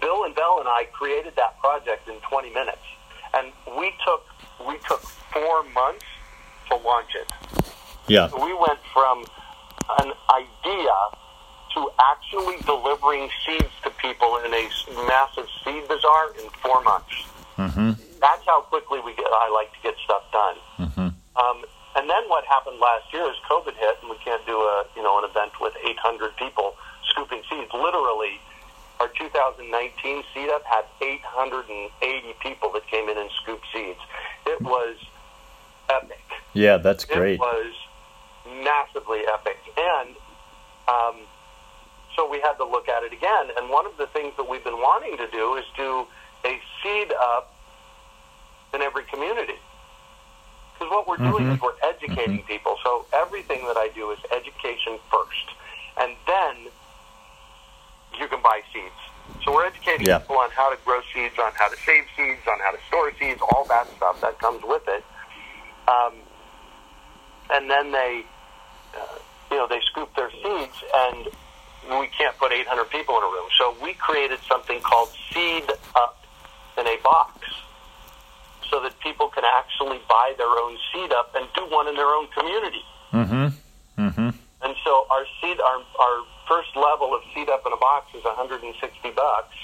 Bill 0.00 0.24
and 0.24 0.34
Belle 0.36 0.58
and 0.60 0.68
I 0.68 0.84
created 0.92 1.34
that 1.36 1.58
project 1.60 2.08
in 2.08 2.14
20 2.30 2.50
minutes. 2.54 2.82
And 3.34 3.52
we 3.78 3.92
took, 4.04 4.26
we 4.66 4.76
took 4.88 5.00
four 5.32 5.64
months 5.74 6.04
to 6.68 6.76
launch 6.76 7.10
it. 7.14 7.30
Yeah. 8.08 8.28
we 8.34 8.52
went 8.52 8.80
from 8.92 9.24
an 10.00 10.12
idea 10.30 10.94
to 11.74 11.90
actually 12.12 12.56
delivering 12.66 13.30
seeds 13.46 13.72
to 13.84 13.90
people 13.90 14.38
in 14.44 14.52
a 14.52 14.68
massive 15.06 15.48
seed 15.64 15.88
bazaar 15.88 16.34
in 16.36 16.50
four 16.60 16.82
months. 16.82 17.14
Mm-hmm. 17.56 17.92
That's 18.20 18.44
how 18.46 18.62
quickly 18.62 19.00
we 19.00 19.14
get. 19.14 19.26
I 19.26 19.50
like 19.52 19.72
to 19.72 19.80
get 19.82 19.94
stuff 20.04 20.22
done. 20.32 20.56
Mm-hmm. 20.78 21.08
Um, 21.36 21.64
and 21.96 22.08
then 22.08 22.22
what 22.28 22.44
happened 22.44 22.78
last 22.80 23.12
year 23.12 23.24
is 23.28 23.36
COVID 23.48 23.74
hit, 23.76 23.96
and 24.00 24.10
we 24.10 24.16
can't 24.24 24.44
do 24.46 24.56
a 24.56 24.84
you 24.96 25.02
know 25.02 25.18
an 25.18 25.28
event 25.28 25.52
with 25.60 25.74
800 25.82 26.36
people 26.36 26.74
scooping 27.10 27.42
seeds. 27.48 27.72
Literally, 27.72 28.40
our 29.02 29.08
2019 29.18 30.22
seed 30.32 30.48
up 30.50 30.62
had 30.64 30.84
880 31.00 32.34
people 32.40 32.70
that 32.72 32.86
came 32.86 33.08
in 33.08 33.18
and 33.18 33.28
scooped 33.42 33.66
seeds. 33.72 33.98
It 34.46 34.62
was 34.62 34.96
epic. 35.90 36.22
Yeah, 36.52 36.76
that's 36.76 37.04
great. 37.04 37.34
It 37.34 37.40
was 37.40 37.74
massively 38.46 39.22
epic. 39.26 39.58
And 39.76 40.14
um, 40.86 41.16
so 42.14 42.30
we 42.30 42.40
had 42.40 42.52
to 42.58 42.64
look 42.64 42.88
at 42.88 43.02
it 43.02 43.12
again. 43.12 43.48
And 43.56 43.68
one 43.70 43.86
of 43.86 43.96
the 43.96 44.06
things 44.06 44.34
that 44.36 44.48
we've 44.48 44.62
been 44.62 44.78
wanting 44.78 45.16
to 45.16 45.26
do 45.32 45.56
is 45.56 45.64
do 45.76 46.06
a 46.44 46.60
seed 46.82 47.12
up 47.12 47.52
in 48.72 48.82
every 48.82 49.02
community. 49.04 49.58
Because 50.74 50.92
what 50.92 51.08
we're 51.08 51.16
doing 51.16 51.46
Mhm. 51.46 51.54
is 51.56 51.60
we're 51.60 51.74
educating 51.82 52.44
people. 52.44 52.78
So 52.84 53.04
everything 53.12 53.66
that 53.66 53.76
I 53.76 53.88
do 53.88 54.12
is 54.12 54.18
education 54.30 55.00
first. 55.10 55.50
And 55.96 56.16
then 56.26 56.68
you 58.18 58.28
can 58.28 58.40
buy 58.42 58.62
seeds. 58.72 58.94
So 59.44 59.52
we're 59.52 59.66
educating 59.66 60.06
Yeah. 60.06 60.18
people 60.18 60.38
on 60.38 60.50
how 60.50 60.70
to 60.70 60.76
grow 60.84 61.00
seeds, 61.12 61.38
on 61.38 61.52
how 61.54 61.68
to 61.68 61.76
save 61.84 62.06
seeds, 62.16 62.46
on 62.46 62.58
how 62.60 62.70
to 62.70 62.78
store 62.88 63.12
seeds, 63.18 63.40
all 63.40 63.64
that 63.64 63.86
stuff 63.96 64.20
that 64.20 64.38
comes 64.38 64.62
with 64.62 64.86
it. 64.88 65.04
Um, 65.88 66.14
and 67.50 67.70
then 67.70 67.92
they, 67.92 68.24
uh, 68.94 69.18
you 69.50 69.56
know, 69.56 69.66
they 69.66 69.80
scoop 69.90 70.14
their 70.14 70.30
seeds, 70.30 70.84
and 70.94 71.28
we 71.98 72.06
can't 72.08 72.36
put 72.38 72.52
800 72.52 72.84
people 72.90 73.16
in 73.18 73.22
a 73.24 73.26
room. 73.26 73.48
So 73.58 73.74
we 73.82 73.94
created 73.94 74.38
something 74.48 74.80
called 74.80 75.10
Seed 75.32 75.70
Up 75.96 76.24
in 76.78 76.86
a 76.86 76.96
Box, 77.02 77.46
so 78.70 78.80
that 78.80 78.98
people 79.00 79.28
can 79.28 79.44
actually 79.44 80.00
buy 80.08 80.34
their 80.38 80.48
own 80.48 80.78
seed 80.92 81.12
up 81.12 81.34
and 81.34 81.46
do 81.54 81.62
one 81.66 81.88
in 81.88 81.94
their 81.94 82.06
own 82.08 82.26
community. 82.28 82.84
Mm-hmm. 83.12 83.46
Mm-hmm. 84.06 84.30
And 84.62 84.76
so 84.84 85.06
our 85.10 85.26
seed, 85.40 85.60
our 85.60 85.82
our 86.00 86.22
first 86.48 86.76
level 86.76 87.14
of 87.14 87.22
seed 87.34 87.48
up 87.48 87.62
in 87.66 87.72
a 87.72 87.76
box 87.76 88.14
is 88.14 88.24
160 88.24 89.10
bucks, 89.10 89.56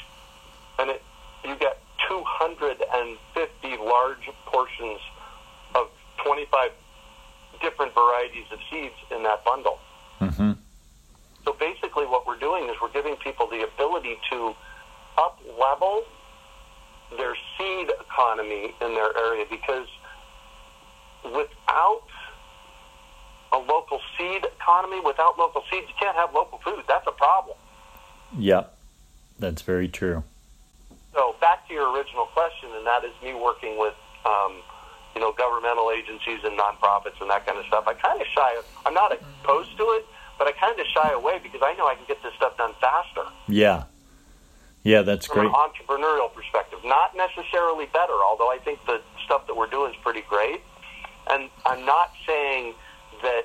and 0.79 0.91
it 0.91 1.03
you 1.45 1.55
get 1.57 1.79
250 2.09 3.77
large 3.77 4.31
portions 4.47 5.01
of 5.75 5.89
25 6.25 6.71
different 7.61 7.95
varieties 7.95 8.45
of 8.51 8.59
seeds 8.71 8.95
in 9.11 9.23
that 9.23 9.45
bundle. 9.45 9.79
Mm-hmm. 10.21 10.53
So 11.45 11.53
basically, 11.55 12.07
what 12.07 12.27
we're 12.27 12.39
doing 12.39 12.69
is 12.69 12.77
we're 12.83 12.93
giving 12.93 13.17
people 13.17 13.47
the 13.47 13.63
ability 13.63 14.19
to 14.31 14.55
up 15.17 15.41
level 15.59 16.05
their 17.17 17.35
seed 17.57 17.91
economy 18.01 18.75
in 18.81 18.95
their 18.95 19.17
area 19.17 19.45
because 19.49 19.87
without 21.25 22.03
a 23.53 23.59
local 23.59 24.01
seed 24.17 24.45
economy, 24.45 25.01
without 25.01 25.39
local 25.39 25.63
seeds, 25.71 25.87
you 25.89 25.95
can't 25.99 26.17
have 26.17 26.35
local 26.35 26.59
food. 26.59 26.83
That's 26.89 27.07
a 27.07 27.13
problem. 27.13 27.57
Yep. 28.37 28.75
That's 29.39 29.63
very 29.63 29.89
true. 29.89 30.25
So 31.15 31.35
back 31.41 31.67
to 31.69 31.75
your 31.75 31.93
original 31.97 32.27
question, 32.27 32.69
and 32.77 32.87
that 32.87 33.05
is 33.05 33.13
me 33.23 33.35
working 33.35 33.79
with, 33.79 33.95
um, 34.27 34.57
you 35.15 35.21
know, 35.21 35.33
governmental 35.33 35.91
agencies 35.91 36.41
and 36.45 36.59
nonprofits 36.59 37.21
and 37.21 37.31
that 37.31 37.47
kind 37.47 37.59
of 37.59 37.65
stuff. 37.67 37.85
I 37.87 37.95
kind 37.95 38.21
of 38.21 38.27
shy. 38.35 38.61
I'm 38.85 38.95
not 38.95 39.13
opposed 39.13 39.77
to 39.79 39.85
it, 39.99 40.07
but 40.39 40.47
I 40.47 40.53
kind 40.53 40.79
of 40.79 40.87
shy 40.87 41.11
away 41.13 41.41
because 41.43 41.61
I 41.63 41.75
know 41.75 41.87
I 41.89 41.95
can 41.95 42.05
get 42.07 42.23
this 42.23 42.35
stuff 42.35 42.57
done 42.57 42.73
faster 42.81 43.23
Yeah. 43.49 43.85
Yeah, 44.85 45.03
that's 45.03 45.27
from 45.27 45.41
great. 45.41 45.49
an 45.49 45.55
entrepreneurial 45.55 46.33
perspective. 46.33 46.79
Not 46.85 47.17
necessarily 47.17 47.87
better, 47.87 48.15
although 48.25 48.51
I 48.51 48.59
think 48.59 48.79
the 48.87 49.01
stuff 49.25 49.47
that 49.49 49.57
we're 49.57 49.67
doing 49.67 49.91
is 49.93 49.97
pretty 50.03 50.23
great. 50.29 50.61
And 51.31 51.51
I'm 51.67 51.85
not 51.85 52.13
saying 52.27 52.75
that 53.23 53.43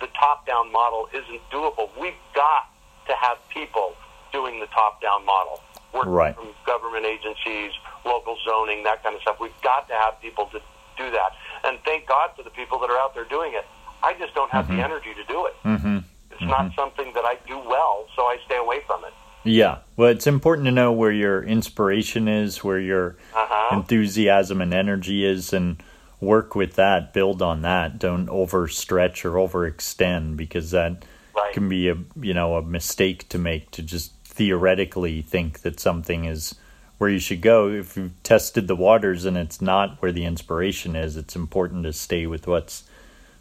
the 0.00 0.06
top-down 0.18 0.72
model 0.72 1.08
isn't 1.12 1.40
doable. 1.50 1.90
We've 2.00 2.14
got 2.34 2.70
to 3.06 3.14
have 3.14 3.36
people 3.50 3.94
doing 4.32 4.60
the 4.60 4.66
top-down 4.66 5.24
model, 5.26 5.60
working 5.92 6.12
Right. 6.12 6.34
from 6.34 6.48
government 6.64 7.04
agencies, 7.04 7.72
local 8.04 8.36
zoning, 8.44 8.84
that 8.84 9.02
kind 9.02 9.14
of 9.14 9.22
stuff. 9.22 9.40
We've 9.40 9.60
got 9.62 9.88
to 9.88 9.94
have 9.94 10.20
people 10.22 10.46
to 10.46 10.60
do 10.96 11.10
that. 11.10 11.32
And 11.64 11.78
thank 11.84 12.06
God 12.06 12.30
for 12.36 12.42
the 12.42 12.50
people 12.50 12.78
that 12.78 12.90
are 12.90 12.98
out 12.98 13.14
there 13.14 13.24
doing 13.24 13.52
it. 13.54 13.66
I 14.02 14.14
just 14.14 14.34
don't 14.34 14.50
have 14.50 14.68
the 14.68 14.74
energy 14.74 15.12
to 15.14 15.24
do 15.24 15.46
it. 15.46 15.54
Mm-hmm. 15.64 15.98
It's 16.30 16.40
not 16.42 16.72
something 16.74 17.12
that 17.14 17.24
I 17.24 17.36
do 17.46 17.58
well, 17.58 18.06
so 18.16 18.22
I 18.22 18.38
stay 18.46 18.56
away 18.56 18.80
from 18.86 19.04
it. 19.04 19.12
Yeah. 19.44 19.78
Well, 19.96 20.08
it's 20.10 20.26
important 20.26 20.66
to 20.66 20.70
know 20.70 20.92
where 20.92 21.12
your 21.12 21.42
inspiration 21.42 22.28
is, 22.28 22.62
where 22.64 22.78
your 22.78 23.16
Uh-huh. 23.34 23.76
enthusiasm 23.76 24.60
and 24.62 24.72
energy 24.72 25.24
is, 25.24 25.52
and 25.52 25.82
work 26.20 26.54
with 26.54 26.74
that, 26.74 27.12
build 27.12 27.40
on 27.42 27.62
that. 27.62 27.98
Don't 27.98 28.26
overstretch 28.26 29.24
or 29.24 29.32
overextend 29.32 30.36
because 30.36 30.70
that 30.72 31.04
Right. 31.34 31.54
can 31.54 31.68
be 31.68 31.88
a 31.88 31.96
you 32.20 32.34
know 32.34 32.56
a 32.56 32.62
mistake 32.62 33.28
to 33.28 33.38
make 33.38 33.70
to 33.70 33.82
just 33.82 34.12
theoretically 34.24 35.22
think 35.22 35.60
that 35.60 35.78
something 35.78 36.24
is 36.24 36.54
where 36.98 37.08
you 37.08 37.20
should 37.20 37.40
go. 37.40 37.68
If 37.68 37.96
you've 37.96 38.20
tested 38.24 38.66
the 38.68 38.74
waters 38.76 39.24
and 39.24 39.36
it's 39.38 39.62
not 39.62 40.02
where 40.02 40.10
the 40.12 40.24
inspiration 40.24 40.96
is, 40.96 41.16
it's 41.16 41.36
important 41.36 41.84
to 41.84 41.92
stay 41.92 42.26
with 42.26 42.46
what's 42.48 42.82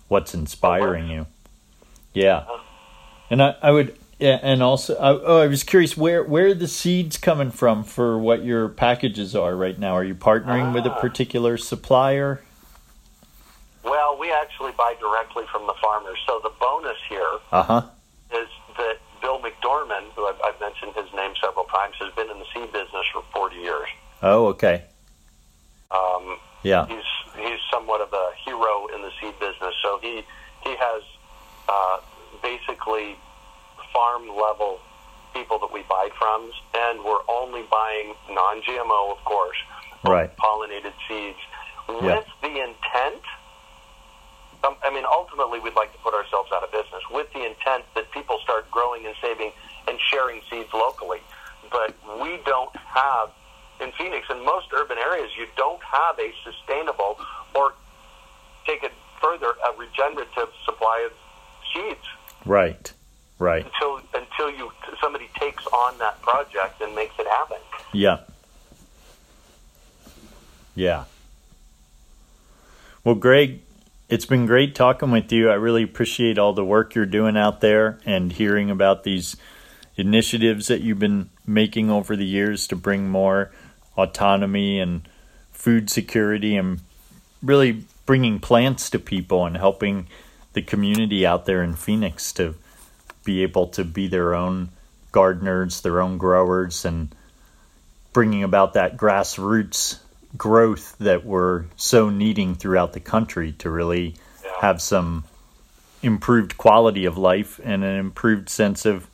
what's 0.07 0.33
inspiring 0.35 1.09
you. 1.09 1.25
Yeah, 2.13 2.45
and 3.29 3.41
I, 3.41 3.55
I 3.61 3.71
would 3.71 3.95
yeah, 4.19 4.39
and 4.41 4.61
also 4.61 4.95
I, 4.95 5.09
oh, 5.11 5.41
I 5.41 5.47
was 5.47 5.63
curious 5.63 5.97
where 5.97 6.23
where 6.23 6.47
are 6.47 6.53
the 6.53 6.67
seeds 6.67 7.17
coming 7.17 7.49
from 7.51 7.83
for 7.83 8.19
what 8.19 8.43
your 8.45 8.69
packages 8.69 9.35
are 9.35 9.55
right 9.55 9.77
now. 9.79 9.93
Are 9.93 10.03
you 10.03 10.15
partnering 10.15 10.73
with 10.73 10.85
a 10.85 10.91
Ah. 10.91 10.99
particular 11.01 11.57
supplier? 11.57 12.41
Well, 13.89 14.17
we 14.19 14.31
actually 14.31 14.71
buy 14.77 14.93
directly 14.99 15.45
from 15.51 15.65
the 15.65 15.73
farmers. 15.81 16.19
So 16.27 16.39
the 16.43 16.51
bonus 16.59 16.97
here 17.09 17.39
Uh 17.51 17.63
huh. 17.63 17.81
is 18.31 18.47
that 18.77 18.97
Bill 19.21 19.39
McDorman, 19.41 20.03
who 20.15 20.27
I've, 20.27 20.39
I've 20.45 20.59
mentioned 20.59 20.93
his 20.95 21.11
name 21.15 21.33
several 21.41 21.65
times, 21.65 21.95
has 21.99 22.13
been 22.13 22.29
in 22.29 22.37
the 22.37 22.45
seed 22.53 22.71
business 22.71 23.05
for 23.11 23.23
40 23.33 23.55
years. 23.55 23.87
Oh, 24.21 24.45
okay. 24.47 24.83
Um, 25.91 26.37
Yeah. 26.61 26.85
he's 26.85 27.09
he's 27.35 27.59
somewhat 27.73 28.01
of 28.01 28.13
a 28.13 28.29
hero 28.45 28.87
in 28.93 29.01
the 29.01 29.11
seed 29.19 29.33
business. 29.39 29.73
So 29.81 29.97
he 30.01 30.23
he 30.63 30.75
has 30.75 31.01
uh, 31.67 31.97
basically 32.43 33.15
farm 33.91 34.27
level 34.29 34.79
people 35.33 35.57
that 35.59 35.71
we 35.73 35.81
buy 35.89 36.09
from, 36.19 36.51
and 36.75 37.03
we're 37.03 37.23
only 37.27 37.63
buying 37.71 38.13
non-GMO, 38.29 39.11
of 39.17 39.23
course, 39.25 39.57
Right. 40.03 40.29
pollinated 40.37 40.93
seeds, 41.07 41.37
with 41.87 42.03
Yeah. 42.03 42.21
the 42.41 42.49
intent. 42.67 43.23
Um, 44.63 44.75
I 44.83 44.93
mean, 44.93 45.05
ultimately, 45.05 45.59
we'd 45.59 45.75
like 45.75 45.91
to 45.93 45.99
put 45.99 46.13
ourselves 46.13 46.51
out 46.53 46.63
of 46.63 46.71
business 46.71 47.01
with 47.11 47.31
the 47.33 47.45
intent 47.45 47.85
that 47.95 48.11
people 48.11 48.39
start 48.43 48.69
growing 48.71 49.05
and 49.05 49.15
saving 49.21 49.51
and 49.87 49.97
sharing 50.11 50.41
seeds 50.49 50.69
locally. 50.73 51.19
But 51.71 51.95
we 52.21 52.39
don't 52.45 52.75
have 52.75 53.29
in 53.79 53.91
Phoenix, 53.93 54.27
in 54.29 54.43
most 54.43 54.67
urban 54.73 54.97
areas, 54.97 55.31
you 55.37 55.47
don't 55.55 55.81
have 55.83 56.19
a 56.19 56.33
sustainable 56.43 57.17
or 57.55 57.73
take 58.65 58.83
it 58.83 58.91
further, 59.21 59.53
a 59.67 59.77
regenerative 59.77 60.49
supply 60.65 61.07
of 61.09 61.13
seeds 61.73 62.05
Right. 62.45 62.91
Right. 63.37 63.65
until 63.65 64.01
until 64.13 64.49
you 64.51 64.71
somebody 65.01 65.29
takes 65.39 65.65
on 65.67 65.97
that 65.99 66.21
project 66.21 66.81
and 66.81 66.93
makes 66.93 67.13
it 67.19 67.27
happen. 67.27 67.57
Yeah. 67.93 68.19
Yeah. 70.75 71.05
Well, 73.05 73.15
Greg, 73.15 73.61
it's 74.09 74.25
been 74.25 74.47
great 74.47 74.73
talking 74.73 75.11
with 75.11 75.31
you. 75.31 75.51
I 75.51 75.53
really 75.53 75.83
appreciate 75.83 76.39
all 76.39 76.53
the 76.53 76.65
work 76.65 76.95
you're 76.95 77.05
doing 77.05 77.37
out 77.37 77.61
there 77.61 77.99
and 78.05 78.33
hearing 78.33 78.71
about 78.71 79.03
these 79.03 79.37
initiatives 79.95 80.67
that 80.67 80.81
you've 80.81 80.99
been 80.99 81.29
making 81.45 81.91
over 81.91 82.15
the 82.15 82.25
years 82.25 82.67
to 82.67 82.75
bring 82.75 83.07
more 83.07 83.51
autonomy 83.95 84.79
and 84.79 85.07
food 85.51 85.89
security 85.89 86.55
and 86.55 86.79
really 87.43 87.83
bringing 88.07 88.39
plants 88.39 88.89
to 88.89 88.97
people 88.97 89.45
and 89.45 89.57
helping 89.57 90.07
the 90.53 90.61
community 90.63 91.25
out 91.25 91.45
there 91.45 91.61
in 91.61 91.75
Phoenix 91.75 92.33
to 92.33 92.55
be 93.23 93.43
able 93.43 93.67
to 93.67 93.83
be 93.83 94.07
their 94.07 94.33
own 94.33 94.69
gardeners, 95.11 95.81
their 95.81 96.01
own 96.01 96.17
growers, 96.17 96.83
and 96.83 97.13
bringing 98.11 98.43
about 98.43 98.73
that 98.73 98.97
grassroots 98.97 99.99
growth 100.37 100.95
that 100.99 101.25
we're 101.25 101.65
so 101.75 102.09
needing 102.09 102.55
throughout 102.55 102.93
the 102.93 102.99
country 102.99 103.51
to 103.53 103.69
really 103.69 104.15
Yeah. 104.43 104.51
have 104.61 104.81
some 104.81 105.23
improved 106.01 106.57
quality 106.57 107.05
of 107.05 107.17
life 107.17 107.59
and 107.63 107.83
an 107.83 107.97
improved 107.97 108.49
sense 108.49 108.85
of 108.85 109.07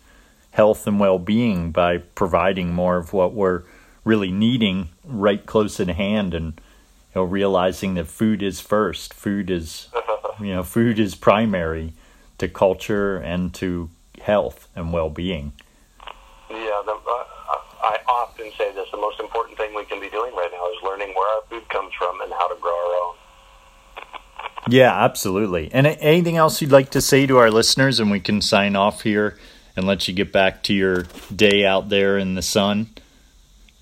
health 0.51 0.85
and 0.87 0.99
well-being 0.99 1.71
by 1.71 1.97
providing 1.97 2.73
more 2.73 2.97
of 2.97 3.11
what 3.11 3.33
we're 3.33 3.63
really 4.03 4.31
needing 4.31 4.89
right 5.03 5.45
close 5.45 5.79
at 5.79 5.87
hand 5.89 6.33
and 6.33 6.53
you 7.13 7.21
know 7.21 7.23
realizing 7.23 7.95
that 7.95 8.05
food 8.07 8.43
is 8.43 8.59
first 8.61 9.13
food 9.13 9.49
is 9.49 9.87
you 10.39 10.53
know 10.53 10.63
food 10.63 10.99
is 10.99 11.15
primary 11.15 11.93
to 12.37 12.47
culture 12.47 13.17
and 13.17 13.53
to 13.53 13.89
health 14.21 14.67
and 14.75 14.93
well-being 14.93 15.51
Yeah, 16.49 16.81
the, 16.85 16.91
uh, 16.93 17.23
I 17.83 17.97
often 18.07 18.51
say 18.57 18.71
this: 18.73 18.87
the 18.91 18.97
most 18.97 19.19
important 19.19 19.57
thing 19.57 19.73
we 19.75 19.83
can 19.85 19.99
be 19.99 20.09
doing 20.09 20.33
right 20.35 20.51
now 20.53 20.54
is 20.54 20.54
learning 20.54 20.54
where 21.25 21.35
our 21.35 21.41
food 21.49 21.69
comes 21.69 21.93
from 21.97 22.21
and 22.21 22.31
how 22.31 22.47
to 22.47 22.55
grow 22.59 22.71
our 22.71 23.07
own. 23.07 23.15
Yeah, 24.67 25.03
absolutely. 25.03 25.69
And 25.71 25.85
anything 25.87 26.37
else 26.37 26.61
you'd 26.61 26.71
like 26.71 26.91
to 26.91 27.01
say 27.01 27.25
to 27.27 27.37
our 27.37 27.51
listeners, 27.51 27.99
and 27.99 28.09
we 28.09 28.19
can 28.19 28.41
sign 28.41 28.75
off 28.75 29.01
here 29.01 29.37
and 29.75 29.85
let 29.85 30.07
you 30.07 30.13
get 30.13 30.31
back 30.31 30.63
to 30.63 30.73
your 30.73 31.05
day 31.35 31.65
out 31.65 31.89
there 31.89 32.17
in 32.17 32.35
the 32.35 32.41
sun. 32.41 32.89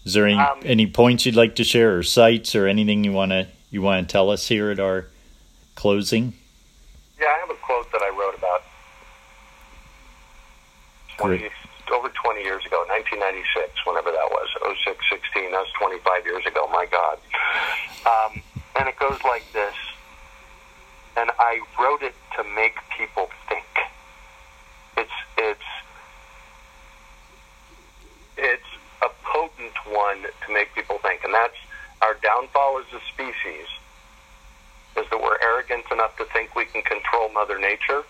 Is 0.06 0.14
there 0.14 0.26
any 0.26 0.38
Um, 0.38 0.60
any 0.66 0.88
points 0.88 1.26
you'd 1.26 1.36
like 1.36 1.56
to 1.56 1.64
share, 1.64 1.98
or 1.98 2.04
sites, 2.04 2.56
or 2.56 2.68
anything 2.68 3.04
you 3.06 3.14
want 3.14 3.32
to 3.32 3.48
you 3.72 3.82
want 3.82 4.08
to 4.08 4.12
tell 4.12 4.30
us 4.30 4.48
here 4.48 4.70
at 4.70 4.80
our 4.80 5.06
closing? 5.76 6.34
Yeah, 7.20 7.28
I 7.28 7.40
have 7.40 7.50
a 7.50 7.54
quote 7.56 7.90
that 7.94 8.02
I 8.02 8.10
wrote 8.10 8.36
about 8.38 8.64
20, 11.18 11.38
Great. 11.38 11.52
Over 11.92 12.10
20 12.10 12.42
years 12.42 12.66
ago, 12.66 12.84
1996, 12.88 13.86
whenever 13.86 14.12
that 14.12 14.30
was, 14.30 14.48
06, 14.86 14.98
16, 15.10 15.52
that's 15.52 15.72
25 15.80 16.26
years 16.26 16.46
ago, 16.46 16.68
my 16.72 16.86
God. 16.86 17.18
Um, 18.06 18.42
and 18.80 18.88
it 18.88 18.98
goes 19.00 19.20
like 19.24 19.46
this, 19.52 19.76
and 21.18 21.32
I 21.40 21.60
wrote 21.80 22.02
it 22.02 22.16
to 22.38 22.44
make 22.56 22.76
people 22.98 23.30
think. 23.50 23.66
It's, 24.98 25.18
it's, 25.38 25.70
it's 28.38 28.72
a 29.02 29.10
potent 29.24 29.78
one 29.88 30.24
to 30.24 30.54
make 30.54 30.74
people 30.76 30.98
think, 31.00 31.24
and 31.24 31.34
that's 31.34 31.58
our 32.02 32.16
downfall 32.22 32.80
as 32.80 32.86
a 32.94 33.02
species 33.14 33.68
is 34.96 35.06
that 35.10 35.22
we're 35.22 35.40
arrogant 35.42 35.86
enough 35.92 36.16
to 36.18 36.26
think 36.26 36.56
we 36.56 36.66
can 36.66 36.82
control 36.84 37.30
Mother 37.30 37.58
Nature 37.58 38.04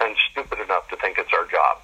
and 0.00 0.16
stupid 0.30 0.60
enough 0.60 0.88
to 0.88 0.96
think 0.96 1.18
it's 1.18 1.32
our 1.32 1.46
job. 1.46 1.78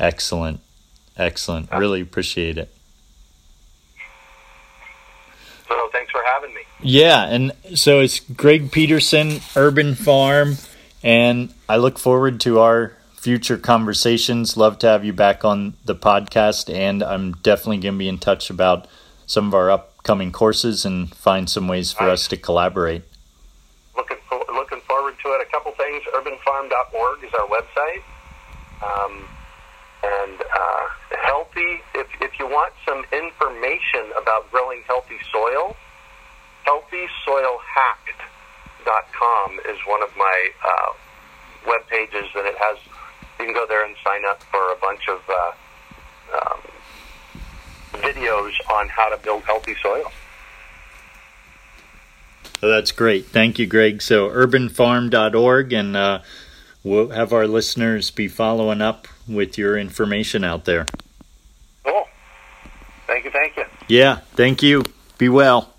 Excellent, 0.00 0.60
excellent. 1.16 1.70
Really 1.72 2.00
appreciate 2.00 2.58
it. 2.58 2.72
So 5.68 5.88
thanks 5.92 6.10
for 6.10 6.20
having 6.26 6.54
me. 6.54 6.60
Yeah, 6.80 7.24
and 7.24 7.52
so 7.74 8.00
it's 8.00 8.20
Greg 8.20 8.70
Peterson, 8.72 9.40
Urban 9.56 9.94
Farm, 9.94 10.56
and 11.02 11.52
I 11.68 11.76
look 11.76 11.98
forward 11.98 12.40
to 12.42 12.60
our 12.60 12.92
future 13.14 13.58
conversations. 13.58 14.56
Love 14.56 14.78
to 14.78 14.86
have 14.86 15.04
you 15.04 15.12
back 15.12 15.44
on 15.44 15.74
the 15.84 15.94
podcast, 15.94 16.72
and 16.72 17.02
I'm 17.02 17.32
definitely 17.32 17.78
going 17.78 17.94
to 17.94 17.98
be 17.98 18.08
in 18.08 18.18
touch 18.18 18.48
about 18.48 18.86
some 19.26 19.48
of 19.48 19.54
our 19.54 19.70
upcoming 19.70 20.32
courses 20.32 20.84
and 20.84 21.14
find 21.14 21.50
some 21.50 21.68
ways 21.68 21.92
for 21.92 22.04
us 22.04 22.28
to 22.28 22.36
collaborate. 22.36 23.02
Looking 23.96 24.16
for, 24.28 24.42
looking 24.54 24.80
forward 24.82 25.16
to 25.22 25.28
it. 25.30 25.46
A 25.46 25.50
couple 25.50 25.72
things. 25.72 26.02
Urbanfarm.org 26.14 27.24
is 27.24 27.34
our 27.34 27.48
website. 27.48 28.02
Um, 28.80 29.24
and 30.08 30.40
uh, 30.40 30.86
healthy. 31.22 31.82
If 31.94 32.08
if 32.20 32.38
you 32.38 32.46
want 32.46 32.74
some 32.86 33.04
information 33.12 34.12
about 34.20 34.50
growing 34.50 34.82
healthy 34.86 35.18
soil, 35.32 35.74
healthysoilhacked.com 36.66 39.60
is 39.68 39.78
one 39.86 40.02
of 40.02 40.16
my 40.16 40.50
uh, 40.66 40.92
web 41.66 41.86
pages, 41.88 42.24
and 42.34 42.46
it 42.46 42.56
has. 42.58 42.78
You 43.38 43.44
can 43.44 43.54
go 43.54 43.66
there 43.68 43.84
and 43.84 43.94
sign 44.04 44.24
up 44.26 44.42
for 44.44 44.72
a 44.72 44.76
bunch 44.80 45.06
of 45.08 45.20
uh, 45.28 45.52
um, 46.34 46.60
videos 48.02 48.52
on 48.70 48.88
how 48.88 49.08
to 49.08 49.16
build 49.22 49.44
healthy 49.44 49.76
soil. 49.80 50.10
So 52.60 52.68
that's 52.68 52.90
great. 52.90 53.26
Thank 53.26 53.60
you, 53.60 53.66
Greg. 53.66 54.02
So 54.02 54.28
urbanfarm.org, 54.28 55.72
and 55.72 55.96
uh, 55.96 56.22
we'll 56.82 57.10
have 57.10 57.32
our 57.32 57.46
listeners 57.46 58.10
be 58.10 58.26
following 58.26 58.82
up 58.82 59.06
with 59.28 59.58
your 59.58 59.78
information 59.78 60.44
out 60.44 60.64
there. 60.64 60.86
Cool. 61.84 62.08
Thank 63.06 63.24
you. 63.24 63.30
Thank 63.30 63.56
you. 63.56 63.64
Yeah, 63.88 64.16
thank 64.32 64.62
you. 64.62 64.84
Be 65.18 65.28
well. 65.28 65.74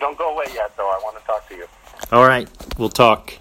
Don't 0.00 0.18
go 0.18 0.34
away 0.34 0.46
yet, 0.54 0.76
though. 0.76 0.88
I 0.88 1.00
want 1.02 1.18
to 1.18 1.24
talk 1.24 1.48
to 1.48 1.54
you. 1.56 1.66
All 2.12 2.26
right, 2.26 2.48
we'll 2.78 2.88
talk. 2.88 3.32